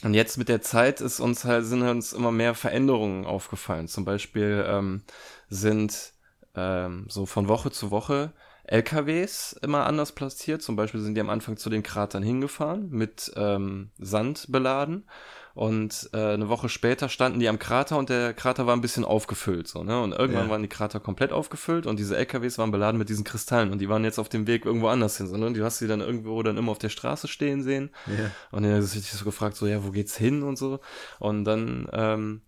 [0.02, 3.86] und jetzt mit der Zeit ist uns halt, sind uns immer mehr Veränderungen aufgefallen.
[3.88, 5.02] Zum Beispiel ähm,
[5.48, 6.12] sind
[6.54, 8.32] ähm, so von Woche zu Woche
[8.68, 10.62] LKWs immer anders platziert.
[10.62, 15.04] Zum Beispiel sind die am Anfang zu den Kratern hingefahren, mit ähm, Sand beladen.
[15.54, 19.06] Und äh, eine Woche später standen die am Krater und der Krater war ein bisschen
[19.06, 19.66] aufgefüllt.
[19.68, 20.02] So, ne?
[20.02, 20.50] Und irgendwann Ja.
[20.50, 23.88] waren die Krater komplett aufgefüllt und diese LKWs waren beladen mit diesen Kristallen und die
[23.88, 25.28] waren jetzt auf dem Weg irgendwo anders hin.
[25.28, 27.88] Sondern du hast sie dann irgendwo dann immer auf der Straße stehen sehen.
[28.06, 28.30] ja.
[28.50, 30.80] Und dann ist sich so gefragt, so, ja, wo geht's hin und so.
[31.20, 32.42] Und dann ähm,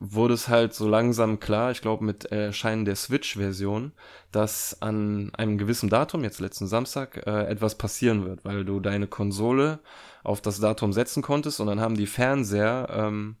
[0.00, 3.92] wurde es halt so langsam klar, ich glaube mit Erscheinen der Switch-Version,
[4.32, 9.06] dass an einem gewissen Datum, jetzt letzten Samstag, äh, etwas passieren wird, weil du deine
[9.06, 9.80] Konsole
[10.24, 13.36] auf das Datum setzen konntest und dann haben die Fernseher ähm,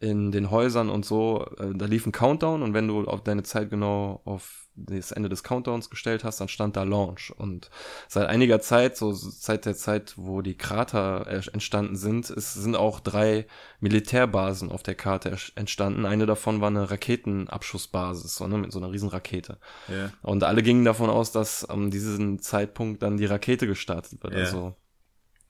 [0.00, 3.42] in den Häusern und so, äh, da lief ein Countdown und wenn du auf deine
[3.42, 7.32] Zeit genau auf das Ende des Countdowns gestellt hast, dann stand da Launch.
[7.36, 7.70] Und
[8.08, 12.76] seit einiger Zeit, so seit der Zeit, wo die Krater äh, entstanden sind, es sind
[12.76, 13.46] auch drei
[13.80, 16.06] Militärbasen auf der Karte entstanden.
[16.06, 19.58] Eine davon war eine Raketenabschussbasis, so, ne, mit so einer riesen Rakete.
[19.88, 20.10] Ja.
[20.22, 24.34] Und alle gingen davon aus, dass am diesem Zeitpunkt dann die Rakete gestartet wird.
[24.34, 24.40] Ja.
[24.40, 24.74] Also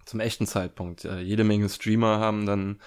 [0.05, 1.05] zum echten Zeitpunkt.
[1.05, 2.81] Äh, jede Menge Streamer haben dann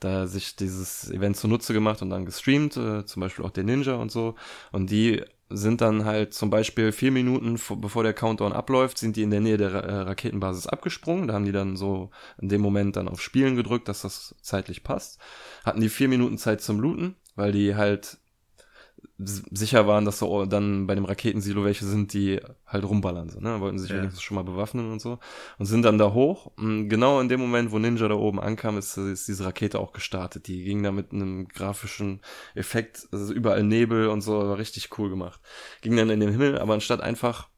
[0.00, 3.94] da sich dieses Event zunutze gemacht und dann gestreamt, äh, zum Beispiel auch der Ninja
[3.94, 4.34] und so.
[4.72, 5.22] Und die
[5.56, 9.30] sind dann halt zum Beispiel vier Minuten vor, bevor der Countdown abläuft, sind die in
[9.30, 11.28] der Nähe der Ra äh, Raketenbasis abgesprungen.
[11.28, 12.10] Da haben die dann so
[12.40, 15.18] in dem Moment dann auf Spielen gedrückt, dass das zeitlich passt.
[15.64, 18.18] Hatten die vier Minuten Zeit zum Looten, weil die halt
[19.24, 23.28] sicher waren, dass so dann bei dem Raketensilo welche sind, die halt rumballern.
[23.30, 23.60] So, ne?
[23.60, 23.96] Wollten sich Ja.
[23.96, 25.18] wenigstens schon mal bewaffnen und so.
[25.58, 26.52] Und sind dann da hoch.
[26.56, 29.92] Und genau in dem Moment, wo Ninja da oben ankam, ist, ist diese Rakete auch
[29.92, 30.46] gestartet.
[30.46, 32.20] Die ging da mit einem grafischen
[32.54, 35.40] Effekt, also überall Nebel und so, war richtig cool gemacht.
[35.80, 37.48] Ging dann in den Himmel, aber anstatt einfach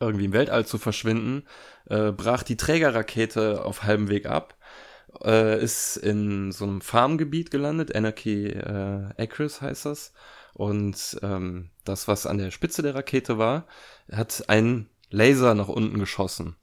[0.00, 1.44] irgendwie im Weltall zu verschwinden,
[1.88, 4.56] äh, brach die Trägerrakete auf halbem Weg ab,
[5.24, 10.12] äh, ist in so einem Farmgebiet gelandet, Anarchy äh, Acres heißt das.
[10.60, 13.64] Und ähm, das, was an der Spitze der Rakete war,
[14.12, 16.54] hat einen Laser nach unten geschossen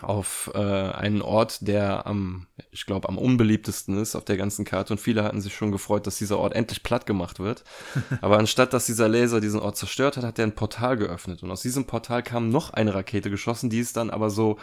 [0.00, 4.94] auf äh, einen Ort, der am, ich glaube, am unbeliebtesten ist auf der ganzen Karte
[4.94, 7.64] und viele hatten sich schon gefreut, dass dieser Ort endlich platt gemacht wird.
[8.22, 11.50] Aber anstatt dass dieser Laser diesen Ort zerstört hat, hat er ein Portal geöffnet und
[11.50, 14.56] aus diesem Portal kam noch eine Rakete geschossen, die ist dann aber so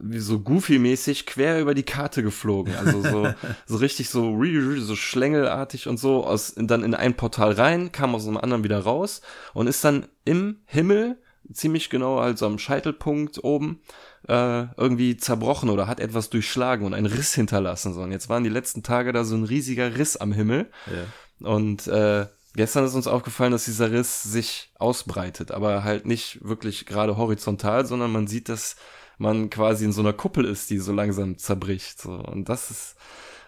[0.00, 2.74] so Goofy-mäßig quer über die Karte geflogen.
[2.74, 3.34] Also so,
[3.66, 4.42] so richtig so,
[4.78, 8.80] so schlängelartig und so, aus, dann in ein Portal rein, kam aus einem anderen wieder
[8.80, 9.20] raus
[9.54, 11.18] und ist dann im Himmel,
[11.52, 13.80] ziemlich genau also am Scheitelpunkt oben,
[14.28, 17.92] äh, irgendwie zerbrochen oder hat etwas durchschlagen und einen Riss hinterlassen.
[17.92, 18.02] So.
[18.02, 20.70] Und jetzt waren die letzten Tage da so ein riesiger Riss am Himmel.
[20.86, 21.48] Ja.
[21.48, 26.86] Und äh, gestern ist uns aufgefallen, dass dieser Riss sich ausbreitet, aber halt nicht wirklich
[26.86, 28.76] gerade horizontal, sondern man sieht, dass
[29.22, 32.00] man quasi in so einer Kuppel ist, die so langsam zerbricht.
[32.00, 32.12] So.
[32.12, 32.96] Und das ist,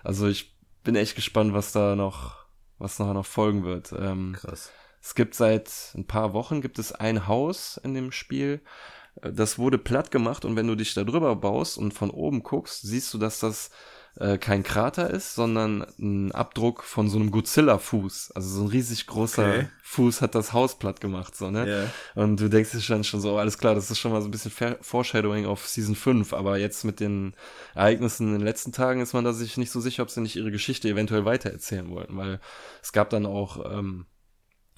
[0.03, 2.47] also ich bin echt gespannt, was da noch,
[2.79, 3.93] was nachher noch folgen wird.
[3.93, 4.71] Ähm, Krass.
[5.03, 8.63] es gibt seit ein paar Wochen gibt es ein Haus in dem Spiel.
[9.21, 12.83] Das wurde platt gemacht und wenn du dich da drüber baust und von oben guckst,
[12.83, 13.71] siehst du, dass das
[14.17, 18.33] äh, kein Krater ist, sondern ein Abdruck von so einem Godzilla-Fuß.
[18.35, 19.69] Also so ein riesig großer Okay.
[19.83, 21.69] Fuß hat das Haus platt gemacht, so, ne?
[21.69, 22.23] Ja.
[22.23, 24.31] Und du denkst dir dann schon so, alles klar, das ist schon mal so ein
[24.31, 27.35] bisschen Foreshadowing auf Season 5, aber jetzt mit den
[27.75, 30.37] Ereignissen in den letzten Tagen ist man da sich nicht so sicher, ob sie nicht
[30.37, 32.41] ihre Geschichte eventuell weitererzählen wollten, weil
[32.83, 34.07] es gab dann auch ähm,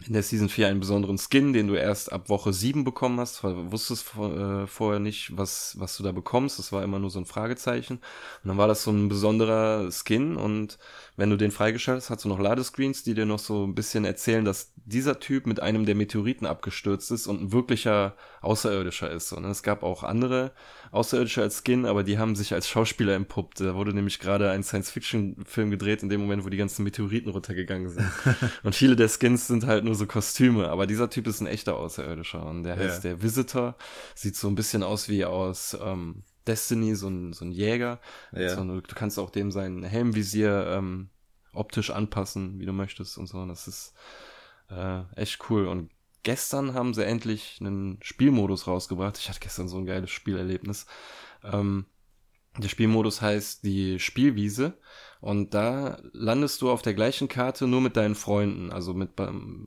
[0.04, 3.42] in der Season 4 einen besonderen Skin, den du erst ab Woche 7 bekommen hast,
[3.42, 7.18] du wusstest äh, vorher nicht, was, was du da bekommst, das war immer nur so
[7.18, 7.94] ein Fragezeichen.
[7.94, 10.78] Und dann war das so ein besonderer Skin und
[11.16, 14.04] wenn du den freigeschaltet hast, hast du noch Ladescreens, die dir noch so ein bisschen
[14.04, 18.16] erzählen, dass dieser Typ mit einem der Meteoriten abgestürzt ist und ein wirklicher
[18.46, 19.32] Außerirdischer ist.
[19.32, 20.52] Und es gab auch andere
[20.92, 23.60] Außerirdische als Skin, aber die haben sich als Schauspieler entpuppt.
[23.60, 27.88] Da wurde nämlich gerade ein Science-Fiction-Film gedreht, in dem Moment, wo die ganzen Meteoriten runtergegangen
[27.90, 28.08] sind.
[28.62, 31.76] und viele der Skins sind halt nur so Kostüme, aber dieser Typ ist ein echter
[31.76, 33.10] Außerirdischer und der heißt Ja.
[33.10, 33.76] der Visitor.
[34.14, 38.00] Sieht so ein bisschen aus wie aus ähm, Destiny, so ein, so ein Jäger.
[38.32, 38.54] Ja.
[38.54, 41.10] So, du kannst auch dem sein Helmvisier ähm,
[41.52, 43.38] optisch anpassen, wie du möchtest und so.
[43.38, 43.94] Und das ist
[44.70, 45.66] äh, echt cool.
[45.66, 45.90] Und
[46.26, 49.16] gestern haben sie endlich einen Spielmodus rausgebracht.
[49.16, 50.86] Ich hatte gestern so ein geiles Spielerlebnis.
[51.44, 51.86] Ähm,
[52.58, 54.78] der Spielmodus heißt die Spielwiese
[55.20, 59.10] und da landest du auf der gleichen Karte nur mit deinen Freunden, also mit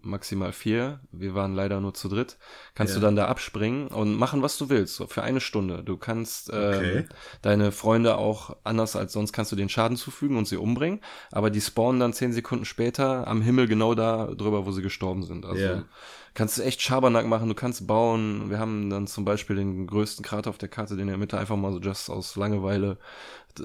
[0.02, 0.99] maximal vier.
[1.11, 2.38] Wir waren leider nur zu dritt.
[2.73, 2.99] Kannst Ja.
[2.99, 5.84] du dann da abspringen und machen, was du willst, so für eine Stunde.
[5.84, 7.06] Du kannst ähm, Okay.
[7.44, 11.52] deine Freunde auch anders als sonst kannst du den Schaden zufügen und sie umbringen, aber
[11.52, 15.45] die spawnen dann zehn Sekunden später am Himmel genau da drüber, wo sie gestorben sind.
[15.45, 15.84] Also Ja.
[16.40, 18.49] Kannst du echt Schabernack machen, du kannst bauen.
[18.49, 21.38] Wir haben dann zum Beispiel den größten Krater auf der Karte, den in der Mitte
[21.38, 22.98] einfach mal so just aus Langeweile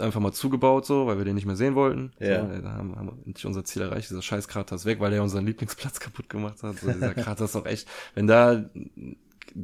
[0.01, 2.11] einfach mal zugebaut, so, weil wir den nicht mehr sehen wollten.
[2.19, 2.41] Ja.
[2.41, 4.11] So, da haben, haben wir endlich unser Ziel erreicht.
[4.11, 6.81] Dieser scheiß Krater ist weg, weil er unseren Lieblingsplatz kaputt gemacht hat.
[6.81, 7.87] So, dieser Krater ist auch echt,
[8.17, 8.65] wenn da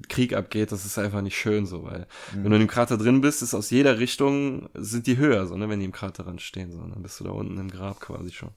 [0.08, 3.22] Krieg abgeht, das ist einfach nicht schön so, weil wenn du in dem Krater drin
[3.22, 6.70] bist, ist aus jeder Richtung sind die höher, so, ne, wenn die im Kraterrand stehen,
[6.70, 8.50] so, dann bist du da unten im Grab quasi schon.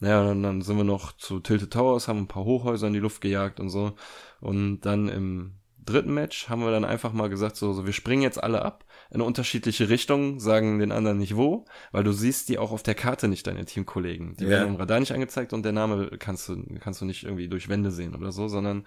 [0.00, 2.92] Naja, und dann, dann sind wir noch zu Tilted Towers, haben ein paar Hochhäuser in
[2.92, 3.94] die Luft gejagt und so.
[4.40, 5.54] Und dann im
[5.84, 8.84] dritten Match haben wir dann einfach mal gesagt, so, so wir springen jetzt alle ab
[9.10, 12.94] in unterschiedliche Richtungen, sagen den anderen nicht wo, weil du siehst die auch auf der
[12.94, 14.36] Karte nicht, deine Teamkollegen.
[14.36, 14.50] Die Ja.
[14.50, 17.68] werden im Radar nicht angezeigt und der Name kannst du, kannst du nicht irgendwie durch
[17.68, 18.86] Wände sehen oder so, sondern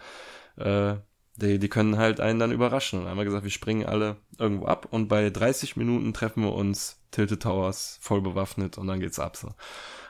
[0.58, 0.96] äh,
[1.38, 3.06] die, die können halt einen dann überraschen.
[3.06, 7.02] Und wir gesagt, wir springen alle irgendwo ab und bei 30 Minuten treffen wir uns
[7.10, 9.50] Tilted Towers voll bewaffnet und dann geht's ab so.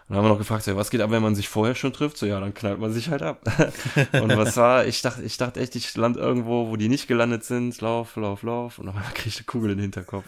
[0.07, 1.93] Und dann haben wir noch gefragt, so, was geht ab, wenn man sich vorher schon
[1.93, 2.17] trifft?
[2.17, 3.41] So, ja, dann knallt man sich halt ab.
[4.13, 7.43] und was war, ich dachte, ich dachte echt, ich land irgendwo, wo die nicht gelandet
[7.43, 10.25] sind, lauf, lauf, lauf, und auf einmal krieg ich eine Kugel in den Hinterkopf.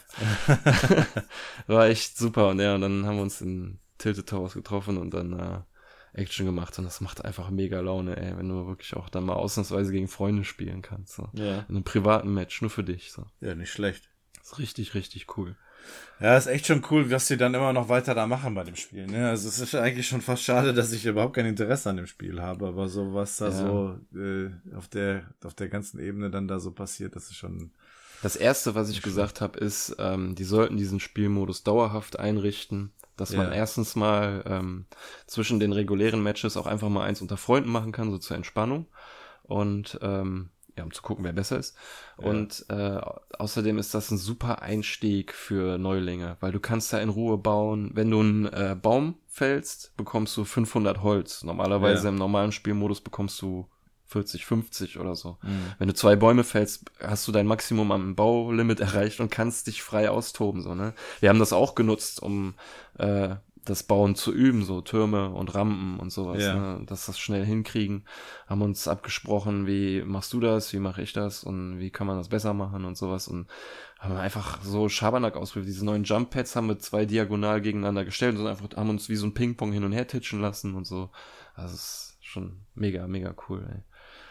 [1.67, 2.49] war echt super.
[2.49, 5.59] Und ja, und dann haben wir uns in Tilted Towers getroffen und dann äh,
[6.13, 9.33] Action gemacht und das macht einfach mega Laune, ey, wenn du wirklich auch dann mal
[9.33, 11.15] ausnahmsweise gegen Freunde spielen kannst.
[11.15, 11.29] So.
[11.33, 11.59] Ja.
[11.67, 13.11] In einem privaten Match, nur für dich.
[13.11, 13.25] So.
[13.41, 14.09] Ja, nicht schlecht.
[14.37, 15.55] Das ist richtig, richtig cool.
[16.19, 18.75] Ja, ist echt schon cool, was sie dann immer noch weiter da machen bei dem
[18.75, 19.07] Spiel.
[19.07, 19.27] Ne?
[19.29, 22.41] Also es ist eigentlich schon fast schade, dass ich überhaupt kein Interesse an dem Spiel
[22.41, 23.51] habe, aber so was da Ja.
[23.51, 27.71] so äh, auf der auf der ganzen Ebene dann da so passiert, das ist schon
[28.21, 33.31] Das erste, was ich gesagt habe, ist, ähm, die sollten diesen Spielmodus dauerhaft einrichten, dass
[33.33, 33.53] man Ja.
[33.53, 34.85] erstens mal ähm,
[35.27, 38.87] zwischen den regulären Matches auch einfach mal eins unter Freunden machen kann, so zur Entspannung.
[39.43, 41.75] Und ähm, ja, um zu gucken, wer besser ist.
[42.19, 42.27] Ja.
[42.27, 42.99] Und äh,
[43.37, 47.91] außerdem ist das ein super Einstieg für Neulinge, weil du kannst da in Ruhe bauen.
[47.93, 51.43] Wenn du einen äh, Baum fällst, bekommst du 500 Holz.
[51.43, 52.09] Normalerweise Ja.
[52.09, 53.67] im normalen Spielmodus bekommst du
[54.07, 55.37] 40, 50 oder so.
[55.41, 55.73] Mhm.
[55.79, 59.81] Wenn du zwei Bäume fällst, hast du dein Maximum am Baulimit erreicht und kannst dich
[59.81, 60.61] frei austoben.
[60.61, 60.93] So, ne?
[61.19, 62.53] Wir haben das auch genutzt, um
[62.99, 66.53] äh, das Bauen zu üben, so Türme und Rampen und sowas, Ja.
[66.77, 66.85] ne?
[66.85, 68.05] dass das schnell hinkriegen.
[68.47, 72.17] Haben uns abgesprochen, wie machst du das, wie mache ich das und wie kann man
[72.17, 73.47] das besser machen und sowas und
[73.99, 75.69] haben einfach so Schabernack ausprobiert.
[75.69, 79.15] Diese neuen Jump Pads haben wir zwei diagonal gegeneinander gestellt und einfach haben uns wie
[79.15, 81.09] so ein Ping-Pong hin und her titschen lassen und so.
[81.55, 81.81] Also es
[82.19, 83.83] ist schon mega, mega cool, ey.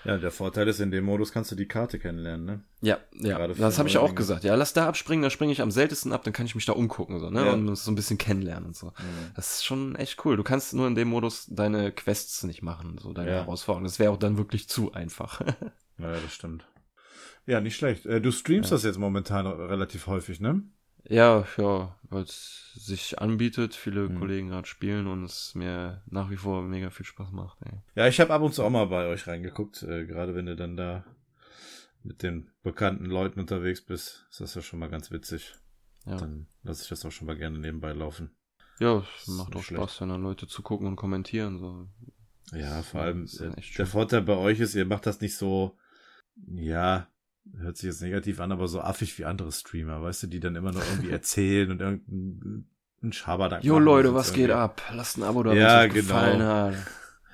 [0.04, 2.60] Ja, der Vorteil ist, in dem Modus kannst du die Karte kennenlernen, ne?
[2.80, 4.16] Ja, ja, Gerade das habe ich auch Neulinge.
[4.16, 4.44] gesagt.
[4.44, 6.72] Ja, lass da abspringen, da springe ich am seltensten ab, dann kann ich mich da
[6.72, 7.52] umgucken so, ne, Ja.
[7.52, 8.92] und so ein bisschen kennenlernen und so.
[9.36, 10.36] Das ist schon echt cool.
[10.36, 13.36] Du kannst nur in dem Modus deine Quests nicht machen, so deine Ja.
[13.38, 13.84] Herausforderungen.
[13.86, 15.40] Das wäre auch dann wirklich zu einfach.
[15.98, 16.64] Ja, das stimmt.
[17.46, 18.06] Ja, nicht schlecht.
[18.06, 20.62] Äh, du streamst das jetzt momentan relativ häufig, ne?
[21.08, 24.18] Ja, ja, weil es sich anbietet, viele Hm.
[24.18, 27.58] Kollegen gerade spielen und es mir nach wie vor mega viel Spaß macht.
[27.62, 27.80] Ey.
[27.94, 30.54] Ja, ich habe ab und zu auch mal bei euch reingeguckt, äh, gerade wenn du
[30.56, 31.04] dann da
[32.04, 35.54] mit den bekannten Leuten unterwegs bist, ist das ja schon mal ganz witzig.
[36.06, 38.30] Ja, Dann lasse ich das auch schon mal gerne nebenbei laufen.
[38.80, 39.80] ja es macht auch schlecht.
[39.82, 41.58] Spaß, wenn dann Leute zugucken und kommentieren.
[41.58, 41.88] So.
[42.56, 43.28] Ja, vor allem,
[43.76, 43.86] der.
[43.86, 45.78] Vorteil bei euch ist, ihr macht das nicht so,
[46.48, 47.06] ja,
[47.58, 50.56] hört sich jetzt negativ an, aber so affig wie andere Streamer, weißt du, die dann
[50.56, 54.82] immer noch irgendwie erzählen und irgendeinen Schaberdank Jo machen, Leute, das was geht ab?
[54.92, 56.14] Lasst ein Abo da, Ja, wenn es euch genau.
[56.14, 56.74] gefallen hat.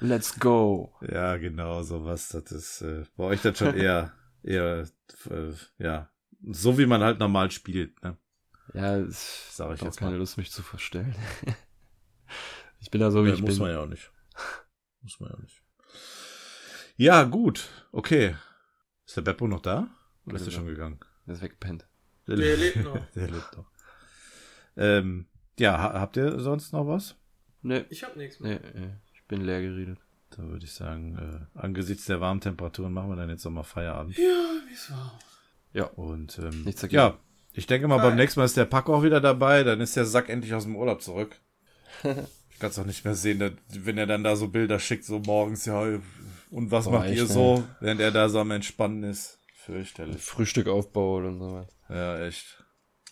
[0.00, 0.94] Let's go.
[1.00, 2.28] Ja, genau, sowas.
[2.28, 4.12] Das ist äh, bei euch dann schon eher,
[4.42, 4.86] eher,
[5.30, 6.08] äh, ja,
[6.50, 8.16] so wie man halt normal spielt, ne?
[8.74, 10.18] Ja, es Sag ich hab auch jetzt keine mal.
[10.18, 11.14] Lust, mich zu verstellen.
[12.80, 13.62] ich bin da so, wie Ja, ich muss bin.
[13.62, 14.10] man ja auch nicht.
[15.02, 15.62] Muss man ja auch nicht.
[16.96, 17.68] Ja, gut.
[17.92, 18.36] Okay.
[19.06, 19.88] Ist der Beppo noch da?
[20.28, 20.58] Oder ist er Ja.
[20.58, 20.98] schon gegangen?
[21.26, 21.86] Der ist weggepennt.
[22.26, 22.98] Der lebt noch.
[23.14, 23.66] Der lebt noch.
[24.76, 25.26] Ähm,
[25.58, 27.16] ja, ha habt ihr sonst noch was?
[27.62, 28.60] Nee, Ich hab nichts mehr.
[28.74, 29.98] nee, nee, ich bin leer geredet.
[30.30, 31.16] Da würde ich sagen,
[31.54, 34.16] äh, angesichts der warmen Temperaturen machen wir dann jetzt nochmal Feierabend.
[34.16, 34.24] Ja,
[34.68, 35.18] wie es war.
[35.98, 36.96] Und ähm, Nichts dagegen.
[36.96, 37.18] ja,
[37.52, 38.16] ich denke mal, beim Geil.
[38.16, 39.62] nächsten Mal ist der Pack auch wieder dabei.
[39.64, 41.36] Dann ist der Sack endlich aus dem Urlaub zurück.
[42.02, 45.04] ich kann es auch nicht mehr sehen, dass, wenn er dann da so Bilder schickt,
[45.04, 45.80] so morgens, ja,
[46.50, 49.37] und was Boah, macht ihr so, während er da so am Entspannen ist.
[49.72, 50.22] Fürchterlich.
[50.22, 51.66] Frühstück aufbaut und so was.
[51.88, 52.64] Ja, echt.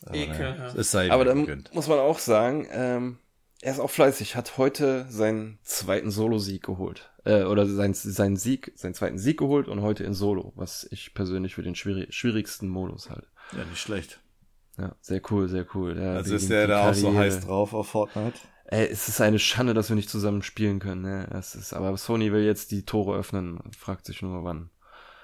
[0.05, 0.77] Aber Ekelhaft.
[0.77, 1.75] es sei Aber dann gegönnt.
[1.75, 3.19] muss man auch sagen, ähm,
[3.63, 7.11] er ist auch fleißig, hat heute seinen zweiten Solo-Sieg geholt.
[7.25, 11.15] Äh, oder sein, seinen Sieg, seinen zweiten Sieg geholt und heute in Solo, was ich
[11.15, 13.27] persönlich für den schwierig, schwierigsten Modus halte.
[13.57, 14.21] Ja, nicht schlecht.
[14.79, 15.99] Ja, sehr cool, sehr cool.
[16.01, 17.25] Ja, Also ist der da auch so Karriere.
[17.25, 18.39] heiß drauf auf Fortnite?
[18.67, 21.03] Ey, es ist eine Schande, dass wir nicht zusammen spielen können.
[21.03, 21.29] Ne?
[21.33, 24.71] Es ist, aber Sony will jetzt die Tore öffnen, fragt sich nur wann.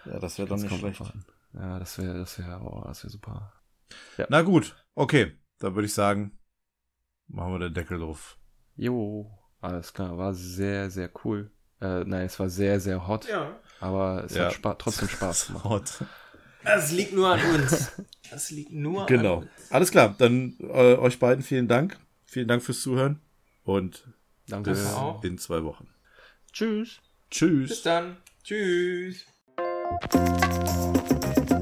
[0.04, 1.00] Ja, das wäre doch nicht schlecht.
[1.00, 1.24] an.
[1.54, 3.52] Ja, das wäre, das wäre, oh, das wäre super.
[4.28, 5.38] Na gut, okay.
[5.58, 6.38] Da würde ich sagen,
[7.28, 8.38] machen wir den Deckel drauf.
[8.76, 9.30] Jo,
[9.60, 11.50] alles klar, war sehr, sehr cool.
[11.80, 13.60] Äh, nein, es war sehr, sehr hot, Ja.
[13.80, 14.46] aber es Ja.
[14.46, 15.64] hat spa trotzdem Spaß gemacht.
[15.64, 16.04] Hot.
[16.64, 17.92] Das liegt nur an uns.
[18.30, 19.36] Das liegt nur an Genau.
[19.38, 19.50] uns.
[19.70, 21.98] Alles klar, dann äh, euch beiden vielen Dank.
[22.24, 23.20] Vielen Dank fürs Zuhören
[23.62, 24.08] und
[24.48, 24.70] Danke.
[24.70, 25.22] Das auch.
[25.22, 25.86] in zwei Wochen.
[26.50, 26.98] Tschüss.
[27.28, 27.82] Bis Tschüss.
[27.82, 28.16] dann.
[28.42, 29.26] Tschüss.
[30.01, 31.61] フフフフフ。